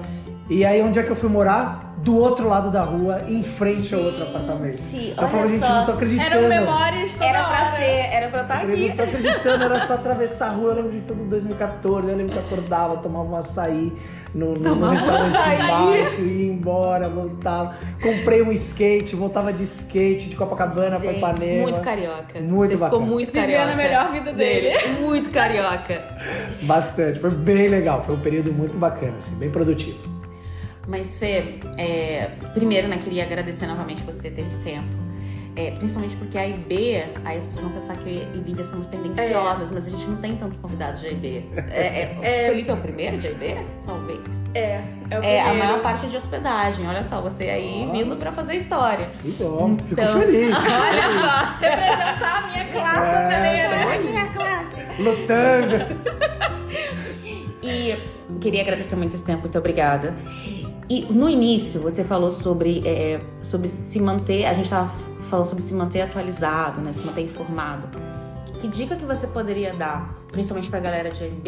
E 0.54 0.66
aí 0.66 0.82
onde 0.82 1.00
é 1.00 1.04
que 1.04 1.10
eu 1.10 1.16
fui 1.16 1.30
morar? 1.30 1.88
Do 2.02 2.18
outro 2.18 2.48
lado 2.48 2.72
da 2.72 2.82
rua, 2.84 3.22
em 3.28 3.44
frente 3.44 3.94
ao 3.94 4.02
outro 4.02 4.24
apartamento. 4.24 4.76
Gente, 4.76 5.10
eu 5.12 5.16
falei, 5.16 5.40
olha 5.42 5.48
gente, 5.50 5.60
só. 5.64 5.70
não 5.76 5.86
tô 5.86 5.92
acreditando. 5.92 6.36
Eram 6.36 6.50
memórias 6.50 7.14
toda 7.14 7.26
Era 7.26 7.44
pra 7.44 7.58
hora. 7.68 7.76
ser, 7.78 7.84
era 8.12 8.28
pra 8.30 8.40
eu 8.40 8.42
estar 8.42 8.64
Eu 8.64 8.70
aqui. 8.74 8.88
não 8.90 8.96
tô 8.96 9.02
acreditando, 9.04 9.64
era 9.66 9.80
só 9.82 9.94
atravessar 10.02 10.48
a 10.48 10.50
rua, 10.50 10.72
eu 10.72 10.76
lembro 10.78 10.92
de 10.94 11.02
tudo 11.02 11.24
2014, 11.26 12.10
eu 12.10 12.18
lembro 12.18 12.34
que 12.34 12.40
eu 12.40 12.44
acordava, 12.44 12.98
tomava 12.98 13.26
um 13.30 13.36
açaí 13.36 13.94
no, 14.34 14.56
no, 14.56 14.76
no 14.78 14.90
restaurante 14.90 15.36
açaí. 15.38 15.62
embaixo, 15.62 16.22
ia 16.22 16.52
embora, 16.52 17.08
voltava. 17.08 17.76
Comprei 18.02 18.42
um 18.42 18.52
skate, 18.52 19.16
voltava 19.16 19.54
de 19.54 19.62
skate 19.64 20.28
de 20.28 20.36
Copacabana 20.36 21.00
pra 21.00 21.08
Gente, 21.12 21.18
Ipanema. 21.18 21.62
muito 21.62 21.82
carioca. 21.82 22.40
Muito 22.42 22.72
Você 22.72 22.78
bacana. 22.78 23.00
ficou 23.00 23.00
muito 23.16 23.32
Vivendo 23.32 23.52
carioca. 23.52 23.72
a 23.74 23.76
melhor 23.76 24.12
vida 24.12 24.34
dele. 24.34 24.70
Muito 25.02 25.30
carioca. 25.30 26.02
Bastante, 26.64 27.20
foi 27.20 27.30
bem 27.30 27.68
legal, 27.68 28.04
foi 28.04 28.16
um 28.16 28.20
período 28.20 28.52
muito 28.52 28.76
bacana, 28.76 29.14
assim, 29.20 29.36
bem 29.36 29.52
produtivo. 29.52 30.00
Mas, 30.92 31.16
Fê, 31.16 31.56
é, 31.78 32.32
primeiro, 32.54 32.90
né, 32.90 33.00
queria 33.02 33.24
agradecer 33.24 33.66
novamente 33.66 34.02
por 34.04 34.12
você 34.14 34.30
ter 34.30 34.42
esse 34.42 34.58
tempo. 34.58 35.00
É, 35.56 35.72
principalmente 35.72 36.16
porque 36.18 36.38
a 36.38 36.46
IB, 36.48 37.04
aí 37.26 37.38
as 37.38 37.46
pessoas 37.46 37.64
vão 37.66 37.72
pensar 37.74 37.96
que 37.98 38.10
eu 38.10 38.14
e 38.36 38.38
Lívia 38.40 38.64
somos 38.66 38.88
tendenciosas, 38.88 39.72
mas 39.72 39.88
a 39.88 39.90
gente 39.90 40.06
não 40.06 40.18
tem 40.18 40.36
tantos 40.36 40.58
convidados 40.58 41.00
de 41.00 41.08
IB. 41.08 41.46
É, 41.70 41.82
é, 41.82 42.18
É. 42.24 42.46
O 42.46 42.50
Felipe 42.52 42.70
é 42.70 42.74
o 42.74 42.78
primeiro 42.78 43.18
de 43.18 43.28
IB? 43.28 43.56
Talvez. 43.86 44.56
É, 44.56 44.82
é 45.10 45.20
o 45.20 45.24
É, 45.24 45.40
a 45.42 45.44
primeiro. 45.46 45.58
maior 45.60 45.82
parte 45.82 46.08
de 46.08 46.16
hospedagem. 46.18 46.86
Olha 46.88 47.04
só, 47.06 47.22
você 47.22 47.44
aí 47.46 47.90
vindo 47.92 48.16
pra 48.18 48.32
fazer 48.34 48.56
história. 48.56 49.10
Que 49.22 49.32
bom, 49.32 49.78
fico 49.78 49.94
Então- 49.94 50.20
feliz. 50.20 50.56
Olha 50.60 51.10
só. 51.22 51.58
Representar 51.60 52.44
a 52.44 52.48
minha 52.48 52.66
classe 52.66 53.16
É, 53.16 53.26
hoteleira. 53.26 53.88
Olha 53.88 54.22
a 54.24 54.28
classe. 54.28 55.02
Lutando. 55.02 56.02
E 57.64 57.96
queria 58.40 58.62
agradecer 58.64 58.96
muito 58.96 59.14
esse 59.14 59.24
tempo, 59.24 59.42
muito 59.42 59.58
obrigada. 59.58 60.16
E 60.92 61.08
no 61.10 61.30
início 61.30 61.80
você 61.80 62.04
falou 62.04 62.30
sobre, 62.30 62.86
é, 62.86 63.22
sobre 63.42 63.70
se 63.70 63.98
manter, 63.98 64.44
a 64.44 64.52
gente 64.52 64.66
estava 64.66 64.92
falando 65.30 65.46
sobre 65.46 65.64
se 65.64 65.74
manter 65.74 66.02
atualizado, 66.02 66.82
né, 66.82 66.92
se 66.92 67.02
manter 67.06 67.22
informado. 67.22 67.88
Que 68.60 68.68
dica 68.68 68.98
que 68.98 69.06
você 69.06 69.28
poderia 69.28 69.74
dar, 69.74 70.14
principalmente 70.34 70.70
para 70.70 70.80
a 70.80 70.82
galera 70.82 71.10
de 71.10 71.24
AMB, 71.24 71.46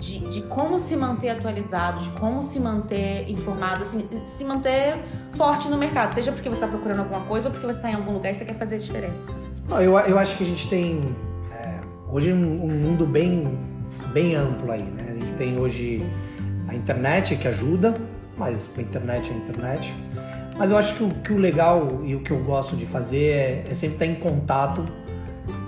de, 0.00 0.18
de 0.28 0.42
como 0.48 0.80
se 0.80 0.96
manter 0.96 1.28
atualizado, 1.28 2.00
de 2.00 2.10
como 2.18 2.42
se 2.42 2.58
manter 2.58 3.30
informado, 3.30 3.82
assim, 3.82 4.04
se 4.26 4.42
manter 4.42 4.98
forte 5.30 5.68
no 5.68 5.78
mercado, 5.78 6.12
seja 6.12 6.32
porque 6.32 6.48
você 6.48 6.64
está 6.64 6.66
procurando 6.66 7.02
alguma 7.02 7.20
coisa 7.26 7.50
ou 7.50 7.52
porque 7.52 7.64
você 7.68 7.78
está 7.78 7.88
em 7.88 7.94
algum 7.94 8.14
lugar 8.14 8.32
e 8.32 8.34
você 8.34 8.44
quer 8.44 8.56
fazer 8.56 8.74
a 8.74 8.78
diferença. 8.78 9.32
Não, 9.68 9.80
eu, 9.80 9.96
eu 9.96 10.18
acho 10.18 10.36
que 10.36 10.42
a 10.42 10.46
gente 10.46 10.68
tem 10.68 11.14
é, 11.52 11.78
hoje 12.10 12.32
um, 12.32 12.64
um 12.64 12.68
mundo 12.68 13.06
bem, 13.06 13.56
bem 14.12 14.34
amplo 14.34 14.72
aí, 14.72 14.82
né? 14.82 15.06
A 15.08 15.14
gente 15.14 15.36
tem 15.36 15.56
hoje 15.56 16.04
a 16.66 16.74
internet 16.74 17.36
que 17.36 17.46
ajuda, 17.46 17.94
mas 18.36 18.70
a 18.76 18.82
internet 18.82 19.30
é 19.30 19.32
a 19.32 19.36
internet. 19.36 19.94
Mas 20.56 20.70
eu 20.70 20.76
acho 20.76 20.96
que 20.96 21.04
o, 21.04 21.10
que 21.10 21.32
o 21.32 21.38
legal 21.38 22.02
e 22.04 22.14
o 22.14 22.20
que 22.20 22.30
eu 22.30 22.42
gosto 22.42 22.76
de 22.76 22.86
fazer 22.86 23.30
é, 23.30 23.64
é 23.70 23.74
sempre 23.74 23.94
estar 23.94 24.06
em 24.06 24.14
contato 24.14 24.84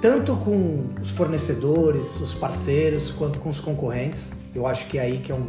tanto 0.00 0.36
com 0.36 0.86
os 1.00 1.10
fornecedores, 1.10 2.20
os 2.20 2.34
parceiros, 2.34 3.10
quanto 3.10 3.40
com 3.40 3.48
os 3.48 3.60
concorrentes. 3.60 4.32
Eu 4.54 4.66
acho 4.66 4.86
que 4.86 4.98
é 4.98 5.02
aí 5.02 5.18
que 5.18 5.32
é 5.32 5.34
um, 5.34 5.46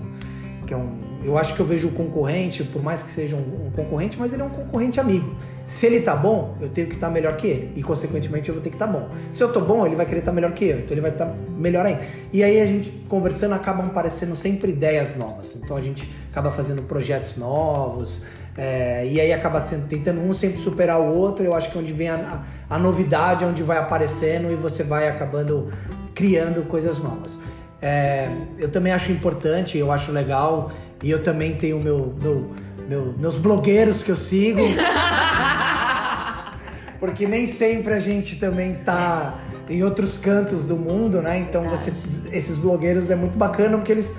que 0.66 0.74
é 0.74 0.78
um 0.78 1.06
eu 1.26 1.38
acho 1.38 1.56
que 1.56 1.60
eu 1.60 1.66
vejo 1.66 1.88
o 1.88 1.92
concorrente, 1.92 2.64
por 2.64 2.84
mais 2.84 3.02
que 3.02 3.10
seja 3.10 3.36
um, 3.36 3.68
um, 3.68 3.72
concorrente, 3.72 4.18
mas 4.18 4.32
ele 4.32 4.44
é 4.44 4.46
um 4.46 4.50
concorrente 4.50 5.00
amigo. 5.00 5.36
Se 5.68 5.88
ele 5.88 6.02
tá 6.02 6.16
bom, 6.16 6.56
eu 6.62 6.70
tenho 6.70 6.88
que 6.88 6.96
estar 6.96 7.08
tá 7.08 7.14
melhor 7.14 7.36
que 7.36 7.48
ele. 7.48 7.74
E, 7.76 7.82
consequentemente, 7.82 8.50
eu 8.50 8.56
vou 8.56 8.64
ter 8.64 8.70
que 8.70 8.76
estar 8.76 8.86
tá 8.86 8.94
bom. 8.94 9.10
Se 9.34 9.44
eu 9.44 9.52
tô 9.52 9.60
bom, 9.62 9.86
ele 9.86 9.96
vai 9.96 10.06
querer 10.06 10.20
estar 10.20 10.32
tá 10.32 10.36
melhor 10.36 10.52
que 10.52 10.66
eu. 10.66 10.80
Então, 10.80 10.92
ele 10.92 11.02
vai 11.02 11.12
estar 11.12 11.26
tá 11.26 11.34
melhor 11.58 11.86
ainda. 11.86 12.02
E 12.32 12.44
aí, 12.44 12.62
a 12.62 12.66
gente, 12.66 12.92
conversando, 13.10 13.56
acabam 13.56 13.88
aparecendo 13.88 14.36
sempre 14.36 14.72
ideias 14.72 15.16
novas. 15.16 15.56
Então, 15.56 15.76
a 15.76 15.82
gente 15.82 16.08
acaba 16.32 16.52
fazendo 16.52 16.84
projetos 16.84 17.36
novos. 17.36 18.22
É, 18.56 19.08
e 19.08 19.20
aí, 19.20 19.34
acaba 19.34 19.60
sendo, 19.60 19.88
tentando 19.88 20.22
um 20.22 20.34
sempre 20.34 20.62
superar 20.62 21.00
o 21.00 21.12
outro. 21.12 21.44
Eu 21.44 21.56
acho 21.56 21.72
que 21.72 21.78
é 21.78 21.82
onde 21.82 21.94
vem 21.94 22.10
a, 22.10 22.44
a, 22.70 22.78
novidade, 22.78 23.44
é 23.44 23.48
onde 23.48 23.64
vai 23.64 23.78
aparecendo 23.78 24.52
e 24.52 24.56
você 24.56 24.84
vai 24.84 25.08
acabando 25.08 25.72
criando 26.14 26.64
coisas 26.68 27.00
novas. 27.00 27.38
É, 27.82 28.30
eu 28.60 28.70
também 28.70 28.94
acho 28.94 29.12
importante, 29.12 29.78
eu 29.78 29.92
acho 29.92 30.12
legal 30.12 30.72
e 31.04 31.12
eu 31.12 31.22
também 31.22 31.56
tenho 31.56 31.80
meu, 31.80 32.16
meu, 32.22 32.52
meu 32.88 33.14
meus 33.18 33.38
blogueiros 33.38 34.02
que 34.02 34.12
eu 34.12 34.16
sigo. 34.16 34.62
Porque 37.06 37.28
nem 37.28 37.48
sempre 37.48 37.94
a 37.94 38.00
gente 38.00 38.40
também 38.40 38.76
tá 38.76 39.40
em 39.70 39.84
outros 39.84 40.18
cantos 40.18 40.64
do 40.64 40.76
mundo, 40.76 41.22
né? 41.22 41.40
Então 41.40 41.64
você, 41.64 41.92
esses 42.32 42.58
blogueiros 42.58 43.10
é 43.10 43.16
muito 43.16 43.38
bacana 43.38 43.78
porque 43.78 43.92
eles 43.92 44.16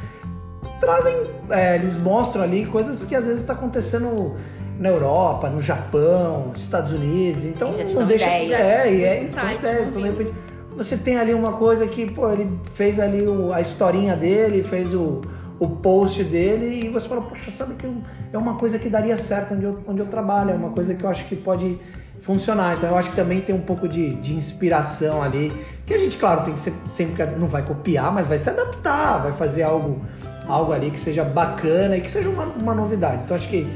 trazem, 0.81 1.15
é, 1.51 1.77
eles 1.77 1.97
mostram 1.97 2.43
ali 2.43 2.67
coisas 2.67 3.05
que 3.05 3.15
às 3.15 3.25
vezes 3.25 3.41
está 3.41 3.53
acontecendo 3.53 4.37
na 4.79 4.89
Europa, 4.89 5.49
no 5.49 5.61
Japão, 5.61 6.49
nos 6.49 6.63
Estados 6.63 6.93
Unidos. 6.93 7.45
Então 7.45 7.71
não 7.95 8.07
deixa 8.07 8.27
ideias. 8.27 8.61
é, 8.61 8.93
e 8.93 9.05
é, 9.05 9.27
são 9.27 9.53
ideias. 9.53 9.89
Então, 9.89 10.03
de 10.03 10.09
repente, 10.09 10.35
você 10.77 10.97
tem 10.97 11.19
ali 11.19 11.33
uma 11.33 11.53
coisa 11.53 11.87
que, 11.87 12.11
pô, 12.11 12.31
ele 12.31 12.49
fez 12.75 13.01
ali 13.01 13.23
o, 13.27 13.53
a 13.53 13.61
historinha 13.61 14.15
dele, 14.15 14.63
fez 14.63 14.93
o, 14.93 15.23
o 15.59 15.69
post 15.69 16.23
dele 16.23 16.85
e 16.85 16.89
você 16.89 17.09
fala, 17.09 17.23
poxa, 17.23 17.51
sabe 17.53 17.75
que 17.75 17.91
é 18.33 18.37
uma 18.37 18.57
coisa 18.57 18.79
que 18.79 18.91
daria 18.91 19.17
certo 19.17 19.55
onde 19.55 19.65
eu, 19.65 19.79
onde 19.87 20.01
eu 20.01 20.07
trabalho, 20.07 20.51
é 20.51 20.55
uma 20.55 20.71
coisa 20.71 20.95
que 20.95 21.03
eu 21.03 21.09
acho 21.09 21.27
que 21.27 21.37
pode 21.37 21.79
funcionar. 22.21 22.77
Então 22.77 22.91
eu 22.91 22.97
acho 22.97 23.11
que 23.11 23.17
também 23.17 23.41
tem 23.41 23.55
um 23.55 23.61
pouco 23.61 23.89
de, 23.89 24.15
de 24.15 24.35
inspiração 24.35 25.23
ali, 25.23 25.53
que 25.85 25.95
a 25.95 25.99
gente, 25.99 26.17
claro, 26.17 26.45
tem 26.45 26.55
que 26.55 26.61
ser 26.61 26.73
sempre 26.87 27.25
não 27.27 27.49
vai 27.49 27.63
copiar, 27.63 28.13
mas 28.13 28.27
vai 28.27 28.39
se 28.39 28.51
adaptar, 28.51 29.23
vai 29.23 29.33
fazer 29.33 29.63
algo, 29.63 30.05
algo 30.47 30.73
ali 30.73 30.91
que 30.91 30.99
seja 30.99 31.25
bacana 31.25 31.97
e 31.97 32.01
que 32.01 32.11
seja 32.11 32.29
uma, 32.29 32.45
uma 32.45 32.75
novidade. 32.75 33.23
Então 33.25 33.37
acho 33.37 33.49
que 33.49 33.67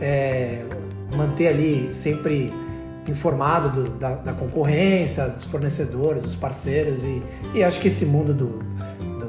é, 0.00 0.64
manter 1.14 1.48
ali 1.48 1.92
sempre 1.92 2.52
informado 3.06 3.70
do, 3.70 3.90
da, 3.90 4.14
da, 4.16 4.32
concorrência, 4.32 5.28
dos 5.28 5.44
fornecedores, 5.44 6.22
dos 6.22 6.36
parceiros 6.36 7.02
e, 7.02 7.22
e 7.54 7.64
acho 7.64 7.80
que 7.80 7.88
esse 7.88 8.06
mundo 8.06 8.32
do, 8.32 8.60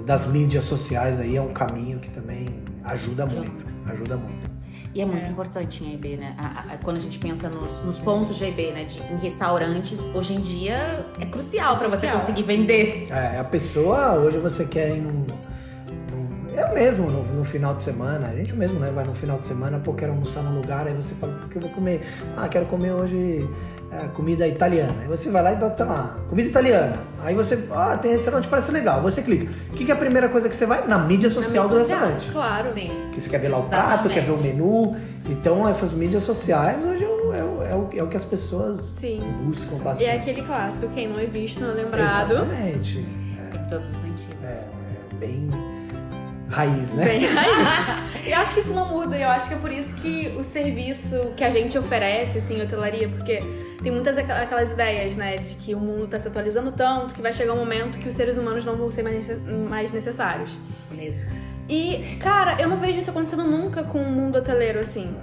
das 0.06 0.26
mídias 0.26 0.66
sociais 0.66 1.20
aí 1.20 1.38
é 1.38 1.42
um 1.42 1.54
caminho 1.54 2.00
que 2.00 2.10
também 2.10 2.48
ajuda 2.84 3.26
muito, 3.26 3.66
ajuda 3.88 4.18
muito. 4.18 4.51
E 4.94 5.02
é 5.02 5.06
muito 5.06 5.26
é. 5.26 5.30
importante 5.30 5.84
em 5.84 5.94
EB, 5.94 6.18
né? 6.18 6.36
A, 6.38 6.74
a, 6.74 6.78
quando 6.78 6.98
a 6.98 7.00
gente 7.00 7.18
pensa 7.18 7.50
nos, 7.50 7.80
nos 7.82 8.00
pontos 8.00 8.38
de 8.38 8.46
EB, 8.46 8.72
né? 8.72 8.84
De, 8.84 9.00
em 9.00 9.18
restaurantes, 9.18 10.00
hoje 10.14 10.34
em 10.34 10.42
dia 10.42 11.06
é 11.20 11.26
crucial 11.26 11.78
para 11.78 11.88
você 11.88 12.08
conseguir 12.08 12.44
vender. 12.44 13.08
É, 13.10 13.40
a 13.40 13.44
pessoa, 13.44 14.16
hoje 14.16 14.38
você 14.38 14.66
quer 14.66 14.96
ir 14.96 15.02
num. 15.02 15.26
Eu 16.54 16.74
mesmo, 16.74 17.10
no, 17.10 17.24
no, 17.24 17.46
final 17.46 17.74
de 17.74 17.82
semana, 17.82 18.28
a 18.28 18.36
gente 18.36 18.54
mesmo, 18.54 18.80
né? 18.80 18.92
Vai 18.94 19.06
no 19.06 19.14
final 19.14 19.40
de 19.40 19.48
semana, 19.48 19.80
pô, 19.80 19.94
quero 19.94 20.12
almoçar 20.12 20.44
num 20.44 20.60
lugar, 20.60 20.86
aí 20.88 20.94
você 20.94 21.16
fala, 21.16 21.34
o 21.46 21.50
que 21.50 21.56
eu 21.56 21.62
vou 21.62 21.72
comer? 21.72 22.02
Ah, 22.36 22.48
quero 22.50 22.66
comer 22.66 22.92
hoje 22.92 23.48
é, 23.92 24.08
comida 24.14 24.48
italiana. 24.48 24.96
Aí 25.02 25.08
você 25.08 25.30
vai 25.30 25.44
lá 25.44 25.52
e 25.54 25.56
bota 25.56 25.84
lá, 25.84 26.18
comida 26.30 26.50
italiana. 26.50 26.98
Aí 27.24 27.36
você, 27.36 27.68
ah, 27.72 27.98
tem 27.98 28.12
restaurante, 28.12 28.48
parece 28.48 28.72
legal. 28.72 29.02
Você 29.02 29.22
clica. 29.22 29.52
O 29.72 29.76
que, 29.76 29.86
que 29.86 29.92
é 29.92 29.94
a 29.94 29.98
primeira 29.98 30.30
coisa 30.30 30.50
que 30.50 30.56
você 30.56 30.66
vai? 30.66 30.88
Na 30.88 30.98
mídia 30.98 31.30
social 31.30 31.68
Na 31.68 31.74
mídia 31.74 31.78
do 31.78 31.80
social, 31.86 32.00
restaurante. 32.00 32.32
Claro. 32.32 32.74
Sim. 32.74 32.90
Que 33.14 33.22
você 33.22 33.30
quer 33.30 33.40
ver 33.40 33.50
lá 33.50 33.58
o 33.58 33.66
Exatamente. 33.66 33.88
prato, 33.88 34.10
quer 34.10 34.22
ver 34.22 34.32
o 34.32 34.40
menu. 34.40 34.96
Então, 35.30 35.68
essas 35.68 35.94
mídias 35.94 36.24
sociais 36.24 36.84
hoje 36.84 37.06
o, 37.06 37.30
o, 37.30 37.34
é 37.34 37.44
o, 37.76 37.90
é 38.00 38.04
o 38.04 38.08
que 38.08 38.18
as 38.18 38.26
pessoas 38.26 38.82
Sim. 38.82 39.20
buscam 39.44 39.78
bastante. 39.78 40.08
E 40.08 40.10
é 40.10 40.16
aquele 40.16 40.42
clássico, 40.42 40.88
quem 40.90 41.08
não 41.08 41.20
é 41.20 41.26
visto 41.26 41.62
não 41.62 41.72
é 41.72 41.74
lembrado. 41.74 42.32
Exatamente. 42.32 43.06
É. 43.54 43.58
Em 43.58 43.68
todos 43.68 43.90
os 43.90 43.96
sentidos. 43.98 44.44
É, 44.44 44.66
é 44.66 45.16
bem 45.20 45.50
raiz, 46.52 46.94
né? 46.94 47.06
Bem 47.06 47.26
raiz. 47.26 47.88
eu 48.28 48.38
acho 48.38 48.54
que 48.54 48.60
isso 48.60 48.74
não 48.74 48.90
muda, 48.90 49.18
eu 49.18 49.30
acho 49.30 49.48
que 49.48 49.54
é 49.54 49.58
por 49.58 49.72
isso 49.72 49.96
que 49.96 50.28
o 50.38 50.44
serviço 50.44 51.34
que 51.36 51.44
a 51.44 51.50
gente 51.50 51.78
oferece, 51.78 52.38
assim, 52.38 52.62
hotelaria, 52.62 53.10
porque 53.10 53.42
tem 53.82 53.92
muitas 53.92 54.18
aquelas 54.18 54.72
ideias, 54.72 55.16
né, 55.16 55.38
de 55.38 55.56
que 55.56 55.74
o 55.74 55.80
mundo 55.80 56.06
está 56.06 56.20
se 56.20 56.28
atualizando 56.28 56.72
tanto 56.72 57.14
que 57.14 57.22
vai 57.22 57.34
chegar 57.34 57.54
um 57.54 57.58
momento 57.58 57.98
que 57.98 58.08
os 58.08 58.14
seres 58.14 58.38
humanos 58.38 58.64
não 58.64 58.76
vão 58.76 58.92
ser 58.92 59.04
mais 59.04 59.92
necessários. 59.92 60.52
Mesmo. 60.92 61.20
E, 61.68 62.18
cara, 62.20 62.62
eu 62.62 62.68
não 62.68 62.78
vejo 62.78 63.00
isso 63.00 63.10
acontecendo 63.10 63.44
nunca 63.46 63.84
com 63.84 64.00
o 64.00 64.12
mundo 64.12 64.38
hoteleiro, 64.38 64.80
assim. 64.80 65.16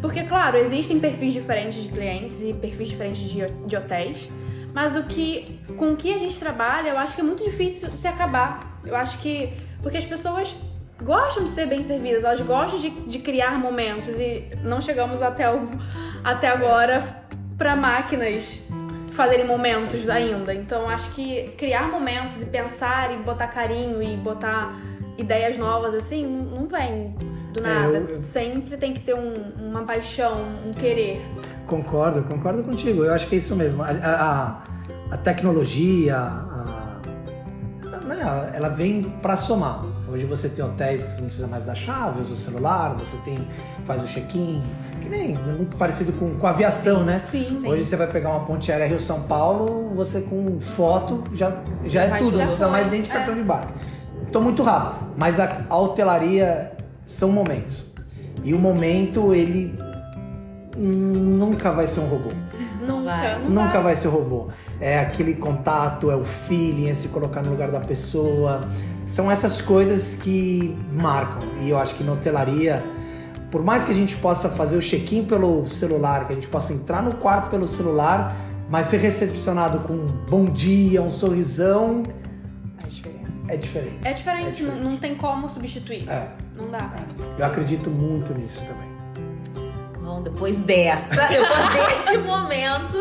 Porque, 0.00 0.24
claro, 0.24 0.56
existem 0.56 0.98
perfis 0.98 1.32
diferentes 1.32 1.80
de 1.80 1.88
clientes 1.88 2.42
e 2.42 2.52
perfis 2.52 2.88
diferentes 2.88 3.22
de, 3.22 3.46
de 3.66 3.76
hotéis, 3.76 4.28
mas 4.74 4.92
do 4.92 5.04
que 5.04 5.60
com 5.76 5.92
o 5.92 5.96
que 5.96 6.12
a 6.12 6.18
gente 6.18 6.38
trabalha, 6.40 6.88
eu 6.88 6.98
acho 6.98 7.14
que 7.14 7.20
é 7.20 7.24
muito 7.24 7.44
difícil 7.44 7.88
se 7.90 8.08
acabar. 8.08 8.80
Eu 8.84 8.96
acho 8.96 9.18
que 9.18 9.52
porque 9.82 9.98
as 9.98 10.06
pessoas 10.06 10.56
gostam 11.02 11.44
de 11.44 11.50
ser 11.50 11.66
bem 11.66 11.82
servidas, 11.82 12.24
elas 12.24 12.40
gostam 12.40 12.80
de, 12.80 12.90
de 12.90 13.18
criar 13.18 13.58
momentos 13.58 14.18
e 14.18 14.48
não 14.62 14.80
chegamos 14.80 15.22
até, 15.22 15.52
o, 15.52 15.68
até 16.24 16.48
agora 16.48 17.02
para 17.58 17.76
máquinas 17.76 18.62
fazerem 19.12 19.46
momentos 19.46 20.08
ainda. 20.08 20.54
Então 20.54 20.88
acho 20.88 21.10
que 21.10 21.48
criar 21.58 21.90
momentos 21.90 22.42
e 22.42 22.46
pensar 22.46 23.12
e 23.12 23.18
botar 23.18 23.48
carinho 23.48 24.02
e 24.02 24.16
botar 24.16 24.74
ideias 25.18 25.58
novas 25.58 25.94
assim 25.94 26.26
não 26.26 26.66
vem 26.66 27.14
do 27.52 27.60
é, 27.60 27.62
nada. 27.62 27.96
É, 27.96 28.00
eu, 28.00 28.08
eu... 28.08 28.22
Sempre 28.22 28.76
tem 28.76 28.92
que 28.92 29.00
ter 29.00 29.14
um, 29.14 29.34
uma 29.58 29.82
paixão, 29.82 30.34
um 30.66 30.72
querer. 30.72 31.20
Concordo, 31.66 32.22
concordo 32.22 32.62
contigo. 32.62 33.04
Eu 33.04 33.12
acho 33.12 33.26
que 33.28 33.34
é 33.34 33.38
isso 33.38 33.54
mesmo. 33.54 33.82
A, 33.82 33.90
a, 33.90 34.62
a 35.12 35.16
tecnologia, 35.18 36.16
a, 36.16 37.00
né, 38.06 38.50
ela 38.54 38.68
vem 38.68 39.02
para 39.22 39.36
somar. 39.36 39.84
Hoje 40.12 40.26
você 40.26 40.46
tem 40.46 40.62
hotéis 40.62 41.04
que 41.04 41.10
você 41.12 41.20
não 41.20 41.26
precisa 41.28 41.46
mais 41.46 41.64
da 41.64 41.74
chave, 41.74 42.20
usa 42.20 42.34
o 42.34 42.36
celular, 42.36 42.94
você 42.98 43.16
tem 43.24 43.48
faz 43.86 44.04
o 44.04 44.06
check-in, 44.06 44.62
que 45.00 45.08
nem 45.08 45.34
muito 45.34 45.74
parecido 45.78 46.12
com, 46.12 46.34
com 46.34 46.46
aviação, 46.46 46.98
sim, 46.98 47.04
né? 47.04 47.18
Sim, 47.18 47.54
sim. 47.54 47.66
Hoje 47.66 47.86
você 47.86 47.96
vai 47.96 48.06
pegar 48.06 48.28
uma 48.28 48.44
ponte 48.44 48.70
aérea 48.70 48.86
Rio 48.86 49.00
São 49.00 49.22
Paulo, 49.22 49.90
você 49.94 50.20
com 50.20 50.60
foto 50.60 51.24
já, 51.32 51.56
já 51.86 52.02
é 52.02 52.18
tudo, 52.18 52.36
não 52.36 52.44
precisa 52.44 52.68
mais 52.68 52.90
nem 52.90 53.00
de 53.00 53.08
é. 53.08 53.12
cartão 53.12 53.32
é. 53.32 53.38
de 53.38 53.42
barco. 53.42 53.72
Então 54.28 54.42
muito 54.42 54.62
rápido, 54.62 55.14
mas 55.16 55.40
a, 55.40 55.48
a 55.70 55.78
hotelaria 55.78 56.72
são 57.06 57.32
momentos. 57.32 57.90
E 58.44 58.52
o 58.52 58.58
momento 58.58 59.32
ele 59.32 59.78
nunca 60.76 61.72
vai 61.72 61.86
ser 61.86 62.00
um 62.00 62.06
robô. 62.06 62.32
Nunca, 63.16 63.62
nunca 63.62 63.80
vai 63.80 63.94
ser 63.94 64.08
robô 64.08 64.48
é 64.82 64.98
aquele 64.98 65.34
contato, 65.34 66.10
é 66.10 66.16
o 66.16 66.24
feeling, 66.24 66.90
é 66.90 66.94
se 66.94 67.06
colocar 67.06 67.40
no 67.40 67.50
lugar 67.50 67.70
da 67.70 67.78
pessoa. 67.78 68.68
São 69.06 69.30
essas 69.30 69.60
coisas 69.60 70.14
que 70.14 70.76
marcam. 70.90 71.40
E 71.60 71.70
eu 71.70 71.78
acho 71.78 71.94
que 71.94 72.02
na 72.02 72.12
hotelaria, 72.12 72.82
por 73.48 73.62
mais 73.62 73.84
que 73.84 73.92
a 73.92 73.94
gente 73.94 74.16
possa 74.16 74.50
fazer 74.50 74.76
o 74.76 74.80
check-in 74.80 75.24
pelo 75.24 75.68
celular, 75.68 76.26
que 76.26 76.32
a 76.32 76.34
gente 76.34 76.48
possa 76.48 76.72
entrar 76.72 77.00
no 77.00 77.14
quarto 77.14 77.48
pelo 77.48 77.64
celular, 77.64 78.34
mas 78.68 78.88
ser 78.88 78.96
recepcionado 78.96 79.86
com 79.86 79.92
um 79.92 80.06
bom 80.28 80.46
dia, 80.46 81.00
um 81.00 81.10
sorrisão. 81.10 82.02
É 82.82 82.88
diferente. 82.88 83.22
É 83.46 83.56
diferente. 83.56 83.98
É 84.02 84.12
diferente, 84.12 84.46
é 84.46 84.50
diferente. 84.50 84.82
Não, 84.82 84.90
não, 84.90 84.96
tem 84.96 85.14
como 85.14 85.48
substituir. 85.48 86.10
É. 86.10 86.28
Não 86.56 86.68
dá. 86.68 86.92
Eu 87.38 87.46
acredito 87.46 87.88
muito 87.88 88.34
nisso 88.34 88.64
também. 88.66 88.91
Depois 90.22 90.56
dessa, 90.56 91.28
eu 91.32 91.42
desse 91.42 92.18
momento. 92.24 92.96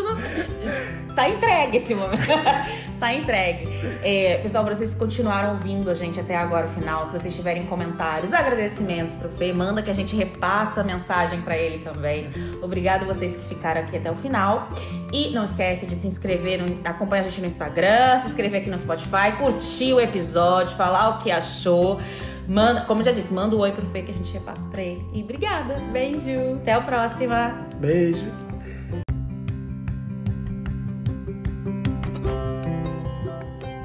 Tá 1.16 1.28
entregue 1.28 1.78
esse 1.78 1.94
momento. 1.94 2.22
tá 3.00 3.14
entregue. 3.14 3.68
É, 4.02 4.40
pessoal, 4.42 4.64
pra 4.64 4.74
vocês 4.74 4.94
continuaram 4.94 5.50
ouvindo 5.50 5.90
a 5.90 5.94
gente 5.94 6.20
até 6.20 6.36
agora 6.38 6.68
o 6.68 6.70
final, 6.70 7.06
se 7.06 7.12
vocês 7.12 7.36
tiverem 7.36 7.66
comentários, 7.66 8.34
agradecimentos 8.34 9.16
pro 9.16 9.30
Fê, 9.30 9.52
manda 9.52 9.82
que 9.82 9.92
a 9.92 9.94
gente 9.94 10.16
repassa 10.16 10.82
a 10.82 10.84
mensagem 10.84 11.42
para 11.42 11.58
ele 11.58 11.80
também. 11.80 12.30
Obrigado 12.62 13.06
vocês 13.06 13.36
que 13.36 13.44
ficaram 13.44 13.82
aqui 13.82 13.98
até 13.98 14.10
o 14.10 14.16
final. 14.16 14.70
E 15.12 15.32
não 15.32 15.44
esquece 15.44 15.86
de 15.86 15.96
se 15.96 16.08
inscrever, 16.08 16.62
no, 16.62 16.80
acompanhar 16.86 17.22
a 17.22 17.26
gente 17.26 17.42
no 17.42 17.48
Instagram, 17.48 18.18
se 18.20 18.28
inscrever 18.28 18.62
aqui 18.62 18.70
no 18.70 18.80
Spotify, 18.80 19.34
curtir 19.38 19.94
o 19.94 20.00
episódio, 20.00 20.76
falar 20.78 21.10
o 21.10 21.18
que 21.20 21.30
achou. 21.30 22.00
Manda, 22.48 22.82
como 22.82 23.02
eu 23.02 23.06
já 23.06 23.12
disse, 23.12 23.34
manda 23.34 23.56
um 23.56 23.60
oi 23.60 23.72
pro 23.72 23.86
Fê 23.86 24.02
que 24.02 24.12
a 24.12 24.14
gente 24.14 24.32
repassa 24.34 24.68
pra 24.68 24.82
ele. 24.82 25.06
E 25.14 25.22
obrigada. 25.24 25.76
Beijo. 25.92 26.56
Até 26.56 26.74
a 26.74 26.82
próxima. 26.82 27.68
Beijo. 27.80 28.32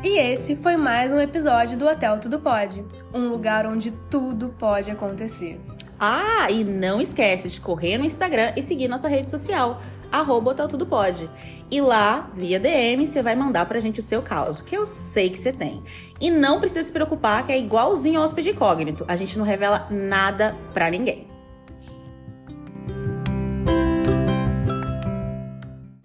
E 0.03 0.19
esse 0.19 0.57
foi 0.57 0.77
mais 0.77 1.13
um 1.13 1.21
episódio 1.21 1.77
do 1.77 1.87
Hotel 1.87 2.19
Tudo 2.21 2.39
Pode, 2.39 2.85
um 3.13 3.29
lugar 3.29 3.67
onde 3.67 3.91
tudo 4.11 4.55
pode 4.57 4.91
acontecer. 4.91 5.61
Ah, 5.99 6.51
e 6.51 6.63
não 6.63 7.01
esquece 7.01 7.49
de 7.49 7.61
correr 7.61 7.99
no 7.99 8.05
Instagram 8.05 8.53
e 8.57 8.63
seguir 8.63 8.87
nossa 8.87 9.09
rede 9.09 9.29
social, 9.29 9.81
arroba 10.11 10.51
Hotel 10.51 10.69
Tudo 10.69 10.87
Pode. 10.87 11.29
E 11.71 11.81
lá, 11.81 12.31
via 12.35 12.61
DM, 12.61 13.07
você 13.07 13.23
vai 13.23 13.35
mandar 13.35 13.67
pra 13.67 13.81
gente 13.81 14.01
o 14.01 14.03
seu 14.03 14.23
caso, 14.23 14.63
que 14.65 14.77
eu 14.77 14.87
sei 14.87 15.31
que 15.31 15.39
você 15.39 15.53
tem. 15.53 15.83
E 16.21 16.31
não 16.31 16.61
precisa 16.61 16.83
se 16.83 16.93
preocupar, 16.93 17.45
que 17.45 17.53
é 17.53 17.59
igualzinho 17.59 18.19
ao 18.19 18.25
hóspede 18.25 18.51
incógnito. 18.51 19.05
A 19.09 19.17
gente 19.17 19.37
não 19.39 19.45
revela 19.45 19.87
nada 19.91 20.57
pra 20.73 20.91
ninguém. 20.91 21.36